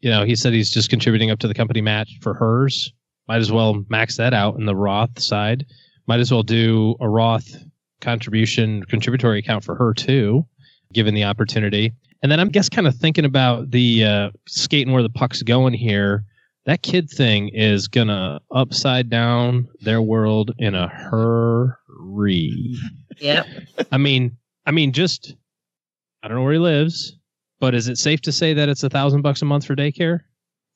You 0.00 0.10
know, 0.10 0.24
he 0.24 0.36
said 0.36 0.54
he's 0.54 0.70
just 0.70 0.88
contributing 0.88 1.30
up 1.30 1.40
to 1.40 1.48
the 1.48 1.54
company 1.54 1.82
match 1.82 2.18
for 2.22 2.32
hers. 2.32 2.92
Might 3.28 3.38
as 3.38 3.50
well 3.50 3.84
max 3.88 4.16
that 4.16 4.34
out 4.34 4.56
in 4.58 4.66
the 4.66 4.76
Roth 4.76 5.18
side. 5.20 5.66
Might 6.06 6.20
as 6.20 6.30
well 6.30 6.42
do 6.42 6.96
a 7.00 7.08
Roth 7.08 7.56
contribution 8.00 8.84
contributory 8.84 9.38
account 9.38 9.64
for 9.64 9.74
her 9.74 9.94
too, 9.94 10.44
given 10.92 11.14
the 11.14 11.24
opportunity. 11.24 11.92
And 12.22 12.30
then 12.30 12.40
I'm 12.40 12.48
guess 12.48 12.68
kind 12.68 12.86
of 12.86 12.94
thinking 12.94 13.24
about 13.24 13.70
the 13.70 14.04
uh, 14.04 14.30
skating 14.46 14.92
where 14.92 15.02
the 15.02 15.08
puck's 15.08 15.42
going 15.42 15.74
here. 15.74 16.24
That 16.66 16.82
kid 16.82 17.10
thing 17.10 17.48
is 17.48 17.88
gonna 17.88 18.40
upside 18.50 19.10
down 19.10 19.68
their 19.80 20.00
world 20.00 20.52
in 20.58 20.74
a 20.74 20.88
hurry. 20.88 22.76
Yep. 23.20 23.46
I 23.92 23.98
mean, 23.98 24.36
I 24.66 24.70
mean, 24.70 24.92
just 24.92 25.34
I 26.22 26.28
don't 26.28 26.38
know 26.38 26.42
where 26.42 26.54
he 26.54 26.58
lives, 26.58 27.18
but 27.60 27.74
is 27.74 27.88
it 27.88 27.98
safe 27.98 28.22
to 28.22 28.32
say 28.32 28.54
that 28.54 28.68
it's 28.68 28.82
a 28.82 28.90
thousand 28.90 29.22
bucks 29.22 29.42
a 29.42 29.44
month 29.44 29.66
for 29.66 29.76
daycare? 29.76 30.20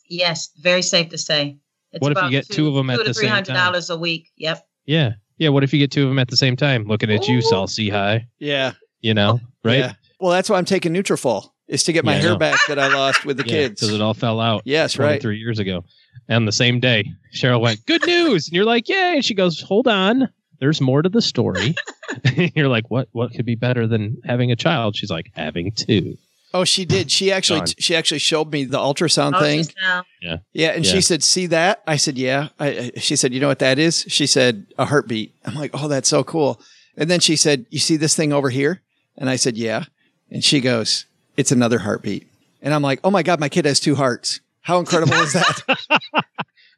Yes. 0.08 0.50
Very 0.58 0.82
safe 0.82 1.08
to 1.10 1.18
say. 1.18 1.58
It's 1.92 2.02
What 2.02 2.12
if 2.16 2.22
you 2.22 2.30
get 2.30 2.48
two 2.48 2.68
of 2.68 2.76
'em 2.76 2.90
at 2.90 2.96
two 2.98 3.02
to 3.04 3.08
the 3.08 3.14
same 3.14 3.20
three 3.22 3.28
hundred 3.28 3.54
dollars 3.54 3.90
a 3.90 3.96
week. 3.96 4.28
Yep. 4.36 4.62
Yeah, 4.86 5.12
yeah. 5.38 5.48
What 5.50 5.64
if 5.64 5.72
you 5.72 5.78
get 5.78 5.90
two 5.90 6.04
of 6.04 6.08
them 6.10 6.18
at 6.18 6.28
the 6.28 6.36
same 6.36 6.56
time? 6.56 6.84
Looking 6.86 7.10
at 7.10 7.28
you, 7.28 7.38
Ooh. 7.38 7.42
Saul-Sehy. 7.42 8.24
Yeah, 8.38 8.72
You 9.00 9.14
know, 9.14 9.40
right? 9.64 9.78
Yeah. 9.78 9.92
Well, 10.20 10.32
that's 10.32 10.50
why 10.50 10.58
I'm 10.58 10.64
taking 10.64 10.92
Nutrafol 10.92 11.48
is 11.68 11.84
to 11.84 11.92
get 11.92 12.04
my 12.04 12.16
Yeah, 12.16 12.20
hair 12.22 12.38
back 12.38 12.58
that 12.68 12.78
I 12.78 12.88
lost 12.94 13.24
with 13.24 13.36
the 13.36 13.44
kids. 13.44 13.80
because 13.80 13.94
it 13.94 14.00
all 14.00 14.14
fell 14.14 14.40
out. 14.40 14.62
Yes, 14.64 14.98
right. 14.98 15.20
Three 15.20 15.38
years 15.38 15.58
ago, 15.58 15.84
and 16.28 16.46
the 16.48 16.52
same 16.52 16.80
day, 16.80 17.04
Cheryl 17.34 17.60
went, 17.60 17.84
"Good 17.86 18.06
news," 18.06 18.48
and 18.48 18.54
you're 18.56 18.64
like, 18.64 18.88
"Yay!" 18.88 19.14
And 19.16 19.24
she 19.24 19.34
goes, 19.34 19.60
"Hold 19.60 19.86
on." 19.88 20.28
There's 20.60 20.80
more 20.80 21.02
to 21.02 21.08
the 21.08 21.22
story. 21.22 21.76
you're 22.56 22.68
like, 22.68 22.90
what? 22.90 23.08
What 23.12 23.32
could 23.32 23.46
be 23.46 23.54
better 23.54 23.86
than 23.86 24.16
having 24.24 24.50
a 24.50 24.56
child? 24.56 24.96
She's 24.96 25.10
like, 25.10 25.30
having 25.34 25.70
two. 25.70 26.16
Oh, 26.54 26.64
she 26.64 26.84
did. 26.86 27.10
She 27.10 27.30
actually 27.30 27.60
Gone. 27.60 27.74
she 27.78 27.94
actually 27.94 28.20
showed 28.20 28.50
me 28.50 28.64
the 28.64 28.78
ultrasound 28.78 29.38
thing. 29.38 29.66
Yeah. 30.22 30.38
Yeah, 30.52 30.68
and 30.70 30.84
Yeah. 30.84 30.92
she 30.92 31.00
said, 31.02 31.22
"See 31.22 31.46
that?" 31.46 31.82
I 31.86 31.96
said, 31.96 32.16
"Yeah." 32.16 32.48
I, 32.58 32.66
I- 32.68 32.92
she 32.98 33.16
said, 33.16 33.34
"You 33.34 33.40
know 33.40 33.48
what 33.48 33.58
that 33.58 33.78
is?" 33.78 34.04
She 34.08 34.26
said, 34.26 34.66
"A 34.78 34.86
heartbeat." 34.86 35.34
I'm 35.44 35.54
like, 35.54 35.70
"Oh, 35.74 35.88
that's 35.88 36.08
so 36.08 36.24
cool." 36.24 36.60
And 36.96 37.10
then 37.10 37.20
she 37.20 37.36
said, 37.36 37.66
"You 37.70 37.78
see 37.78 37.96
this 37.96 38.16
thing 38.16 38.32
over 38.32 38.48
here?" 38.50 38.80
And 39.16 39.28
I 39.28 39.36
said, 39.36 39.56
"Yeah." 39.58 39.84
And 40.30 40.42
she 40.42 40.60
goes, 40.60 41.04
"It's 41.36 41.52
another 41.52 41.80
heartbeat." 41.80 42.26
And 42.62 42.72
I'm 42.72 42.82
like, 42.82 43.00
"Oh 43.04 43.10
my 43.10 43.22
god, 43.22 43.40
my 43.40 43.48
kid 43.50 43.66
has 43.66 43.78
two 43.78 43.94
hearts. 43.94 44.40
How 44.62 44.78
incredible 44.78 45.14
is 45.14 45.34
that? 45.34 45.62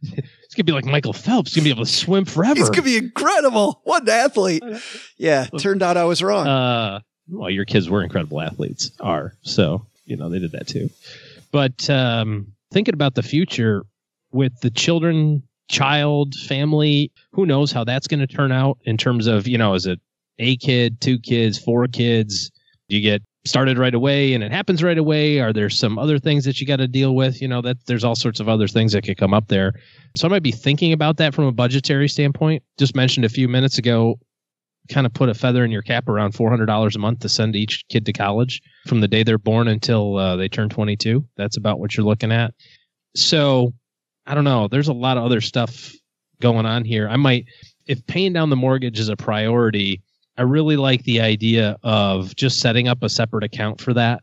It's 0.03 0.55
gonna 0.57 0.64
be 0.64 0.73
like 0.73 0.85
Michael 0.87 1.12
Phelps. 1.12 1.51
He's 1.55 1.62
gonna 1.62 1.64
be 1.75 1.79
able 1.79 1.85
to 1.85 1.91
swim 1.93 2.25
forever. 2.25 2.59
It's 2.59 2.71
gonna 2.71 2.83
be 2.83 2.97
incredible. 2.97 3.81
What 3.85 4.03
an 4.03 4.09
athlete!" 4.09 4.62
Yeah, 5.16 5.47
turned 5.59 5.83
out 5.83 5.97
I 5.97 6.05
was 6.05 6.23
wrong. 6.23 6.47
Uh, 6.47 7.01
well, 7.31 7.51
your 7.51 7.64
kids 7.64 7.89
were 7.89 8.03
incredible 8.03 8.41
athletes, 8.41 8.91
are 9.01 9.35
so 9.43 9.85
you 10.07 10.16
know 10.16 10.28
they 10.28 10.39
did 10.39 10.53
that 10.53 10.66
too. 10.66 10.91
But 11.53 11.89
um, 11.91 12.53
thinking 12.72 12.95
about 12.95 13.14
the 13.14 13.22
future 13.22 13.85
with 14.33 14.61
the 14.61 14.70
children, 14.70 15.43
child, 15.68 16.35
family, 16.35 17.11
who 17.33 17.47
knows 17.47 17.72
how 17.72 17.85
that's 17.85 18.07
going 18.07 18.20
to 18.20 18.26
turn 18.26 18.53
out 18.53 18.78
in 18.85 18.97
terms 18.97 19.26
of 19.26 19.47
you 19.47 19.59
know, 19.59 19.74
is 19.74 19.87
it 19.87 20.01
a 20.39 20.57
kid, 20.57 21.01
two 21.01 21.18
kids, 21.18 21.59
four 21.59 21.87
kids? 21.87 22.51
Do 22.89 22.97
you 22.97 23.03
get 23.03 23.22
started 23.47 23.78
right 23.78 23.95
away 23.95 24.35
and 24.35 24.45
it 24.45 24.53
happens 24.53 24.83
right 24.83 24.99
away? 24.99 25.41
Are 25.41 25.53
there 25.53 25.70
some 25.70 25.99
other 25.99 26.18
things 26.18 26.45
that 26.45 26.61
you 26.61 26.66
got 26.66 26.76
to 26.76 26.89
deal 26.89 27.14
with? 27.14 27.41
You 27.41 27.49
know, 27.49 27.62
that 27.62 27.87
there's 27.87 28.05
all 28.05 28.16
sorts 28.16 28.41
of 28.41 28.49
other 28.49 28.68
things 28.68 28.93
that 28.93 29.05
could 29.05 29.16
come 29.16 29.33
up 29.33 29.49
there. 29.49 29.72
So 30.16 30.26
I 30.26 30.31
might 30.31 30.43
be 30.43 30.53
thinking 30.53 30.93
about 30.93 31.16
that 31.18 31.35
from 31.35 31.45
a 31.45 31.53
budgetary 31.53 32.09
standpoint. 32.09 32.62
Just 32.78 32.95
mentioned 32.97 33.24
a 33.24 33.31
few 33.31 33.49
minutes 33.49 33.78
ago 33.78 34.18
kind 34.89 35.07
of 35.07 35.14
put 35.14 35.28
a 35.28 35.35
feather 35.35 35.64
in 35.64 35.70
your 35.70 35.83
cap 35.83 36.09
around 36.09 36.35
$400 36.35 36.95
a 36.95 36.99
month 36.99 37.20
to 37.20 37.28
send 37.28 37.55
each 37.55 37.85
kid 37.89 38.07
to 38.07 38.12
college 38.12 38.61
from 38.87 39.01
the 39.01 39.09
day 39.09 39.22
they're 39.22 39.39
born 39.39 39.68
until 39.68 40.16
uh, 40.16 40.37
they 40.37 40.49
turn 40.49 40.68
22. 40.68 41.24
That's 41.37 41.57
about 41.57 41.78
what 41.78 41.97
you're 41.97 42.07
looking 42.07 42.33
at. 42.33 42.55
So 43.14 43.72
I 44.26 44.35
don't 44.35 44.45
know. 44.45 44.68
There's 44.68 44.89
a 44.89 44.93
lot 44.93 45.16
of 45.16 45.24
other 45.24 45.41
stuff 45.41 45.93
going 46.41 46.66
on 46.66 46.85
here. 46.85 47.09
I 47.09 47.16
might, 47.16 47.47
if 47.87 48.05
paying 48.07 48.33
down 48.33 48.51
the 48.51 48.57
mortgage 48.57 48.99
is 48.99 49.09
a 49.09 49.16
priority, 49.16 50.03
I 50.37 50.43
really 50.43 50.76
like 50.76 51.05
the 51.05 51.20
idea 51.20 51.76
of 51.83 52.35
just 52.37 52.61
setting 52.61 52.89
up 52.89 53.03
a 53.03 53.09
separate 53.09 53.45
account 53.45 53.81
for 53.81 53.93
that, 53.95 54.22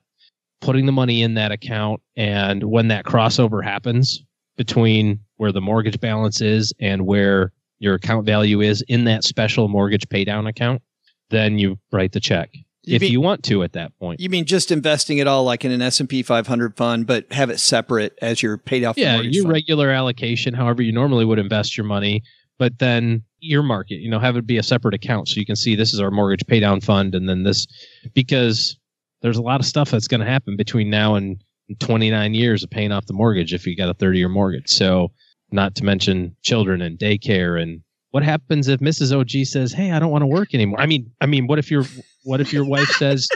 putting 0.62 0.86
the 0.86 0.92
money 0.92 1.22
in 1.22 1.36
that 1.36 1.52
account. 1.52 2.02
And 2.16 2.64
when 2.64 2.88
that 2.88 3.06
crossover 3.06 3.64
happens 3.64 4.24
between 4.56 5.20
where 5.36 5.52
the 5.52 5.62
mortgage 5.62 6.00
balance 6.00 6.42
is 6.42 6.74
and 6.80 7.06
where 7.06 7.52
your 7.80 7.96
account 7.96 8.26
value 8.26 8.62
is 8.62 8.82
in 8.88 9.04
that 9.06 9.24
special 9.24 9.68
mortgage 9.68 10.08
paydown 10.10 10.48
account, 10.48 10.82
then 11.30 11.58
you 11.58 11.78
write 11.92 12.12
the 12.14 12.20
check 12.20 12.50
You 12.84 12.96
if 12.96 13.02
mean- 13.02 13.12
you 13.12 13.22
want 13.22 13.44
to 13.44 13.64
at 13.64 13.74
that 13.74 13.92
point. 14.00 14.20
you 14.20 14.30
mean 14.30 14.46
just 14.46 14.72
investing 14.72 15.18
it 15.20 15.28
all 15.28 15.44
like 15.44 15.64
in 15.66 15.72
an 15.72 15.82
S 15.82 16.00
and 16.00 16.08
P 16.10 16.24
500 16.24 16.76
fund, 16.78 17.06
but 17.08 17.32
have 17.32 17.50
it 17.50 17.60
separate 17.60 18.18
as 18.22 18.42
you're 18.42 18.58
paid 18.58 18.84
off? 18.84 18.98
yeah, 18.98 19.22
your 19.22 19.44
fund? 19.44 19.54
regular 19.54 19.90
allocation, 19.92 20.54
however 20.54 20.82
you 20.82 20.92
normally 20.92 21.26
would 21.26 21.40
invest 21.40 21.78
your 21.78 21.86
money, 21.86 22.24
but 22.58 22.80
then 22.80 23.24
earmark 23.44 23.92
it. 23.92 23.96
You 23.96 24.10
know, 24.10 24.20
have 24.20 24.36
it 24.38 24.48
be 24.48 24.58
a 24.58 24.64
separate 24.64 24.96
account 24.96 25.28
so 25.28 25.40
you 25.40 25.46
can 25.46 25.56
see 25.56 25.76
this 25.76 25.94
is 25.94 26.00
our 26.00 26.10
mortgage 26.12 26.46
paydown 26.48 26.84
fund, 26.84 27.14
and 27.14 27.28
then 27.30 27.44
this 27.44 27.68
because 28.14 28.78
there's 29.22 29.38
a 29.38 29.42
lot 29.42 29.60
of 29.60 29.66
stuff 29.66 29.92
that's 29.92 30.08
going 30.08 30.22
to 30.22 30.26
happen 30.28 30.56
between 30.58 30.90
now 30.90 31.16
and 31.16 31.44
29 31.80 32.34
years 32.34 32.64
of 32.64 32.70
paying 32.70 32.92
off 32.92 33.06
the 33.08 33.14
mortgage 33.14 33.54
if 33.54 33.68
you 33.68 33.76
got 33.76 33.90
a 33.90 33.94
30 33.94 34.20
year 34.20 34.30
mortgage. 34.30 34.70
So, 34.70 35.12
not 35.52 35.76
to 35.76 35.84
mention 35.86 36.36
children 36.44 36.82
and 36.82 36.98
daycare 37.00 37.62
and 37.62 37.82
what 38.12 38.24
happens 38.24 38.68
if 38.68 38.80
Mrs. 38.80 39.14
OG 39.18 39.46
says, 39.46 39.74
"Hey, 39.74 39.92
I 39.92 40.00
don't 40.00 40.12
want 40.12 40.22
to 40.24 40.28
work 40.28 40.54
anymore." 40.54 40.80
I 40.80 40.86
mean, 40.86 41.12
I 41.22 41.26
mean, 41.26 41.46
what 41.48 41.60
if 41.60 41.70
your 41.70 41.84
what 42.24 42.42
if 42.42 42.52
your 42.54 42.66
wife 42.66 42.88
says, 42.92 43.28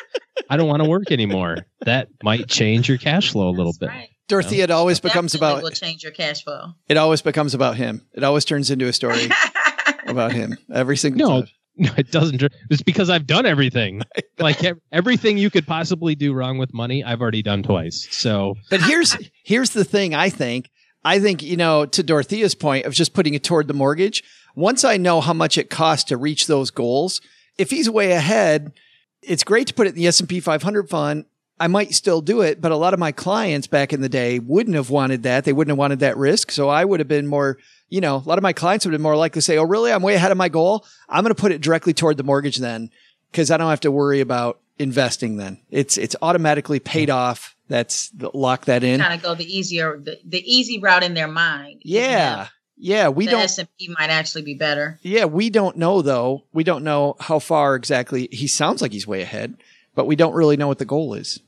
I 0.50 0.58
don't 0.58 0.68
want 0.68 0.82
to 0.84 0.90
work 0.90 1.12
anymore. 1.12 1.58
That 1.86 2.08
might 2.24 2.48
change 2.48 2.90
your 2.90 2.98
cash 2.98 3.32
flow 3.32 3.50
a 3.50 3.52
little 3.52 3.74
That's 3.74 3.78
bit. 3.78 3.90
right. 3.90 4.10
Dorothy, 4.28 4.62
it 4.62 4.72
always 4.72 5.00
becomes 5.02 5.36
about 5.36 5.62
will 5.62 5.70
change 5.72 6.04
your 6.04 6.12
cash 6.14 6.44
flow. 6.44 6.74
it 6.88 6.96
always 6.98 7.22
becomes 7.22 7.54
about 7.54 7.76
him. 7.76 8.06
It 8.14 8.24
always 8.24 8.46
turns 8.46 8.72
into 8.72 8.88
a 8.88 8.94
story 8.94 9.28
about 10.08 10.32
him 10.32 10.58
every 10.74 10.96
single 10.98 11.28
No, 11.30 11.42
time. 11.42 11.50
No, 11.78 11.92
it 11.98 12.12
doesn't. 12.12 12.42
It's 12.70 12.82
because 12.84 13.10
I've 13.10 13.28
done 13.28 13.46
everything. 13.46 14.02
Like 14.40 14.60
everything 14.92 15.38
you 15.38 15.52
could 15.52 15.68
possibly 15.68 16.16
do 16.16 16.34
wrong 16.34 16.58
with 16.58 16.74
money, 16.74 17.04
I've 17.04 17.22
already 17.22 17.44
done 17.44 17.62
twice. 17.62 18.08
So 18.10 18.56
But 18.72 18.82
here's 18.82 19.16
here's 19.44 19.70
the 19.70 19.84
thing. 19.86 20.16
I 20.16 20.30
think 20.32 20.72
I 21.04 21.20
think 21.20 21.42
you 21.42 21.58
know 21.58 21.86
to 21.86 22.04
Dorethia's 22.04 22.56
point 22.56 22.86
of 22.86 22.94
just 22.94 23.14
putting 23.14 23.34
it 23.34 23.44
toward 23.44 23.68
the 23.68 23.74
mortgage. 23.74 24.24
Once 24.56 24.84
I 24.84 24.98
know 24.98 25.22
how 25.22 25.34
much 25.34 25.58
it 25.58 25.70
costs 25.70 26.06
to 26.06 26.18
reach 26.18 26.48
those 26.48 26.72
goals, 26.72 27.22
if 27.58 27.70
he's 27.70 27.90
way 27.90 28.12
ahead, 28.12 28.74
it's 29.22 29.44
great 29.44 29.68
to 29.68 29.74
put 29.74 29.88
it 29.88 29.92
in 29.92 29.96
the 29.96 30.08
S 30.08 30.20
and 30.20 30.30
P 30.30 30.40
500 30.40 30.90
fund. 30.90 31.26
I 31.60 31.68
might 31.68 31.94
still 31.94 32.22
do 32.22 32.42
it, 32.42 32.60
but 32.60 32.72
a 32.72 32.76
lot 32.76 32.96
of 32.96 33.00
my 33.00 33.12
clients 33.12 33.68
back 33.68 33.94
in 33.94 34.02
the 34.02 34.10
day 34.10 34.40
wouldn't 34.40 34.76
have 34.76 34.90
wanted 34.90 35.22
that. 35.24 35.44
They 35.44 35.54
wouldn't 35.54 35.70
have 35.72 35.78
wanted 35.78 36.00
that 36.00 36.18
risk. 36.18 36.50
So 36.50 36.70
I 36.70 36.84
would 36.84 37.00
have 37.00 37.08
been 37.08 37.28
more, 37.28 37.60
you 37.88 38.02
know, 38.02 38.16
a 38.16 38.28
lot 38.28 38.40
of 38.40 38.42
my 38.42 38.52
clients 38.52 38.84
would 38.84 38.94
have 38.94 38.98
been 38.98 39.04
more 39.04 39.16
likely 39.16 39.38
to 39.38 39.44
say, 39.44 39.58
"Oh, 39.58 39.64
really? 39.64 39.92
I'm 39.92 40.02
way 40.02 40.16
ahead 40.16 40.32
of 40.32 40.38
my 40.38 40.50
goal. 40.50 40.86
I'm 41.08 41.24
going 41.24 41.36
to 41.36 41.40
put 41.40 41.52
it 41.52 41.62
directly 41.62 41.94
toward 41.94 42.18
the 42.18 42.24
mortgage 42.24 42.58
then, 42.58 42.90
because 43.32 43.52
I 43.52 43.58
don't 43.58 43.70
have 43.70 43.82
to 43.82 43.92
worry 43.92 44.22
about 44.22 44.60
investing. 44.80 45.38
Then 45.38 45.60
it's 45.70 45.98
it's 45.98 46.16
automatically 46.22 46.80
paid 46.80 47.12
off. 47.12 47.56
That's 47.72 48.10
the, 48.10 48.30
lock 48.34 48.66
that 48.66 48.84
in. 48.84 49.00
kind 49.00 49.14
of 49.14 49.24
go 49.24 49.34
the 49.34 49.46
easier, 49.46 49.98
the, 49.98 50.20
the 50.26 50.44
easy 50.46 50.80
route 50.80 51.04
in 51.04 51.14
their 51.14 51.28
mind. 51.28 51.82
Yeah. 51.86 52.48
Yeah. 52.78 53.08
We 53.10 53.26
the 53.26 53.32
don't, 53.32 53.42
S 53.44 53.58
and 53.58 53.68
P 53.80 53.88
might 53.98 54.10
actually 54.10 54.42
be 54.44 54.56
better. 54.56 55.00
yeah, 55.02 55.26
we 55.26 55.50
don't 55.50 55.78
know 55.78 56.02
though. 56.02 56.44
We 56.54 56.64
don't 56.64 56.84
know 56.84 57.16
how 57.20 57.40
far 57.40 57.76
exactly. 57.76 58.28
He 58.32 58.48
sounds 58.48 58.82
like 58.82 58.92
he's 58.92 59.08
way 59.08 59.22
ahead, 59.22 59.56
but 59.96 60.06
we 60.06 60.16
don't 60.16 60.34
really 60.34 60.58
know 60.58 60.68
what 60.68 60.80
the 60.80 60.86
goal 60.86 61.14
is. 61.14 61.40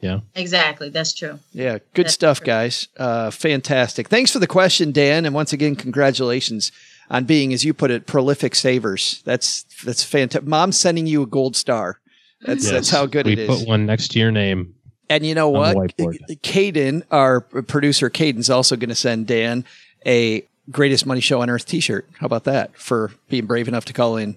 Yeah, 0.00 0.20
exactly, 0.34 0.88
that's 0.88 1.12
true. 1.12 1.38
Yeah. 1.52 1.78
Good 1.92 2.06
That's 2.06 2.14
stuff, 2.14 2.38
true. 2.38 2.46
guys. 2.46 2.88
Uh, 2.96 3.30
fantastic. 3.30 4.08
Thanks 4.08 4.32
for 4.32 4.38
the 4.38 4.46
question, 4.46 4.92
Dan. 4.92 5.26
And 5.26 5.34
once 5.34 5.52
again, 5.52 5.76
congratulations 5.76 6.72
on 7.10 7.24
being, 7.24 7.52
as 7.52 7.64
you 7.66 7.74
put 7.74 7.90
it, 7.90 8.06
prolific 8.06 8.54
savers. 8.54 9.20
That's, 9.26 9.64
that's 9.84 10.02
fantastic. 10.02 10.48
Mom's 10.48 10.78
sending 10.78 11.06
you 11.06 11.22
a 11.22 11.26
gold 11.26 11.54
star. 11.54 12.00
That's, 12.40 12.64
Yes, 12.64 12.72
that's 12.72 12.90
how 12.90 13.04
good 13.04 13.26
we 13.26 13.32
it 13.34 13.40
is. 13.40 13.58
put 13.58 13.68
one 13.68 13.84
next 13.84 14.08
to 14.12 14.18
your 14.18 14.30
name. 14.32 14.74
And 15.10 15.26
you 15.26 15.34
know 15.34 15.50
what? 15.50 15.74
the. 15.98 16.36
Caden, 16.42 17.02
our 17.10 17.40
producer, 17.42 18.08
Caden's 18.08 18.48
also 18.48 18.76
going 18.76 18.88
to 18.88 18.94
send 18.94 19.26
Dan 19.26 19.64
a 20.06 20.46
Greatest 20.70 21.04
Money 21.04 21.20
Show 21.20 21.42
on 21.42 21.50
Earth 21.50 21.66
t 21.66 21.80
shirt. 21.80 22.08
How 22.18 22.26
about 22.26 22.44
that 22.44 22.76
for 22.78 23.10
being 23.28 23.44
brave 23.46 23.68
enough 23.68 23.84
to 23.86 23.92
call 23.92 24.16
in? 24.16 24.36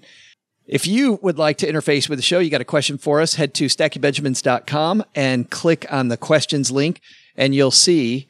If 0.66 0.86
you 0.86 1.18
would 1.22 1.38
like 1.38 1.58
to 1.58 1.70
interface 1.70 2.08
with 2.08 2.18
the 2.18 2.22
show, 2.22 2.38
you 2.40 2.50
got 2.50 2.60
a 2.60 2.64
question 2.64 2.98
for 2.98 3.20
us, 3.20 3.34
head 3.34 3.54
to 3.54 3.66
stackingbenjamins.com 3.66 5.04
and 5.14 5.48
click 5.50 5.86
on 5.90 6.08
the 6.08 6.16
questions 6.16 6.70
link, 6.70 7.00
and 7.36 7.54
you'll 7.54 7.70
see 7.70 8.26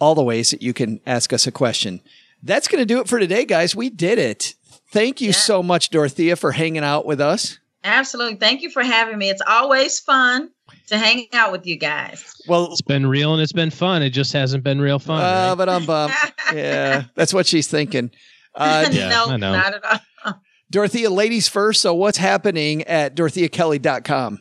all 0.00 0.14
the 0.14 0.22
ways 0.22 0.50
that 0.52 0.62
you 0.62 0.72
can 0.72 1.00
ask 1.06 1.32
us 1.32 1.46
a 1.46 1.52
question. 1.52 2.00
That's 2.42 2.68
going 2.68 2.80
to 2.80 2.86
do 2.86 3.00
it 3.00 3.08
for 3.08 3.18
today, 3.18 3.44
guys. 3.44 3.74
We 3.76 3.90
did 3.90 4.18
it. 4.18 4.54
Thank 4.90 5.20
you 5.20 5.28
Yeah. 5.28 5.32
so 5.34 5.62
much, 5.62 5.90
Dorethia, 5.90 6.38
for 6.38 6.52
hanging 6.52 6.84
out 6.84 7.04
with 7.06 7.20
us. 7.20 7.58
Absolutely. 7.82 8.36
Thank 8.36 8.62
you 8.62 8.70
for 8.70 8.82
having 8.82 9.18
me. 9.18 9.28
It's 9.28 9.42
always 9.46 9.98
fun 10.00 10.50
to 10.88 10.98
hang 10.98 11.26
out 11.32 11.52
with 11.52 11.66
you 11.66 11.76
guys. 11.76 12.24
Well, 12.48 12.66
It's 12.72 12.82
been 12.82 13.06
real 13.06 13.32
and 13.32 13.42
it's 13.42 13.52
been 13.52 13.70
fun. 13.70 14.02
It 14.02 14.10
just 14.10 14.32
hasn't 14.32 14.64
been 14.64 14.80
real 14.80 14.98
fun. 14.98 15.20
uh, 15.22 15.48
right? 15.50 15.54
but 15.56 15.68
I'm 15.68 15.84
bummed. 15.86 16.14
Yeah, 16.52 17.04
that's 17.14 17.32
what 17.32 17.46
she's 17.46 17.68
thinking. 17.68 18.10
Uh, 18.54 18.86
Yeah, 18.92 19.08
no, 19.08 19.26
I 19.28 19.36
know. 19.38 19.52
not 19.52 19.74
at 19.74 19.84
all. 20.24 20.40
Dorethia, 20.72 21.10
ladies 21.10 21.48
first. 21.48 21.80
So, 21.80 21.94
what's 21.94 22.18
happening 22.18 22.82
at 22.84 23.14
dorethiakelly.com? 23.16 24.38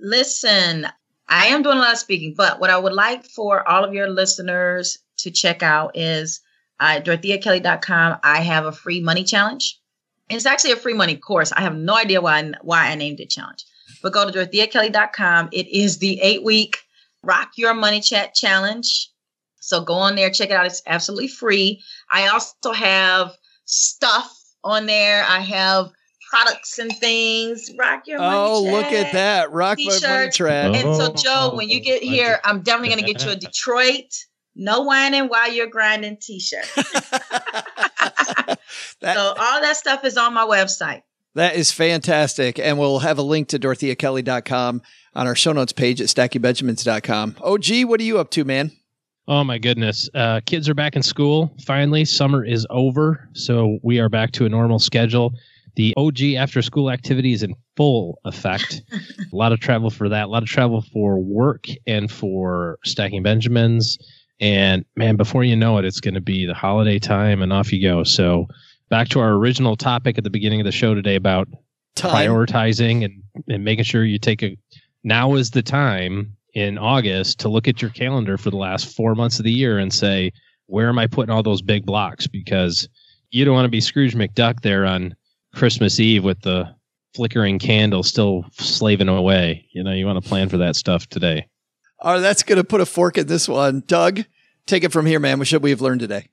Listen, 0.00 0.86
I 1.28 1.46
am 1.46 1.62
doing 1.62 1.76
a 1.78 1.80
lot 1.80 1.92
of 1.92 1.98
speaking, 1.98 2.34
but 2.36 2.60
what 2.60 2.70
I 2.70 2.78
would 2.78 2.92
like 2.92 3.24
for 3.24 3.66
all 3.68 3.84
of 3.84 3.92
your 3.94 4.08
listeners 4.08 4.98
to 5.18 5.30
check 5.30 5.62
out 5.62 5.92
is 5.96 6.40
uh, 6.80 7.00
dorethiakelly.com. 7.02 8.18
I 8.22 8.40
have 8.42 8.66
a 8.66 8.72
free 8.72 9.00
money 9.00 9.24
challenge. 9.24 9.78
It's 10.28 10.46
actually 10.46 10.72
a 10.72 10.76
free 10.76 10.94
money 10.94 11.16
course. 11.16 11.52
I 11.52 11.62
have 11.62 11.76
no 11.76 11.96
idea 11.96 12.20
why, 12.20 12.52
why 12.62 12.86
I 12.88 12.94
named 12.94 13.20
it 13.20 13.30
challenge. 13.30 13.64
But 14.02 14.12
go 14.12 14.30
to 14.30 14.32
dorethiakelly.com. 14.32 15.50
It 15.52 15.68
is 15.68 15.98
the 15.98 16.20
eight 16.20 16.42
week 16.42 16.78
Rock 17.22 17.52
Your 17.56 17.74
Money 17.74 18.00
Chat 18.00 18.34
Challenge. 18.34 19.10
So 19.60 19.82
go 19.82 19.94
on 19.94 20.16
there, 20.16 20.30
check 20.30 20.50
it 20.50 20.54
out. 20.54 20.66
It's 20.66 20.82
absolutely 20.86 21.28
free. 21.28 21.82
I 22.10 22.28
also 22.28 22.72
have 22.72 23.32
stuff 23.66 24.34
on 24.64 24.86
there. 24.86 25.24
I 25.28 25.40
have 25.40 25.90
products 26.30 26.78
and 26.78 26.96
things. 26.96 27.70
Rock 27.78 28.06
Your 28.06 28.20
Money 28.20 28.36
Oh, 28.36 28.62
look 28.62 28.92
at 28.92 29.12
that. 29.12 29.52
Rock 29.52 29.78
my 29.78 29.84
money 29.84 30.00
T-shirts. 30.00 30.40
And 30.40 30.96
so, 30.96 31.10
Oh, 31.10 31.14
Joe, 31.14 31.56
when 31.56 31.68
you 31.68 31.80
get 31.80 32.02
here, 32.02 32.40
I'm 32.44 32.62
definitely 32.62 32.96
going 32.96 33.06
to 33.06 33.12
get 33.12 33.24
you 33.24 33.32
a 33.32 33.36
Detroit 33.48 34.14
no 34.56 34.82
whining 34.82 35.28
while 35.28 35.50
you're 35.50 35.68
grinding 35.68 36.16
T-shirt. 36.16 36.66
So 39.02 39.34
all 39.38 39.60
that 39.62 39.76
stuff 39.76 40.04
is 40.04 40.16
on 40.16 40.34
my 40.34 40.44
website. 40.44 41.02
That 41.34 41.54
is 41.54 41.70
fantastic. 41.70 42.58
And 42.58 42.78
we'll 42.78 43.00
have 43.00 43.18
a 43.18 43.22
link 43.22 43.48
to 43.48 43.58
dorethiakelly.com 43.58 44.82
on 45.14 45.26
our 45.26 45.34
show 45.34 45.52
notes 45.52 45.72
page 45.72 46.00
at 46.00 46.08
stackingbenjamins.com. 46.08 47.36
Oh, 47.40 47.58
gee, 47.58 47.84
what 47.84 48.00
are 48.00 48.04
you 48.04 48.18
up 48.18 48.30
to, 48.32 48.44
man? 48.44 48.72
Oh 49.28 49.44
my 49.44 49.58
goodness. 49.58 50.08
Uh, 50.12 50.40
kids 50.44 50.68
are 50.68 50.74
back 50.74 50.96
in 50.96 51.02
school. 51.02 51.54
Finally, 51.64 52.04
summer 52.04 52.44
is 52.44 52.66
over. 52.70 53.28
So 53.32 53.78
we 53.82 54.00
are 54.00 54.08
back 54.08 54.32
to 54.32 54.44
a 54.44 54.48
normal 54.48 54.80
schedule. 54.80 55.34
The 55.76 55.94
OG 55.96 56.22
after 56.36 56.62
school 56.62 56.90
activity 56.90 57.32
is 57.32 57.44
in 57.44 57.54
full 57.76 58.18
effect. 58.24 58.82
a 58.92 59.36
lot 59.36 59.52
of 59.52 59.60
travel 59.60 59.88
for 59.88 60.08
that, 60.08 60.24
a 60.24 60.26
lot 60.26 60.42
of 60.42 60.48
travel 60.48 60.82
for 60.92 61.20
work 61.20 61.66
and 61.86 62.10
for 62.10 62.78
stacking 62.84 63.22
Benjamins. 63.22 63.98
And 64.40 64.84
man, 64.96 65.16
before 65.16 65.44
you 65.44 65.54
know 65.54 65.78
it, 65.78 65.84
it's 65.84 66.00
going 66.00 66.14
to 66.14 66.20
be 66.20 66.44
the 66.44 66.54
holiday 66.54 66.98
time 66.98 67.40
and 67.40 67.52
off 67.52 67.72
you 67.72 67.80
go. 67.80 68.02
So 68.02 68.48
back 68.90 69.08
to 69.08 69.20
our 69.20 69.32
original 69.32 69.76
topic 69.76 70.18
at 70.18 70.24
the 70.24 70.30
beginning 70.30 70.60
of 70.60 70.64
the 70.66 70.72
show 70.72 70.94
today 70.94 71.14
about 71.14 71.48
Time. 71.94 72.10
prioritizing 72.12 73.04
and, 73.04 73.22
and 73.48 73.64
making 73.64 73.84
sure 73.84 74.04
you 74.04 74.18
take 74.18 74.42
a 74.42 74.58
now 75.02 75.34
is 75.34 75.50
the 75.50 75.62
time 75.62 76.36
in 76.52 76.76
August 76.76 77.38
to 77.40 77.48
look 77.48 77.68
at 77.68 77.80
your 77.80 77.90
calendar 77.92 78.36
for 78.36 78.50
the 78.50 78.56
last 78.56 78.94
four 78.94 79.14
months 79.14 79.38
of 79.38 79.44
the 79.44 79.52
year 79.52 79.78
and 79.78 79.92
say, 79.92 80.32
where 80.66 80.88
am 80.88 80.98
I 80.98 81.06
putting 81.06 81.30
all 81.30 81.42
those 81.42 81.62
big 81.62 81.86
blocks? 81.86 82.26
Because 82.26 82.88
you 83.30 83.44
don't 83.44 83.54
want 83.54 83.64
to 83.64 83.70
be 83.70 83.80
Scrooge 83.80 84.14
McDuck 84.14 84.60
there 84.60 84.84
on 84.84 85.14
Christmas 85.54 85.98
Eve 85.98 86.24
with 86.24 86.40
the 86.42 86.74
flickering 87.14 87.58
candle 87.58 88.02
still 88.02 88.44
slaving 88.52 89.08
away. 89.08 89.66
You 89.72 89.82
know, 89.82 89.92
you 89.92 90.06
want 90.06 90.22
to 90.22 90.28
plan 90.28 90.48
for 90.48 90.58
that 90.58 90.76
stuff 90.76 91.06
today. 91.08 91.46
Oh, 92.00 92.20
that's 92.20 92.42
going 92.42 92.58
to 92.58 92.64
put 92.64 92.80
a 92.80 92.86
fork 92.86 93.18
in 93.18 93.26
this 93.26 93.48
one. 93.48 93.82
Doug, 93.86 94.24
take 94.66 94.84
it 94.84 94.92
from 94.92 95.06
here, 95.06 95.20
man. 95.20 95.38
What 95.38 95.48
should 95.48 95.62
we 95.62 95.70
have 95.70 95.80
learned 95.80 96.00
today? 96.00 96.28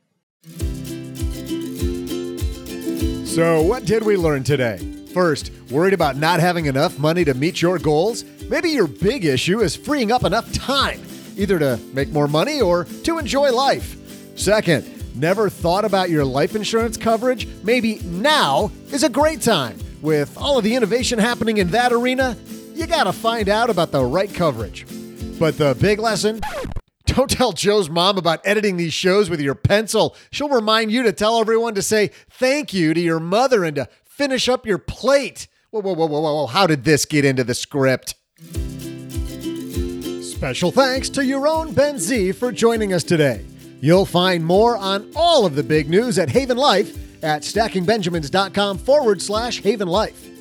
So, 3.38 3.62
what 3.62 3.86
did 3.86 4.02
we 4.02 4.18
learn 4.18 4.44
today? 4.44 4.80
First, 5.14 5.52
worried 5.70 5.94
about 5.94 6.18
not 6.18 6.40
having 6.40 6.66
enough 6.66 6.98
money 6.98 7.24
to 7.24 7.36
meet 7.36 7.62
your 7.62 7.78
goals? 7.78 8.24
Maybe 8.50 8.72
your 8.72 8.88
big 8.88 9.26
issue 9.26 9.60
is 9.60 9.76
freeing 9.76 10.12
up 10.12 10.24
enough 10.24 10.52
time, 10.54 11.00
either 11.38 11.60
to 11.60 11.80
make 11.94 12.10
more 12.10 12.28
money 12.28 12.62
or 12.62 12.86
to 13.04 13.20
enjoy 13.20 13.52
life. 13.52 13.96
Second, 14.40 14.92
never 15.16 15.52
thought 15.52 15.86
about 15.86 16.10
your 16.10 16.26
life 16.26 16.56
insurance 16.56 16.98
coverage? 16.98 17.48
Maybe 17.62 18.00
now 18.06 18.72
is 18.92 19.04
a 19.04 19.10
great 19.10 19.44
time. 19.44 19.78
With 20.02 20.36
all 20.36 20.58
of 20.58 20.64
the 20.64 20.74
innovation 20.74 21.20
happening 21.20 21.58
in 21.58 21.70
that 21.70 21.94
arena, 21.94 22.36
you 22.74 22.88
gotta 22.88 23.14
find 23.14 23.50
out 23.50 23.70
about 23.70 23.92
the 23.92 24.04
right 24.04 24.34
coverage. 24.34 24.88
But 25.38 25.60
the 25.60 25.78
big 25.80 26.00
lesson 26.00 26.42
don't 27.08 27.30
tell 27.30 27.52
Joe's 27.52 27.90
mom 27.90 28.18
about 28.18 28.42
editing 28.46 28.78
these 28.78 28.94
shows 28.94 29.30
with 29.30 29.42
your 29.42 29.56
pencil. 29.56 30.16
She'll 30.32 30.50
remind 30.50 30.92
you 30.92 31.04
to 31.04 31.12
tell 31.12 31.40
everyone 31.40 31.74
to 31.76 31.82
say 31.82 32.12
thank 32.30 32.74
you 32.74 32.94
to 32.94 33.00
your 33.00 33.20
mother 33.20 33.64
and 33.64 33.76
to 33.78 33.90
finish 34.06 34.48
up 34.48 34.66
your 34.66 34.78
plate. 34.78 35.48
Whoa, 35.72 35.82
whoa, 35.82 35.94
whoa, 35.94 36.06
whoa, 36.06 36.22
whoa. 36.22 36.46
How 36.48 36.68
did 36.68 36.84
this 36.84 37.06
get 37.06 37.26
into 37.26 37.44
the 37.44 37.56
script? 37.56 38.16
Special 40.24 40.72
thanks 40.72 41.10
to 41.10 41.22
Yaron 41.22 41.74
Ben-Zvi 41.74 42.36
for 42.36 42.52
joining 42.52 42.94
us 42.94 43.04
today. 43.04 43.44
You'll 43.82 44.06
find 44.06 44.46
more 44.46 44.78
on 44.78 45.12
all 45.16 45.46
of 45.46 45.56
the 45.56 45.64
big 45.64 45.90
news 45.90 46.20
at 46.20 46.30
Haven 46.30 46.58
Life 46.58 47.24
at 47.24 47.42
stackingbenjamins.com 47.42 48.78
forward 48.78 49.22
slash 49.22 49.62
Haven 49.62 49.88
Life. 49.88 50.37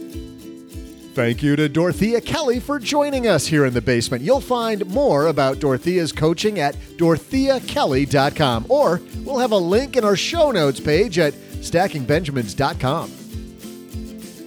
Thank 1.17 1.43
you 1.43 1.57
to 1.57 1.67
Dorethia 1.71 2.23
Kelly 2.23 2.61
for 2.61 2.79
joining 2.79 3.27
us 3.27 3.47
here 3.47 3.65
in 3.65 3.73
the 3.73 3.81
basement. 3.81 4.23
You'll 4.23 4.43
find 4.43 4.85
more 4.85 5.29
about 5.29 5.57
Dorethia's 5.57 6.13
coaching 6.13 6.59
at 6.59 6.75
dorethiakelly.com, 6.99 8.67
or 8.69 9.01
we'll 9.25 9.39
have 9.39 9.53
a 9.53 9.57
link 9.57 9.97
in 9.97 10.05
our 10.05 10.15
show 10.15 10.51
notes 10.51 10.79
page 10.79 11.19
at 11.19 11.33
stackingbenjamins.com. 11.33 13.09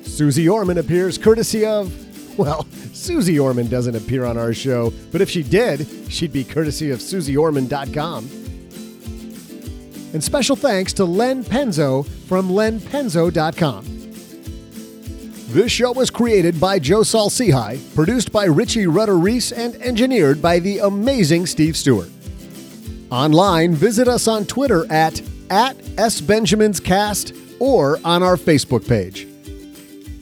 Susie 0.03 0.47
Orman 0.47 0.77
appears 0.77 1.17
courtesy 1.17 1.65
of, 1.65 2.37
well, 2.37 2.67
Susie 2.93 3.39
Orman 3.39 3.67
doesn't 3.67 3.95
appear 3.95 4.23
on 4.23 4.37
our 4.37 4.53
show, 4.53 4.93
but 5.11 5.21
if 5.21 5.29
she 5.31 5.41
did, 5.41 5.87
she'd 6.07 6.31
be 6.31 6.43
courtesy 6.43 6.91
of 6.91 6.99
susieorman.com. 6.99 8.29
And 10.13 10.23
special 10.23 10.55
thanks 10.55 10.93
to 10.93 11.05
Len 11.05 11.43
Penzo 11.43 12.07
from 12.27 12.51
lenpenzo.com. 12.51 13.98
This 15.49 15.71
show 15.71 15.91
was 15.93 16.11
created 16.11 16.59
by 16.59 16.77
Joe 16.77 17.01
Saul-Sehy, 17.01 17.95
produced 17.95 18.31
by 18.31 18.45
Richie 18.45 18.85
Rudder 18.85 19.17
Reese, 19.17 19.51
and 19.51 19.73
engineered 19.77 20.43
by 20.43 20.59
the 20.59 20.77
amazing 20.77 21.47
Steve 21.47 21.75
Stewart. 21.75 22.11
Online, 23.09 23.73
visit 23.73 24.07
us 24.07 24.27
on 24.27 24.45
Twitter 24.45 24.85
at, 24.91 25.19
at 25.49 25.75
SBenjaminsCast 25.97 27.57
or 27.59 27.97
on 28.05 28.21
our 28.21 28.35
Facebook 28.37 28.87
page. 28.87 29.27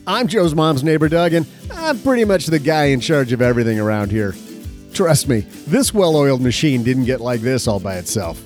I'm 0.07 0.27
Joe's 0.27 0.55
mom's 0.55 0.81
neighbor, 0.81 1.09
Doug, 1.09 1.33
and 1.33 1.45
I'm 1.73 1.99
pretty 1.99 2.23
much 2.23 2.45
the 2.45 2.59
guy 2.59 2.85
in 2.85 3.01
charge 3.01 3.33
of 3.33 3.41
everything 3.41 3.81
around 3.81 4.11
here. 4.11 4.33
Trust 4.93 5.27
me, 5.27 5.41
this 5.67 5.93
well 5.93 6.15
oiled 6.15 6.41
machine 6.41 6.83
didn't 6.83 7.03
get 7.03 7.19
like 7.19 7.41
this 7.41 7.67
all 7.67 7.81
by 7.81 7.97
itself. 7.97 8.39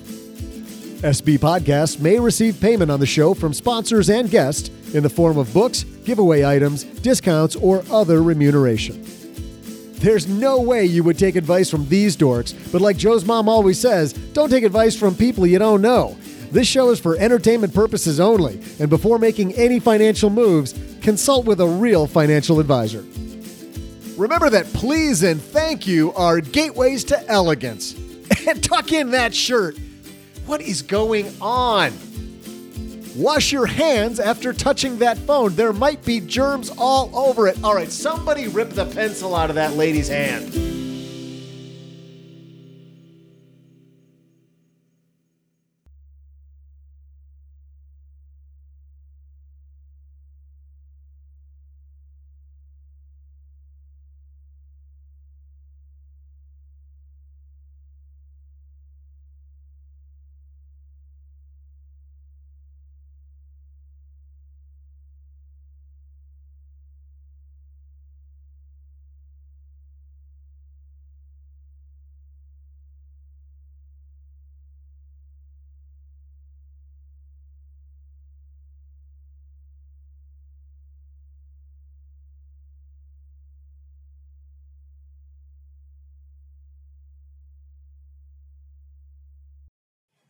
SB 1.02 1.38
Podcasts 1.38 2.00
may 2.00 2.18
receive 2.18 2.60
payment 2.60 2.90
on 2.90 2.98
the 2.98 3.06
show 3.06 3.34
from 3.34 3.54
sponsors 3.54 4.10
and 4.10 4.28
guests 4.28 4.68
in 4.94 5.04
the 5.04 5.08
form 5.08 5.38
of 5.38 5.54
books, 5.54 5.84
giveaway 6.04 6.44
items, 6.44 6.84
discounts, 6.84 7.56
or 7.56 7.82
other 7.90 8.22
remuneration. 8.22 9.04
There's 10.02 10.26
no 10.26 10.60
way 10.60 10.84
you 10.84 11.04
would 11.04 11.18
take 11.18 11.36
advice 11.36 11.70
from 11.70 11.88
these 11.88 12.16
dorks, 12.16 12.54
but 12.72 12.80
like 12.80 12.96
Joe's 12.96 13.24
mom 13.24 13.48
always 13.48 13.78
says, 13.80 14.12
don't 14.12 14.50
take 14.50 14.64
advice 14.64 14.96
from 14.96 15.14
people 15.14 15.46
you 15.46 15.60
don't 15.60 15.80
know. 15.80 16.16
This 16.50 16.66
show 16.66 16.90
is 16.90 17.00
for 17.00 17.16
entertainment 17.16 17.72
purposes 17.72 18.18
only, 18.18 18.60
and 18.78 18.90
before 18.90 19.18
making 19.18 19.54
any 19.54 19.78
financial 19.78 20.28
moves, 20.28 20.74
consult 21.02 21.46
with 21.46 21.60
a 21.60 21.66
real 21.66 22.06
financial 22.06 22.58
advisor. 22.58 23.04
Remember 24.16 24.50
that 24.50 24.66
please 24.74 25.22
and 25.22 25.40
thank 25.40 25.86
you 25.86 26.12
are 26.14 26.40
gateways 26.40 27.04
to 27.04 27.28
elegance. 27.28 27.94
And 28.48 28.64
tuck 28.64 28.92
in 28.92 29.12
that 29.12 29.34
shirt. 29.34 29.78
What 30.46 30.62
is 30.62 30.82
going 30.82 31.32
on? 31.40 31.92
Wash 33.16 33.52
your 33.52 33.66
hands 33.66 34.18
after 34.18 34.54
touching 34.54 34.98
that 34.98 35.18
phone. 35.18 35.54
There 35.54 35.74
might 35.74 36.02
be 36.04 36.18
germs 36.20 36.70
all 36.78 37.10
over 37.14 37.46
it. 37.46 37.62
All 37.62 37.74
right, 37.74 37.90
somebody 37.90 38.48
rip 38.48 38.70
the 38.70 38.86
pencil 38.86 39.34
out 39.34 39.50
of 39.50 39.56
that 39.56 39.76
lady's 39.76 40.08
hand. 40.08 40.81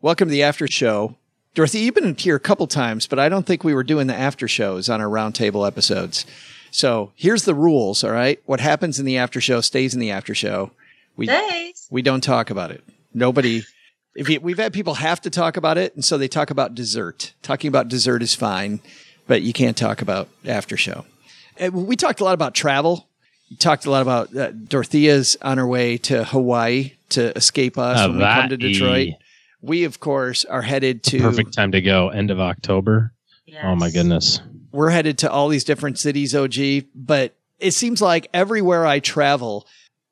Welcome 0.03 0.27
to 0.27 0.33
the 0.33 0.43
after 0.43 0.67
show. 0.67 1.15
Dorothy, 1.55 1.79
you've 1.79 1.95
been 1.95 2.17
here 2.17 2.35
a 2.35 2.41
couple 2.41 2.67
times, 2.67 3.07
but 3.07 3.21
I 3.21 3.29
don't 3.29 3.47
think 3.47 3.63
we 3.63 3.73
were 3.73 3.85
doing 3.85 4.09
the 4.09 4.17
after 4.17 4.49
shows 4.49 4.89
on 4.89 5.01
our 5.01 5.07
roundtable 5.07 5.65
episodes. 5.65 6.27
So 6.73 7.13
here's 7.15 7.45
the 7.45 7.55
rules. 7.55 8.03
All 8.03 8.11
right. 8.11 8.43
What 8.45 8.59
happens 8.59 8.99
in 8.99 9.07
the 9.07 9.17
after 9.17 9.41
show 9.41 9.61
stays 9.61 9.95
in 9.95 10.01
the 10.01 10.11
after 10.11 10.35
show. 10.35 10.73
We, 11.17 11.29
Days. 11.29 11.87
we 11.89 12.03
don't 12.03 12.21
talk 12.21 12.51
about 12.51 12.73
it. 12.73 12.83
Nobody, 13.15 13.63
if 14.17 14.29
you, 14.29 14.41
we've 14.41 14.59
had 14.59 14.73
people 14.73 14.95
have 14.95 15.21
to 15.21 15.31
talk 15.31 15.57
about 15.57 15.79
it. 15.79 15.95
And 15.95 16.05
so 16.05 16.19
they 16.19 16.27
talk 16.27 16.51
about 16.51 16.75
dessert. 16.75 17.33
Talking 17.41 17.69
about 17.69 17.87
dessert 17.87 18.25
is 18.25 18.35
fine, 18.35 18.81
but 19.29 19.43
you 19.43 19.53
can't 19.53 19.77
talk 19.77 20.03
about 20.03 20.29
after 20.45 20.77
show. 20.77 21.05
And 21.59 21.87
we 21.87 21.95
talked 21.95 22.19
a 22.19 22.25
lot 22.25 22.35
about 22.35 22.57
travel. 22.57 23.07
We 23.51 23.57
talked 23.57 23.87
a 23.87 23.91
lot 23.93 24.03
about 24.03 24.37
uh, 24.37 24.51
Dorethia's 24.51 25.37
on 25.43 25.59
her 25.59 25.67
way 25.67 25.97
to 25.99 26.25
Hawaii 26.25 26.95
to 27.11 27.37
escape 27.37 27.79
us 27.79 28.09
when 28.09 28.19
we 28.19 28.25
come 28.25 28.49
to 28.49 28.57
Detroit. 28.57 29.13
We, 29.63 29.85
of 29.85 30.01
course, 30.01 30.45
are 30.45 30.63
headed 30.63 31.03
to 31.05 31.21
Perfect 31.21 31.55
time 31.55 31.73
to 31.73 31.81
go. 31.81 32.09
End 32.09 32.31
of 32.31 32.41
October. 32.41 33.15
Yes. 33.47 33.63
Oh 33.65 33.75
my 33.77 33.91
goodness. 33.91 34.41
we're 34.73 34.91
headed 34.91 35.19
to 35.19 35.31
all 35.31 35.49
these 35.49 35.65
different 35.65 35.99
cities, 35.99 36.35
OG, 36.35 36.85
but 36.95 37.35
it 37.59 37.71
seems 37.73 38.03
like 38.03 38.29
everywhere 38.35 38.85
I 38.87 38.99
travel, 38.99 39.67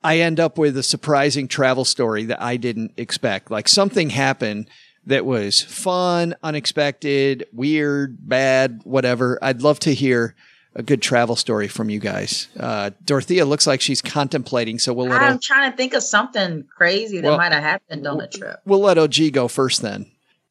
I 0.05 0.21
end 0.21 0.39
up 0.41 0.57
with 0.57 0.77
a 0.77 0.83
surprising 0.83 1.49
travel 1.49 1.85
story 1.85 2.25
that 2.27 2.41
I 2.41 2.57
didn't 2.57 2.93
expect. 2.97 3.51
Like 3.51 3.69
something 3.69 4.11
happened 4.11 4.69
that 5.07 5.25
was 5.27 5.61
fun, 5.61 6.35
unexpected, 6.43 7.47
weird, 7.53 8.19
bad, 8.29 8.83
whatever. 8.85 9.39
I'd 9.43 9.63
love 9.63 9.81
to 9.81 9.95
hear 9.95 10.37
a 10.75 10.83
good 10.83 11.03
travel 11.03 11.35
story 11.37 11.67
from 11.69 11.91
you 11.91 11.99
guys. 11.99 12.49
Uh, 12.59 12.91
Dorethia 13.05 13.47
looks 13.47 13.67
like 13.67 13.81
she's 13.81 14.01
contemplating, 14.01 14.79
so 14.79 14.93
we'll 14.93 15.07
let 15.09 15.21
I'm 15.21 15.35
O- 15.37 15.39
trying 15.43 15.71
to 15.71 15.77
think 15.77 15.95
of 15.95 16.03
something 16.03 16.65
crazy 16.77 17.21
that 17.21 17.27
Well- 17.29 17.37
might 17.39 17.53
have 17.53 17.63
happened 17.63 18.07
on 18.07 18.19
the 18.19 18.27
trip. 18.29 18.61
we'll 18.65 18.81
let 18.81 18.97
OG 18.99 19.31
go 19.31 19.49
first 19.49 19.83
then. 19.83 20.07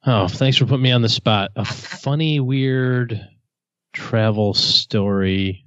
Oh, 0.06 0.28
thanks 0.28 0.58
for 0.58 0.66
putting 0.66 0.84
me 0.84 0.92
on 0.92 1.02
the 1.02 1.10
spot. 1.10 1.52
A 1.56 1.66
funny, 1.66 2.40
weird 2.40 3.20
travel 3.94 4.54
story. 4.54 5.66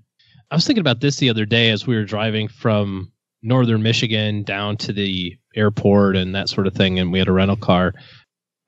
I 0.51 0.55
was 0.55 0.67
thinking 0.67 0.81
about 0.81 1.01
this 1.01 1.17
the 1.17 1.31
other 1.31 1.45
day 1.47 1.71
as 1.71 1.87
we 1.87 1.97
were 1.97 2.05
driving 2.05 2.49
from 2.49 3.11
northern 3.43 3.83
Michigan 3.83 4.43
down 4.43 4.77
to 4.79 4.93
the 4.93 5.37
airport 5.57 6.17
and 6.17 6.35
that 6.35 6.49
sort 6.49 6.67
of 6.67 6.75
thing, 6.75 6.99
and 6.99 7.11
we 7.13 7.19
had 7.19 7.29
a 7.29 7.33
rental 7.33 7.57
car. 7.57 7.93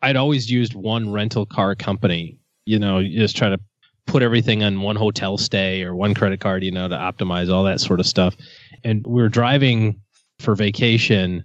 I'd 0.03 0.16
always 0.16 0.51
used 0.51 0.74
one 0.74 1.11
rental 1.12 1.47
car 1.47 1.74
company. 1.74 2.39
You 2.66 2.78
know, 2.78 2.99
you 2.99 3.18
just 3.18 3.37
try 3.37 3.49
to 3.51 3.59
put 4.07 4.22
everything 4.22 4.62
on 4.62 4.80
one 4.80 4.96
hotel 4.96 5.38
stay 5.38 5.82
or 5.82 5.94
one 5.94 6.14
credit 6.14 6.40
card, 6.40 6.62
you 6.62 6.70
know, 6.70 6.88
to 6.88 6.96
optimize 6.96 7.52
all 7.52 7.64
that 7.64 7.80
sort 7.80 8.00
of 8.00 8.07
stuff. 8.07 8.36
And 8.84 9.05
we 9.07 9.22
were 9.22 9.28
driving 9.28 10.00
for 10.38 10.55
vacation 10.55 11.44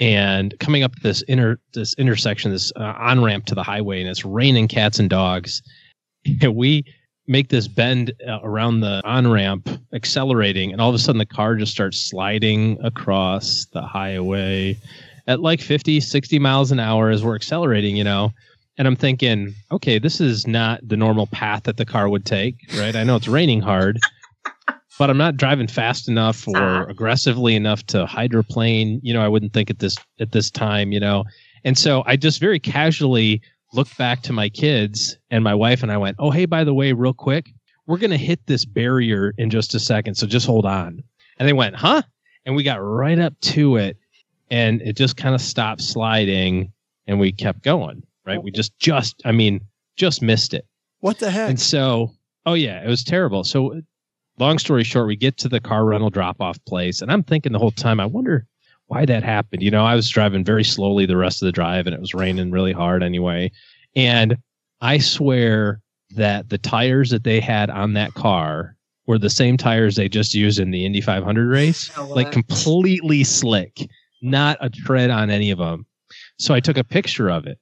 and 0.00 0.54
coming 0.60 0.82
up 0.82 0.94
this 1.02 1.22
inter 1.22 1.58
this 1.74 1.94
intersection, 1.94 2.50
this 2.50 2.72
uh, 2.76 2.94
on 2.98 3.22
ramp 3.22 3.46
to 3.46 3.54
the 3.54 3.62
highway, 3.62 4.00
and 4.00 4.08
it's 4.08 4.24
raining 4.24 4.68
cats 4.68 4.98
and 4.98 5.10
dogs. 5.10 5.62
And 6.42 6.56
we 6.56 6.84
make 7.26 7.48
this 7.48 7.68
bend 7.68 8.12
uh, 8.26 8.40
around 8.42 8.80
the 8.80 9.00
on 9.04 9.30
ramp, 9.30 9.68
accelerating, 9.94 10.72
and 10.72 10.80
all 10.80 10.88
of 10.88 10.94
a 10.94 10.98
sudden 10.98 11.18
the 11.18 11.26
car 11.26 11.54
just 11.54 11.72
starts 11.72 12.10
sliding 12.10 12.76
across 12.82 13.66
the 13.72 13.82
highway 13.82 14.76
at 15.26 15.40
like 15.40 15.60
50, 15.60 16.00
60 16.00 16.38
miles 16.38 16.72
an 16.72 16.80
hour 16.80 17.10
as 17.10 17.22
we're 17.22 17.36
accelerating, 17.36 17.96
you 17.96 18.04
know. 18.04 18.32
And 18.78 18.86
I'm 18.86 18.96
thinking, 18.96 19.54
okay, 19.72 19.98
this 19.98 20.20
is 20.20 20.46
not 20.46 20.80
the 20.86 20.96
normal 20.96 21.26
path 21.26 21.64
that 21.64 21.76
the 21.76 21.84
car 21.84 22.08
would 22.08 22.24
take, 22.24 22.54
right? 22.78 22.94
I 22.94 23.02
know 23.02 23.16
it's 23.16 23.26
raining 23.26 23.60
hard, 23.60 23.98
but 24.98 25.10
I'm 25.10 25.18
not 25.18 25.36
driving 25.36 25.66
fast 25.66 26.08
enough 26.08 26.46
or 26.46 26.84
aggressively 26.88 27.56
enough 27.56 27.84
to 27.88 28.06
hydroplane. 28.06 29.00
You 29.02 29.14
know, 29.14 29.20
I 29.20 29.28
wouldn't 29.28 29.52
think 29.52 29.68
at 29.68 29.80
this 29.80 29.96
at 30.20 30.30
this 30.30 30.50
time, 30.50 30.92
you 30.92 31.00
know. 31.00 31.24
And 31.64 31.76
so 31.76 32.04
I 32.06 32.16
just 32.16 32.38
very 32.38 32.60
casually 32.60 33.42
looked 33.72 33.98
back 33.98 34.22
to 34.22 34.32
my 34.32 34.48
kids 34.48 35.18
and 35.30 35.42
my 35.42 35.54
wife 35.54 35.82
and 35.82 35.90
I 35.90 35.96
went, 35.96 36.16
"Oh, 36.20 36.30
hey, 36.30 36.46
by 36.46 36.62
the 36.62 36.72
way, 36.72 36.92
real 36.92 37.12
quick, 37.12 37.50
we're 37.86 37.98
going 37.98 38.10
to 38.10 38.16
hit 38.16 38.46
this 38.46 38.64
barrier 38.64 39.34
in 39.36 39.50
just 39.50 39.74
a 39.74 39.80
second, 39.80 40.14
so 40.14 40.26
just 40.26 40.46
hold 40.46 40.66
on." 40.66 41.02
And 41.38 41.48
they 41.48 41.52
went, 41.52 41.74
"Huh?" 41.74 42.02
And 42.46 42.54
we 42.54 42.62
got 42.62 42.76
right 42.76 43.18
up 43.18 43.38
to 43.40 43.76
it 43.76 43.98
and 44.50 44.80
it 44.82 44.96
just 44.96 45.16
kind 45.16 45.34
of 45.34 45.40
stopped 45.40 45.82
sliding 45.82 46.72
and 47.06 47.18
we 47.18 47.32
kept 47.32 47.62
going, 47.62 48.02
right? 48.28 48.42
We 48.42 48.50
just 48.50 48.78
just 48.78 49.20
I 49.24 49.32
mean, 49.32 49.60
just 49.96 50.22
missed 50.22 50.54
it. 50.54 50.66
What 51.00 51.18
the 51.18 51.30
heck? 51.30 51.50
And 51.50 51.60
so, 51.60 52.12
oh 52.46 52.54
yeah, 52.54 52.84
it 52.84 52.88
was 52.88 53.02
terrible. 53.02 53.42
So, 53.44 53.80
long 54.38 54.58
story 54.58 54.84
short, 54.84 55.06
we 55.06 55.16
get 55.16 55.36
to 55.38 55.48
the 55.48 55.60
car 55.60 55.84
rental 55.84 56.10
drop 56.10 56.40
off 56.40 56.62
place, 56.66 57.00
and 57.00 57.10
I'm 57.10 57.22
thinking 57.22 57.52
the 57.52 57.58
whole 57.58 57.70
time, 57.70 57.98
I 57.98 58.06
wonder 58.06 58.46
why 58.86 59.04
that 59.06 59.22
happened. 59.22 59.62
You 59.62 59.70
know, 59.70 59.84
I 59.84 59.94
was 59.94 60.08
driving 60.08 60.44
very 60.44 60.64
slowly 60.64 61.06
the 61.06 61.16
rest 61.16 61.42
of 61.42 61.46
the 61.46 61.52
drive, 61.52 61.86
and 61.86 61.94
it 61.94 62.00
was 62.00 62.14
raining 62.14 62.50
really 62.50 62.72
hard 62.72 63.02
anyway. 63.02 63.50
And 63.96 64.36
I 64.80 64.98
swear 64.98 65.80
that 66.16 66.48
the 66.48 66.58
tires 66.58 67.10
that 67.10 67.24
they 67.24 67.40
had 67.40 67.70
on 67.70 67.94
that 67.94 68.14
car 68.14 68.76
were 69.06 69.18
the 69.18 69.30
same 69.30 69.56
tires 69.56 69.96
they 69.96 70.08
just 70.08 70.34
used 70.34 70.58
in 70.58 70.70
the 70.70 70.84
Indy 70.84 71.00
500 71.00 71.48
race, 71.48 71.90
Oh, 71.96 72.06
like 72.06 72.30
completely 72.30 73.24
slick, 73.24 73.88
not 74.22 74.58
a 74.60 74.68
tread 74.70 75.10
on 75.10 75.30
any 75.30 75.50
of 75.50 75.58
them. 75.58 75.86
So 76.38 76.54
I 76.54 76.60
took 76.60 76.76
a 76.76 76.84
picture 76.84 77.28
of 77.28 77.46
it 77.46 77.58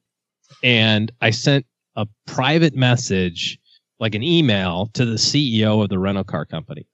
and 0.63 1.11
I 1.21 1.29
sent 1.31 1.65
a 1.95 2.07
private 2.25 2.75
message, 2.75 3.59
like 3.99 4.15
an 4.15 4.23
email 4.23 4.87
to 4.93 5.05
the 5.05 5.15
CEO 5.15 5.83
of 5.83 5.89
the 5.89 5.99
rental 5.99 6.23
car 6.23 6.45
company. 6.45 6.87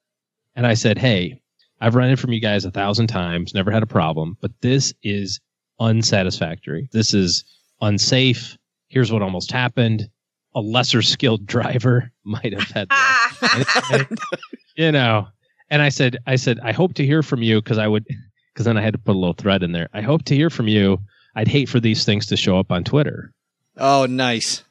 And 0.56 0.66
I 0.66 0.74
said, 0.74 0.98
Hey, 0.98 1.42
I've 1.82 1.96
rented 1.96 2.20
from 2.20 2.32
you 2.32 2.40
guys 2.40 2.66
a 2.66 2.72
thousand 2.72 3.08
times, 3.08 3.54
never 3.54 3.72
had 3.72 3.84
a 3.84 3.88
problem, 3.88 4.38
but 4.42 4.52
this 4.62 4.94
is 5.04 5.40
unsatisfactory. 5.80 6.88
This 6.94 7.14
is 7.14 7.44
unsafe. 7.82 8.58
Here's 8.88 9.12
what 9.12 9.22
almost 9.22 9.52
happened. 9.52 10.08
A 10.56 10.62
lesser 10.62 11.02
skilled 11.02 11.46
driver 11.46 12.12
might 12.24 12.54
have 12.54 12.70
had 12.70 12.88
the, 12.90 14.18
you 14.78 14.92
know, 14.92 15.28
and 15.70 15.82
I 15.82 15.90
said, 15.90 16.18
I 16.28 16.36
said, 16.36 16.60
I 16.64 16.72
hope 16.72 16.94
to 16.96 17.06
hear 17.06 17.24
from 17.24 17.42
you 17.42 17.62
because 17.62 17.78
I 17.78 17.88
would, 17.88 18.06
because 18.54 18.66
then 18.66 18.78
I 18.78 18.82
had 18.82 18.94
to 18.94 19.00
put 19.00 19.16
a 19.16 19.20
little 19.20 19.34
thread 19.34 19.64
in 19.64 19.72
there. 19.72 19.90
I 19.94 20.02
hope 20.02 20.24
to 20.26 20.36
hear 20.36 20.50
from 20.50 20.68
you. 20.68 21.00
I'd 21.36 21.48
hate 21.48 21.68
for 21.68 21.80
these 21.80 22.06
things 22.06 22.28
to 22.28 22.38
show 22.38 22.60
up 22.60 22.72
on 22.72 22.84
Twitter. 22.84 23.33
Oh, 23.78 24.06
nice. 24.06 24.64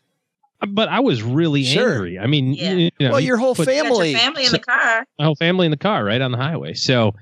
Uh, 0.61 0.67
but 0.67 0.89
I 0.89 1.01
was 1.01 1.23
really 1.23 1.65
Sure. 1.65 1.93
angry. 1.95 2.19
I 2.19 2.27
mean, 2.27 2.55
Yeah. 2.55 2.73
you 2.75 2.91
know, 3.01 3.11
well, 3.13 3.21
your 3.21 3.37
whole 3.37 3.55
put- 3.55 3.67
family. 3.67 4.11
your 4.11 4.19
family 4.21 4.45
in 4.47 4.53
the 4.53 4.59
car. 4.59 5.07
my 5.19 5.25
whole 5.25 5.35
family 5.37 5.67
in 5.67 5.71
the 5.71 5.77
car 5.77 6.05
right 6.05 6.21
on 6.21 6.31
the 6.33 6.39
highway. 6.39 6.75
So 6.75 7.15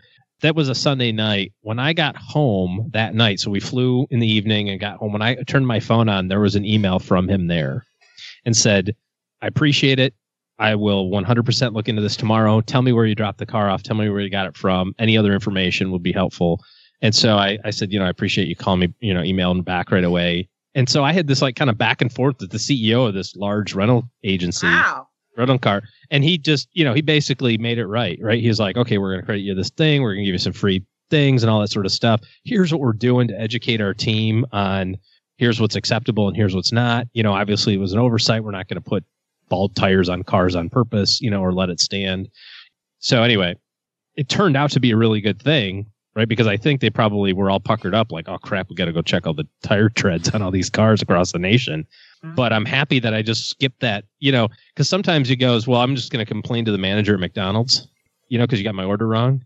that 0.42 0.54
was 0.54 0.68
a 0.68 0.74
Sunday 0.74 1.12
night. 1.12 1.52
When 1.62 1.78
I 1.78 1.92
got 1.92 2.16
home 2.16 2.90
that 2.92 3.14
night, 3.14 3.40
so 3.40 3.50
we 3.50 3.60
flew 3.60 4.06
in 4.10 4.20
the 4.20 4.26
evening 4.30 4.68
and 4.68 4.80
got 4.80 4.96
home. 4.96 5.12
When 5.12 5.22
I 5.22 5.36
turned 5.46 5.66
my 5.66 5.80
phone 5.80 6.08
on, 6.08 6.28
there 6.28 6.40
was 6.40 6.54
an 6.56 6.64
email 6.64 6.98
from 6.98 7.28
him 7.28 7.46
there 7.46 7.84
and 8.44 8.56
said, 8.56 8.94
I 9.42 9.46
appreciate 9.46 9.98
it. 9.98 10.14
I 10.58 10.74
will 10.74 11.08
100% 11.10 11.72
look 11.72 11.88
into 11.88 12.02
this 12.02 12.16
tomorrow. 12.16 12.60
Tell 12.60 12.82
me 12.82 12.92
where 12.92 13.06
you 13.06 13.14
dropped 13.14 13.38
the 13.38 13.46
car 13.46 13.70
off. 13.70 13.82
Tell 13.82 13.96
me 13.96 14.10
where 14.10 14.20
you 14.20 14.28
got 14.28 14.46
it 14.46 14.56
from. 14.56 14.94
Any 14.98 15.16
other 15.16 15.32
information 15.32 15.90
would 15.92 16.02
be 16.02 16.12
helpful. 16.12 16.60
And 17.00 17.14
so 17.14 17.36
I, 17.38 17.56
I 17.64 17.70
said, 17.70 17.90
you 17.92 17.98
know, 17.98 18.04
I 18.04 18.10
appreciate 18.10 18.46
you 18.48 18.54
calling 18.56 18.80
me, 18.80 18.88
you 19.00 19.14
know, 19.14 19.22
emailing 19.22 19.62
back 19.62 19.90
right 19.90 20.04
away. 20.04 20.48
And 20.74 20.88
so 20.88 21.04
I 21.04 21.12
had 21.12 21.26
this 21.26 21.42
like 21.42 21.56
kind 21.56 21.70
of 21.70 21.78
back 21.78 22.00
and 22.00 22.12
forth 22.12 22.36
with 22.40 22.50
the 22.50 22.58
CEO 22.58 23.06
of 23.06 23.14
this 23.14 23.34
large 23.36 23.74
rental 23.74 24.08
agency. 24.24 24.66
Wow. 24.66 25.08
rental 25.36 25.58
car. 25.58 25.82
And 26.10 26.22
he 26.24 26.38
just 26.38 26.68
you 26.72 26.84
know 26.84 26.94
he 26.94 27.02
basically 27.02 27.58
made 27.58 27.78
it 27.78 27.86
right 27.86 28.18
right? 28.22 28.40
He 28.40 28.48
was 28.48 28.60
like 28.60 28.76
okay 28.76 28.98
we're 28.98 29.10
going 29.12 29.20
to 29.20 29.26
credit 29.26 29.42
you 29.42 29.54
this 29.54 29.70
thing. 29.70 30.02
We're 30.02 30.14
going 30.14 30.24
to 30.24 30.26
give 30.26 30.34
you 30.34 30.38
some 30.38 30.52
free 30.52 30.84
things 31.10 31.42
and 31.42 31.50
all 31.50 31.60
that 31.60 31.70
sort 31.70 31.86
of 31.86 31.92
stuff. 31.92 32.20
Here's 32.44 32.72
what 32.72 32.80
we're 32.80 32.92
doing 32.92 33.28
to 33.28 33.40
educate 33.40 33.80
our 33.80 33.94
team 33.94 34.46
on 34.52 34.96
here's 35.38 35.60
what's 35.60 35.74
acceptable 35.74 36.28
and 36.28 36.36
here's 36.36 36.54
what's 36.54 36.72
not. 36.72 37.06
You 37.12 37.22
know 37.22 37.32
obviously 37.32 37.74
it 37.74 37.78
was 37.78 37.92
an 37.92 37.98
oversight. 37.98 38.44
We're 38.44 38.50
not 38.52 38.68
going 38.68 38.82
to 38.82 38.88
put 38.88 39.04
bald 39.48 39.74
tires 39.74 40.08
on 40.08 40.22
cars 40.22 40.54
on 40.54 40.68
purpose 40.70 41.20
you 41.20 41.30
know 41.30 41.42
or 41.42 41.52
let 41.52 41.70
it 41.70 41.80
stand. 41.80 42.28
So 43.00 43.22
anyway 43.22 43.56
it 44.16 44.28
turned 44.28 44.56
out 44.56 44.70
to 44.72 44.80
be 44.80 44.90
a 44.90 44.96
really 44.96 45.20
good 45.20 45.40
thing 45.40 45.86
right 46.14 46.28
because 46.28 46.46
i 46.46 46.56
think 46.56 46.80
they 46.80 46.90
probably 46.90 47.32
were 47.32 47.50
all 47.50 47.60
puckered 47.60 47.94
up 47.94 48.10
like 48.12 48.28
oh 48.28 48.38
crap 48.38 48.68
we 48.68 48.76
got 48.76 48.86
to 48.86 48.92
go 48.92 49.02
check 49.02 49.26
all 49.26 49.34
the 49.34 49.46
tire 49.62 49.88
treads 49.88 50.30
on 50.30 50.42
all 50.42 50.50
these 50.50 50.70
cars 50.70 51.02
across 51.02 51.32
the 51.32 51.38
nation 51.38 51.86
mm-hmm. 52.24 52.34
but 52.34 52.52
I'm 52.52 52.64
happy 52.64 52.98
that 53.00 53.14
I 53.14 53.22
just 53.22 53.48
skipped 53.48 53.80
that, 53.80 54.04
you 54.18 54.32
know, 54.32 54.48
because 54.74 54.88
sometimes 54.88 55.28
he 55.28 55.36
goes, 55.36 55.66
well, 55.66 55.80
I'm 55.80 55.96
just 55.96 56.12
going 56.12 56.24
to 56.24 56.30
complain 56.30 56.64
to 56.64 56.72
the 56.72 56.78
manager 56.78 57.14
at 57.14 57.20
McDonald's, 57.20 57.88
you 58.28 58.38
know, 58.38 58.44
because 58.44 58.58
you 58.58 58.64
got 58.64 58.74
my 58.74 58.84
order 58.84 59.06
wrong, 59.06 59.44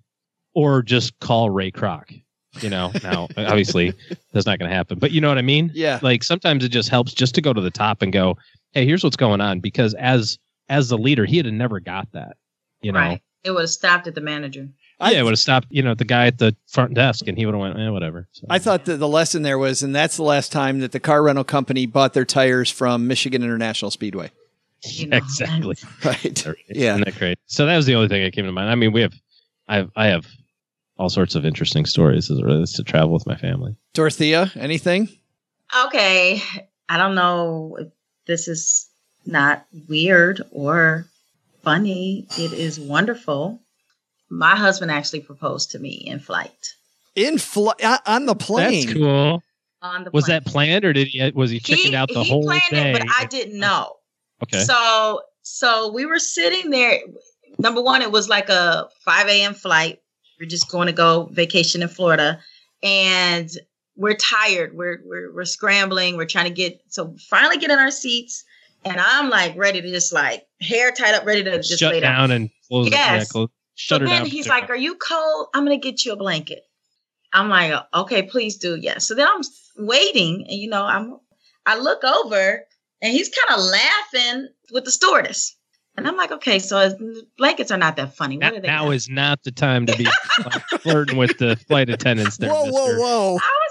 or 0.54 0.82
just 0.82 1.18
call 1.20 1.50
Ray 1.50 1.70
Kroc, 1.70 2.22
you 2.60 2.70
know. 2.70 2.92
Now, 3.02 3.28
obviously, 3.36 3.92
that's 4.32 4.46
not 4.46 4.58
going 4.58 4.70
to 4.70 4.76
happen, 4.76 4.98
but 4.98 5.10
you 5.10 5.20
know 5.20 5.28
what 5.28 5.38
I 5.38 5.42
mean? 5.42 5.70
Yeah. 5.74 5.98
Like 6.02 6.22
sometimes 6.22 6.64
it 6.64 6.70
just 6.70 6.88
helps 6.88 7.12
just 7.12 7.34
to 7.36 7.42
go 7.42 7.52
to 7.52 7.60
the 7.60 7.70
top 7.70 8.02
and 8.02 8.12
go, 8.12 8.36
hey, 8.72 8.86
here's 8.86 9.04
what's 9.04 9.16
going 9.16 9.40
on, 9.40 9.60
because 9.60 9.94
as 9.94 10.38
as 10.68 10.88
the 10.88 10.98
leader, 10.98 11.26
he 11.26 11.36
had 11.36 11.46
never 11.46 11.80
got 11.80 12.10
that, 12.12 12.36
you 12.80 12.92
know. 12.92 12.98
Right. 12.98 13.22
It 13.44 13.50
would 13.50 13.60
have 13.60 13.70
stopped 13.70 14.06
at 14.06 14.14
the 14.14 14.22
manager. 14.22 14.68
Yeah, 15.00 15.20
it 15.20 15.22
would 15.22 15.32
have 15.32 15.38
stopped, 15.38 15.66
you 15.70 15.82
know, 15.82 15.94
the 15.94 16.04
guy 16.04 16.26
at 16.26 16.38
the 16.38 16.56
front 16.66 16.94
desk, 16.94 17.26
and 17.26 17.36
he 17.36 17.46
would 17.46 17.54
have 17.54 17.60
went, 17.60 17.78
eh, 17.78 17.88
whatever. 17.90 18.28
So, 18.32 18.46
I 18.48 18.58
thought 18.58 18.84
that 18.86 18.96
the 18.98 19.08
lesson 19.08 19.42
there 19.42 19.58
was, 19.58 19.82
and 19.82 19.94
that's 19.94 20.16
the 20.16 20.22
last 20.22 20.52
time 20.52 20.80
that 20.80 20.92
the 20.92 21.00
car 21.00 21.22
rental 21.22 21.44
company 21.44 21.86
bought 21.86 22.14
their 22.14 22.24
tires 22.24 22.70
from 22.70 23.06
Michigan 23.06 23.42
International 23.42 23.90
Speedway. 23.90 24.30
You 24.86 25.08
exactly. 25.12 25.76
Right. 26.04 26.46
Yeah. 26.68 26.92
Isn't 26.92 27.04
that 27.06 27.18
great? 27.18 27.38
So 27.46 27.66
that 27.66 27.76
was 27.76 27.86
the 27.86 27.94
only 27.94 28.08
thing 28.08 28.22
that 28.22 28.34
came 28.34 28.44
to 28.44 28.52
mind. 28.52 28.70
I 28.70 28.74
mean, 28.74 28.92
we 28.92 29.00
have, 29.00 29.14
I 29.66 29.76
have, 29.76 29.90
I 29.96 30.06
have 30.06 30.26
all 30.98 31.08
sorts 31.08 31.34
of 31.34 31.44
interesting 31.44 31.86
stories 31.86 32.30
as 32.30 32.38
it 32.38 32.44
relates 32.44 32.74
to 32.74 32.84
travel 32.84 33.12
with 33.12 33.26
my 33.26 33.36
family. 33.36 33.76
Dorethia, 33.94 34.54
anything? 34.56 35.08
Okay. 35.86 36.42
I 36.88 36.98
don't 36.98 37.14
know 37.14 37.76
if 37.80 37.88
this 38.26 38.48
is 38.48 38.88
not 39.26 39.66
weird 39.88 40.42
or 40.50 41.06
funny. 41.62 42.26
It 42.38 42.52
is 42.52 42.78
wonderful. 42.78 43.60
My 44.38 44.56
husband 44.56 44.90
actually 44.90 45.20
proposed 45.20 45.70
to 45.72 45.78
me 45.78 45.92
in 46.06 46.18
flight. 46.18 46.74
In 47.14 47.38
flight 47.38 47.76
on 48.06 48.26
the 48.26 48.34
plane. 48.34 48.86
That's 48.86 48.92
cool. 48.98 49.42
On 49.82 50.04
the 50.04 50.10
Was 50.12 50.24
plane. 50.24 50.40
that 50.42 50.50
planned 50.50 50.84
or 50.84 50.92
did 50.92 51.06
he 51.08 51.30
was 51.34 51.50
he 51.50 51.60
chickened 51.60 51.94
out 51.94 52.08
the 52.08 52.22
he 52.22 52.28
whole 52.30 52.42
planned 52.44 52.62
day? 52.70 52.90
it, 52.90 52.98
but 52.98 53.06
I 53.16 53.26
didn't 53.26 53.58
know. 53.58 53.94
okay. 54.42 54.60
So 54.64 55.20
so 55.42 55.92
we 55.92 56.06
were 56.06 56.18
sitting 56.18 56.70
there. 56.70 56.98
Number 57.58 57.80
one, 57.82 58.02
it 58.02 58.10
was 58.10 58.28
like 58.28 58.48
a 58.48 58.88
5 59.04 59.28
a.m. 59.28 59.54
flight. 59.54 60.00
We're 60.40 60.48
just 60.48 60.68
going 60.70 60.86
to 60.86 60.92
go 60.92 61.26
vacation 61.30 61.82
in 61.82 61.88
Florida. 61.88 62.40
And 62.82 63.48
we're 63.96 64.16
tired. 64.16 64.74
We're 64.76 65.00
we're 65.04 65.32
we're 65.32 65.44
scrambling. 65.44 66.16
We're 66.16 66.24
trying 66.26 66.46
to 66.46 66.50
get 66.50 66.80
so 66.88 67.14
finally 67.30 67.58
get 67.58 67.70
in 67.70 67.78
our 67.78 67.90
seats. 67.92 68.42
And 68.84 68.98
I'm 69.00 69.30
like 69.30 69.56
ready 69.56 69.80
to 69.80 69.90
just 69.90 70.12
like 70.12 70.44
hair 70.60 70.90
tied 70.90 71.14
up, 71.14 71.24
ready 71.24 71.44
to 71.44 71.58
just 71.58 71.78
Shut 71.78 71.92
lay 71.92 72.00
down 72.00 72.30
and 72.32 72.50
close. 72.68 72.90
Yeah, 72.90 73.14
Yes. 73.14 73.30
close, 73.32 73.48
shut 73.74 74.00
so 74.00 74.04
her 74.04 74.06
then 74.08 74.26
he's 74.26 74.48
like, 74.48 74.70
"Are 74.70 74.76
you 74.76 74.94
cold? 74.96 75.48
I'm 75.54 75.64
gonna 75.64 75.78
get 75.78 76.04
you 76.04 76.12
a 76.12 76.16
blanket." 76.16 76.62
I'm 77.32 77.48
like, 77.48 77.72
"Okay, 77.94 78.22
please 78.22 78.56
do." 78.56 78.76
Yes. 78.76 79.06
So 79.06 79.14
then 79.14 79.26
I'm 79.28 79.42
waiting, 79.76 80.46
and 80.48 80.58
you 80.58 80.68
know, 80.68 80.84
I'm 80.84 81.18
I 81.66 81.78
look 81.78 82.04
over, 82.04 82.64
and 83.02 83.12
he's 83.12 83.30
kind 83.30 83.58
of 83.58 83.64
laughing 83.64 84.48
with 84.72 84.84
the 84.84 84.92
stewardess, 84.92 85.56
and 85.96 86.06
I'm 86.06 86.16
like, 86.16 86.30
"Okay, 86.32 86.58
so 86.58 86.78
his 86.78 86.94
blankets 87.38 87.70
are 87.70 87.78
not 87.78 87.96
that 87.96 88.16
funny. 88.16 88.36
What 88.36 88.52
now, 88.52 88.56
are 88.56 88.60
they?" 88.60 88.66
now 88.66 88.90
is 88.90 89.08
not 89.08 89.42
the 89.44 89.52
time 89.52 89.86
to 89.86 89.96
be 89.96 90.04
like, 90.04 90.62
flirting 90.80 91.16
with 91.16 91.38
the 91.38 91.56
flight 91.68 91.88
attendants. 91.90 92.36
There, 92.36 92.50
Whoa, 92.50 92.64
whoa, 92.70 92.86
mister. 92.86 92.98
whoa. 93.00 93.26
I 93.26 93.32
was 93.32 93.38
like, 93.38 93.63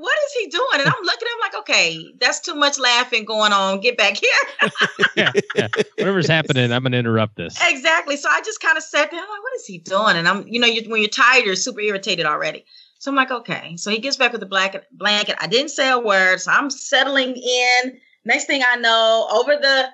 "What 0.00 0.16
is 0.26 0.32
he 0.40 0.46
doing?" 0.48 0.80
And 0.80 0.88
I'm 0.88 1.02
looking 1.02 1.28
at 1.28 1.34
him 1.34 1.40
like, 1.40 1.54
"Okay, 1.60 2.14
that's 2.18 2.40
too 2.40 2.54
much 2.54 2.78
laughing 2.78 3.24
going 3.24 3.52
on. 3.52 3.80
Get 3.80 3.96
back 3.96 4.16
here." 4.16 4.70
yeah, 5.16 5.32
yeah. 5.54 5.68
Whatever's 5.98 6.26
happening, 6.26 6.72
I'm 6.72 6.82
gonna 6.82 6.96
interrupt 6.96 7.36
this. 7.36 7.58
Exactly. 7.62 8.16
So 8.16 8.28
I 8.28 8.40
just 8.42 8.60
kind 8.60 8.76
of 8.76 8.82
sat 8.82 9.10
there. 9.10 9.20
I'm 9.20 9.28
like, 9.28 9.42
what 9.42 9.54
is 9.56 9.66
he 9.66 9.78
doing? 9.78 10.16
And 10.16 10.26
I'm, 10.26 10.46
you 10.48 10.58
know, 10.60 10.66
you, 10.66 10.88
when 10.90 11.00
you're 11.00 11.10
tired, 11.10 11.44
you're 11.44 11.56
super 11.56 11.80
irritated 11.80 12.26
already. 12.26 12.64
So 12.98 13.10
I'm 13.10 13.16
like, 13.16 13.30
okay. 13.30 13.76
So 13.76 13.90
he 13.90 13.98
gets 13.98 14.16
back 14.16 14.32
with 14.32 14.40
the 14.40 14.46
blanket. 14.46 14.86
Blanket. 14.92 15.36
I 15.40 15.46
didn't 15.46 15.70
say 15.70 15.90
a 15.90 15.98
word. 15.98 16.40
So 16.40 16.50
I'm 16.50 16.70
settling 16.70 17.36
in. 17.36 17.98
Next 18.24 18.44
thing 18.44 18.62
I 18.68 18.76
know, 18.76 19.26
over 19.32 19.56
the 19.56 19.88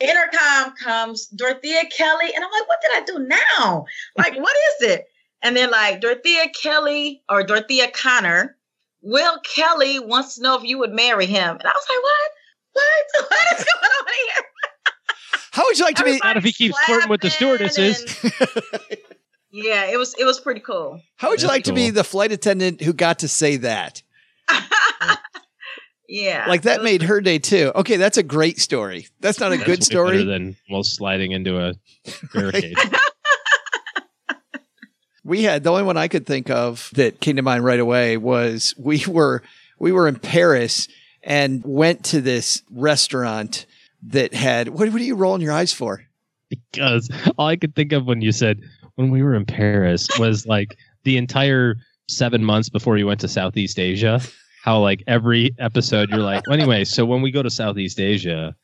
intercom 0.00 0.74
comes 0.76 1.28
Dorethia 1.30 1.90
Kelly, 1.90 2.32
and 2.34 2.44
I'm 2.44 2.50
like, 2.50 2.68
what 2.68 2.80
did 2.82 2.90
I 2.94 3.02
do 3.06 3.18
now? 3.18 3.86
Like, 4.16 4.36
what 4.36 4.56
is 4.80 4.90
it? 4.90 5.06
And 5.42 5.56
then 5.56 5.70
like 5.70 6.00
Dorethia 6.00 6.52
Kelly 6.60 7.22
or 7.28 7.42
Dorethia 7.42 7.92
Connor, 7.92 8.56
Will 9.02 9.38
Kelly 9.40 9.98
wants 9.98 10.36
to 10.36 10.42
know 10.42 10.56
if 10.58 10.64
you 10.64 10.78
would 10.78 10.92
marry 10.92 11.26
him. 11.26 11.50
And 11.56 11.62
I 11.62 11.72
was 11.72 11.86
like, 11.88 12.02
what? 12.02 12.30
What? 12.72 13.28
What 13.30 13.58
is 13.58 13.64
going 13.64 13.84
on 13.84 14.06
here? 14.06 14.44
How 15.52 15.64
would 15.64 15.78
you 15.78 15.84
like 15.84 15.96
to 15.96 16.04
be? 16.04 16.18
Not 16.22 16.36
if 16.36 16.44
he 16.44 16.52
keeps 16.52 16.78
flirting 16.84 17.08
with 17.10 17.20
the 17.20 17.30
stewardesses. 17.30 18.04
Yeah, 19.52 19.86
it 19.86 19.96
was 19.98 20.14
it 20.18 20.24
was 20.24 20.38
pretty 20.38 20.60
cool. 20.60 21.00
How 21.16 21.30
would 21.30 21.40
you 21.42 21.48
That's 21.48 21.56
like 21.56 21.64
to 21.64 21.72
be 21.72 21.90
the 21.90 22.04
flight 22.04 22.30
attendant 22.30 22.80
who 22.80 22.92
got 22.92 23.18
to 23.20 23.28
say 23.28 23.56
that? 23.56 24.00
yeah, 26.08 26.46
Like 26.48 26.62
that 26.62 26.78
was 26.80 26.84
made 26.84 27.02
her 27.02 27.20
day 27.20 27.38
too. 27.40 27.72
Okay, 27.74 27.96
that's 27.96 28.16
a 28.16 28.22
great 28.22 28.60
story. 28.60 29.08
That's 29.20 29.40
not 29.40 29.52
a 29.52 29.56
That's 29.56 29.66
good 29.66 29.84
story. 29.84 30.18
better 30.18 30.30
than 30.30 30.56
well 30.70 30.84
sliding 30.84 31.32
into 31.32 31.58
a 31.58 31.74
barricade. 32.32 32.76
we 35.30 35.44
had 35.44 35.62
the 35.64 35.70
only 35.70 35.84
one 35.84 35.96
I 35.96 36.08
could 36.08 36.26
think 36.26 36.50
of 36.50 36.90
that 36.94 37.20
came 37.20 37.36
to 37.36 37.42
mind 37.42 37.64
right 37.64 37.80
away 37.80 38.16
was 38.16 38.74
we 38.76 39.04
were 39.08 39.42
we 39.78 39.92
were 39.92 40.08
in 40.08 40.18
Paris 40.18 40.88
and 41.22 41.62
went 41.64 42.04
to 42.06 42.20
this 42.20 42.62
restaurant 42.70 43.66
that 44.02 44.34
had 44.34 44.68
what, 44.68 44.90
what 44.90 45.00
are 45.00 45.04
you 45.04 45.14
rolling 45.14 45.42
your 45.42 45.52
eyes 45.52 45.72
for? 45.72 46.04
because 46.50 47.08
all 47.38 47.46
I 47.46 47.56
could 47.56 47.74
think 47.76 47.92
of 47.92 48.06
when 48.06 48.20
you 48.20 48.32
said 48.32 48.60
when 48.96 49.10
we 49.10 49.22
were 49.22 49.34
in 49.34 49.46
Paris 49.46 50.08
was 50.18 50.46
like 50.56 50.76
the 51.04 51.16
entire 51.16 51.76
seven 52.08 52.44
months 52.44 52.68
before 52.68 52.98
you 52.98 53.06
went 53.06 53.20
to 53.20 53.28
Southeast 53.28 53.78
Asia. 53.78 54.20
How 54.64 54.80
like 54.80 55.02
every 55.06 55.54
episode 55.58 56.10
you're 56.10 56.18
like, 56.18 56.42
well, 56.46 56.58
anyway, 56.58 56.84
so 56.84 57.06
when 57.06 57.22
we 57.22 57.30
go 57.30 57.42
to 57.42 57.48
Southeast 57.48 57.98
Asia, 57.98 58.54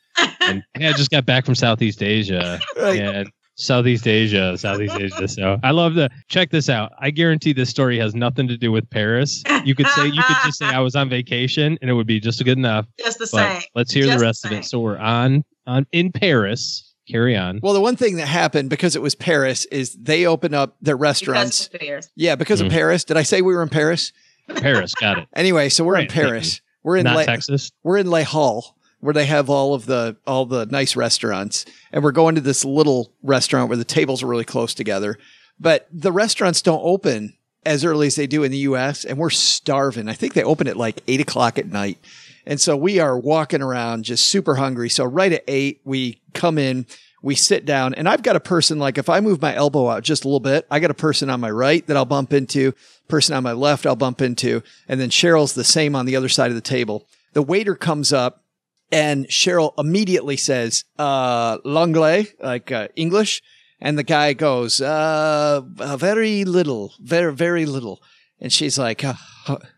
and 0.40 0.62
yeah, 0.78 0.90
I 0.90 0.92
just 0.92 1.10
got 1.10 1.24
back 1.24 1.46
from 1.46 1.54
Southeast 1.54 2.02
Asia 2.02 2.60
Right. 2.76 3.00
and 3.00 3.30
Southeast 3.56 4.06
Asia, 4.06 4.56
Southeast 4.56 4.94
Asia. 5.00 5.26
So 5.28 5.58
I 5.62 5.70
love 5.70 5.94
the 5.94 6.10
check 6.28 6.50
this 6.50 6.68
out. 6.68 6.92
I 7.00 7.10
guarantee 7.10 7.52
this 7.52 7.70
story 7.70 7.98
has 7.98 8.14
nothing 8.14 8.46
to 8.48 8.56
do 8.56 8.70
with 8.70 8.88
Paris. 8.90 9.42
You 9.64 9.74
could 9.74 9.86
say 9.88 10.06
you 10.06 10.22
could 10.22 10.36
just 10.44 10.58
say 10.58 10.66
I 10.66 10.80
was 10.80 10.94
on 10.94 11.08
vacation 11.08 11.78
and 11.80 11.90
it 11.90 11.94
would 11.94 12.06
be 12.06 12.20
just 12.20 12.42
good 12.44 12.58
enough. 12.58 12.86
just 12.98 13.18
the 13.18 13.28
But 13.32 13.60
same. 13.60 13.62
let's 13.74 13.92
hear 13.92 14.04
Just 14.04 14.12
the 14.14 14.18
the 14.18 14.24
rest 14.26 14.44
of 14.44 14.52
it. 14.52 14.64
So 14.64 14.78
we're 14.80 14.98
on 14.98 15.44
on 15.66 15.86
in 15.92 16.12
Paris. 16.12 16.92
Carry 17.08 17.36
on. 17.36 17.60
Well, 17.62 17.72
the 17.72 17.80
one 17.80 17.94
thing 17.94 18.16
that 18.16 18.26
happened 18.26 18.68
because 18.68 18.96
it 18.96 19.00
was 19.02 19.14
Paris 19.14 19.64
is 19.66 19.94
they 19.94 20.26
opened 20.26 20.56
up 20.56 20.76
their 20.80 20.96
restaurants. 20.96 21.68
Because 21.68 21.80
of 21.82 21.86
fairs. 21.86 22.10
Yeah, 22.16 22.34
because 22.34 22.60
Mhm. 22.60 22.66
of 22.66 22.72
Paris. 22.72 23.04
Did 23.04 23.16
I 23.16 23.22
say 23.22 23.42
we 23.42 23.54
were 23.54 23.62
in 23.62 23.68
Paris? 23.68 24.12
Paris, 24.56 24.92
got 24.94 25.18
it. 25.18 25.28
Anyway, 25.36 25.68
so 25.68 25.84
we're 25.84 25.94
in 25.94 26.00
Right, 26.02 26.12
thank 26.12 26.26
Paris. 26.28 26.60
We're 26.82 26.96
in 26.96 27.04
Not 27.04 27.16
La- 27.16 27.22
Texas. 27.24 27.70
we're 27.84 27.98
in 27.98 28.10
Les 28.10 28.24
Halles 28.24 28.72
where 29.06 29.14
they 29.14 29.26
have 29.26 29.48
all 29.48 29.72
of 29.72 29.86
the 29.86 30.16
all 30.26 30.44
the 30.46 30.66
nice 30.66 30.96
restaurants. 30.96 31.64
And 31.92 32.02
we're 32.02 32.10
going 32.10 32.34
to 32.34 32.40
this 32.40 32.64
little 32.64 33.12
restaurant 33.22 33.68
where 33.68 33.78
the 33.78 33.84
tables 33.84 34.20
are 34.22 34.26
really 34.26 34.44
close 34.44 34.74
together. 34.74 35.16
But 35.60 35.86
the 35.92 36.10
restaurants 36.10 36.60
don't 36.60 36.82
open 36.82 37.34
as 37.64 37.84
early 37.84 38.08
as 38.08 38.16
they 38.16 38.26
do 38.26 38.42
in 38.42 38.50
the 38.50 38.58
us 38.58 39.04
and 39.04 39.16
we're 39.16 39.30
starving. 39.30 40.08
I 40.08 40.14
think 40.14 40.34
they 40.34 40.42
open 40.42 40.66
at 40.66 40.76
like 40.76 41.02
8 41.06 41.20
o'clock 41.20 41.56
at 41.56 41.66
night. 41.66 41.98
And 42.44 42.60
so 42.60 42.76
we 42.76 42.98
are 42.98 43.16
walking 43.16 43.62
around 43.62 44.04
just 44.04 44.26
super 44.26 44.56
hungry. 44.56 44.90
So 44.90 45.04
right 45.04 45.32
at 45.32 45.44
8 45.46 45.80
we 45.84 46.20
come 46.34 46.58
in 46.58 46.86
We 47.26 47.34
sit 47.34 47.64
down, 47.64 47.92
and 47.94 48.08
I've 48.08 48.22
got 48.22 48.36
a 48.36 48.40
person 48.40 48.78
like 48.78 48.98
if 48.98 49.08
I 49.08 49.18
move 49.18 49.42
my 49.42 49.52
elbow 49.52 49.90
out 49.90 50.04
just 50.04 50.24
a 50.24 50.28
little 50.28 50.38
bit, 50.38 50.64
I 50.70 50.78
got 50.78 50.92
a 50.92 50.94
person 50.94 51.28
on 51.28 51.40
my 51.40 51.50
right 51.50 51.84
that 51.88 51.96
I'll 51.96 52.04
bump 52.04 52.32
into, 52.32 52.72
person 53.08 53.34
on 53.34 53.42
my 53.42 53.50
left 53.50 53.84
I'll 53.84 53.96
bump 53.96 54.22
into, 54.22 54.62
and 54.86 55.00
then 55.00 55.10
Cheryl's 55.10 55.54
the 55.54 55.64
same 55.64 55.96
on 55.96 56.06
the 56.06 56.14
other 56.14 56.28
side 56.28 56.52
of 56.52 56.54
the 56.54 56.60
table. 56.60 57.04
The 57.32 57.42
waiter 57.42 57.74
comes 57.74 58.12
up, 58.12 58.44
and 58.90 59.26
Cheryl 59.26 59.72
immediately 59.78 60.36
says, 60.36 60.84
uh, 60.98 61.58
l'anglais, 61.64 62.28
like 62.40 62.70
uh, 62.70 62.88
English. 62.96 63.42
And 63.80 63.98
the 63.98 64.04
guy 64.04 64.32
goes, 64.32 64.80
uh, 64.80 65.60
uh, 65.78 65.96
very 65.96 66.44
little, 66.44 66.94
very, 67.00 67.32
very 67.32 67.66
little. 67.66 68.00
And 68.40 68.52
she's 68.52 68.78
like, 68.78 69.04
uh, 69.04 69.14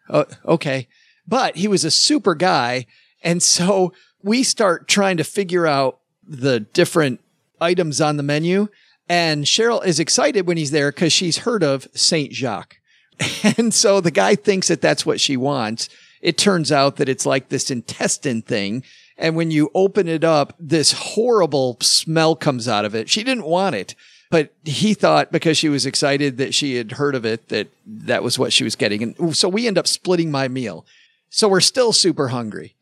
uh, 0.08 0.24
okay. 0.44 0.88
But 1.26 1.56
he 1.56 1.68
was 1.68 1.84
a 1.84 1.90
super 1.90 2.34
guy. 2.34 2.86
And 3.22 3.42
so 3.42 3.92
we 4.22 4.42
start 4.42 4.88
trying 4.88 5.16
to 5.16 5.24
figure 5.24 5.66
out 5.66 6.00
the 6.22 6.60
different 6.60 7.20
items 7.60 8.00
on 8.00 8.16
the 8.16 8.22
menu. 8.22 8.68
And 9.08 9.44
Cheryl 9.44 9.84
is 9.84 9.98
excited 9.98 10.46
when 10.46 10.58
he's 10.58 10.70
there 10.70 10.92
because 10.92 11.12
she's 11.12 11.38
heard 11.38 11.62
of 11.62 11.88
Saint 11.94 12.32
Jacques. 12.32 12.76
And 13.56 13.74
so 13.74 14.00
the 14.00 14.12
guy 14.12 14.36
thinks 14.36 14.68
that 14.68 14.80
that's 14.80 15.04
what 15.04 15.20
she 15.20 15.36
wants. 15.36 15.88
It 16.20 16.36
turns 16.36 16.72
out 16.72 16.96
that 16.96 17.08
it's 17.08 17.26
like 17.26 17.48
this 17.48 17.70
intestine 17.70 18.42
thing. 18.42 18.82
And 19.16 19.36
when 19.36 19.50
you 19.50 19.70
open 19.74 20.08
it 20.08 20.24
up, 20.24 20.54
this 20.58 20.92
horrible 20.92 21.76
smell 21.80 22.36
comes 22.36 22.68
out 22.68 22.84
of 22.84 22.94
it. 22.94 23.08
She 23.08 23.24
didn't 23.24 23.44
want 23.44 23.74
it, 23.74 23.94
but 24.30 24.52
he 24.64 24.94
thought 24.94 25.32
because 25.32 25.58
she 25.58 25.68
was 25.68 25.86
excited 25.86 26.36
that 26.38 26.54
she 26.54 26.76
had 26.76 26.92
heard 26.92 27.14
of 27.14 27.24
it, 27.24 27.48
that 27.48 27.68
that 27.86 28.22
was 28.22 28.38
what 28.38 28.52
she 28.52 28.64
was 28.64 28.76
getting. 28.76 29.02
And 29.02 29.36
so 29.36 29.48
we 29.48 29.66
end 29.66 29.78
up 29.78 29.86
splitting 29.86 30.30
my 30.30 30.48
meal. 30.48 30.86
So 31.30 31.48
we're 31.48 31.60
still 31.60 31.92
super 31.92 32.28
hungry. 32.28 32.74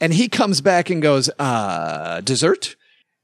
And 0.00 0.14
he 0.14 0.28
comes 0.28 0.60
back 0.60 0.90
and 0.90 1.00
goes, 1.00 1.30
uh, 1.38 2.20
dessert? 2.22 2.74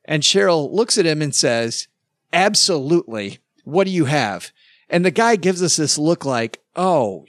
And 0.05 0.23
Cheryl 0.23 0.73
looks 0.73 0.97
at 0.97 1.07
him 1.07 1.21
and 1.21 1.35
says, 1.35 1.89
absolutely. 2.33 3.39
What 3.65 3.85
do 3.85 3.91
you 3.91 4.05
have? 4.05 4.53
And 4.89 5.05
the 5.05 5.11
guy 5.11 5.37
gives 5.37 5.63
us 5.63 5.77
this 5.77 5.99
look 5.99 6.25
like, 6.25 6.61
oh. 6.77 7.27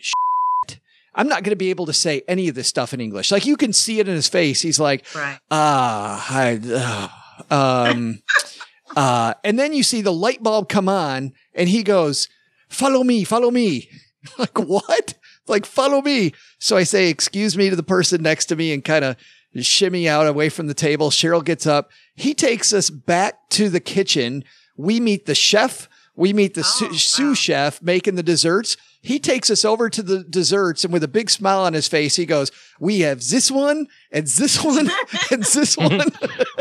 I'm 1.15 1.27
not 1.27 1.43
going 1.43 1.51
to 1.51 1.55
be 1.57 1.69
able 1.69 1.85
to 1.87 1.93
say 1.93 2.21
any 2.27 2.47
of 2.47 2.55
this 2.55 2.67
stuff 2.67 2.93
in 2.93 3.01
English. 3.01 3.31
Like 3.31 3.45
you 3.45 3.57
can 3.57 3.73
see 3.73 3.99
it 3.99 4.07
in 4.07 4.15
his 4.15 4.27
face. 4.29 4.61
He's 4.61 4.79
like, 4.79 5.05
Right. 5.15 5.39
ah, 5.51 6.25
I, 6.29 7.11
uh, 7.49 7.89
um, 7.89 8.21
uh, 8.95 9.33
and 9.43 9.57
then 9.57 9.73
you 9.73 9.83
see 9.83 10.01
the 10.01 10.13
light 10.13 10.43
bulb 10.43 10.69
come 10.69 10.87
on 10.89 11.33
and 11.53 11.67
he 11.69 11.83
goes, 11.83 12.29
follow 12.69 13.03
me, 13.03 13.23
follow 13.23 13.51
me. 13.51 13.89
like, 14.37 14.57
what? 14.59 15.15
Like, 15.47 15.65
follow 15.65 16.01
me. 16.01 16.33
So 16.59 16.77
I 16.77 16.83
say, 16.83 17.09
excuse 17.09 17.57
me 17.57 17.69
to 17.69 17.75
the 17.75 17.83
person 17.83 18.21
next 18.21 18.45
to 18.47 18.55
me 18.55 18.71
and 18.73 18.83
kind 18.85 19.03
of 19.03 19.15
shimmy 19.55 20.07
out 20.07 20.27
away 20.27 20.49
from 20.49 20.67
the 20.67 20.73
table. 20.75 21.09
Cheryl 21.09 21.43
gets 21.43 21.65
up. 21.65 21.89
He 22.15 22.33
takes 22.35 22.71
us 22.71 22.89
back 22.89 23.49
to 23.51 23.69
the 23.69 23.79
kitchen. 23.79 24.43
We 24.77 24.99
meet 24.99 25.25
the 25.25 25.33
chef. 25.35 25.89
We 26.19 26.33
meet 26.33 26.53
the 26.53 26.61
Oh, 26.61 26.91
sous 26.91 27.19
wow. 27.19 27.33
chef 27.33 27.81
making 27.81 28.15
the 28.15 28.23
desserts. 28.23 28.75
He 29.01 29.17
takes 29.19 29.49
us 29.49 29.63
over 29.63 29.89
to 29.89 30.03
the 30.03 30.23
desserts 30.25 30.83
and 30.83 30.91
with 30.91 31.03
a 31.03 31.07
big 31.07 31.29
smile 31.29 31.61
on 31.61 31.71
his 31.73 31.87
face, 31.87 32.17
he 32.17 32.25
goes, 32.25 32.51
we 32.81 32.99
have 32.99 33.19
this 33.25 33.49
one 33.49 33.87
and 34.11 34.27
this 34.27 34.61
one 34.63 34.89
and 35.31 35.43
this 35.43 35.77
one. 35.87 36.01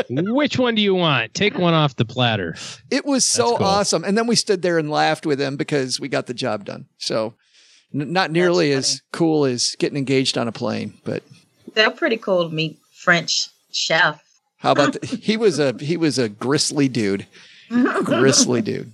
Which 0.09 0.57
one 0.57 0.75
do 0.75 0.81
you 0.81 0.95
want? 0.95 1.33
Take 1.33 1.57
one 1.57 1.73
off 1.73 1.97
the 1.97 2.05
platter. 2.05 2.55
It 2.89 3.05
was 3.05 3.25
so 3.25 3.57
cool. 3.57 3.65
awesome. 3.67 4.03
And 4.05 4.17
then 4.17 4.25
we 4.27 4.37
stood 4.37 4.61
there 4.61 4.77
and 4.77 4.89
laughed 4.89 5.25
with 5.25 5.41
him 5.41 5.57
because 5.57 5.99
we 5.99 6.07
got 6.07 6.27
the 6.27 6.33
job 6.33 6.63
done. 6.63 6.85
So 6.97 7.33
n- 7.93 8.13
not 8.13 8.31
nearly 8.31 8.71
as 8.71 9.01
cool 9.11 9.43
as 9.43 9.75
getting 9.77 9.97
engaged 9.97 10.37
on 10.37 10.47
a 10.47 10.53
plane, 10.53 10.93
but 11.03 11.21
They're 11.73 11.91
pretty 11.91 12.17
cool 12.17 12.47
to 12.47 12.55
meet 12.55 12.79
French 12.93 13.49
chef. 13.73 14.23
how 14.59 14.71
about 14.71 14.93
the, 14.93 15.05
he 15.07 15.35
was 15.35 15.59
a 15.59 15.75
he 15.79 15.97
was 15.97 16.17
a 16.17 16.29
gristly 16.29 16.87
dude. 16.87 17.27
Gristly 17.69 18.61
dude. 18.61 18.93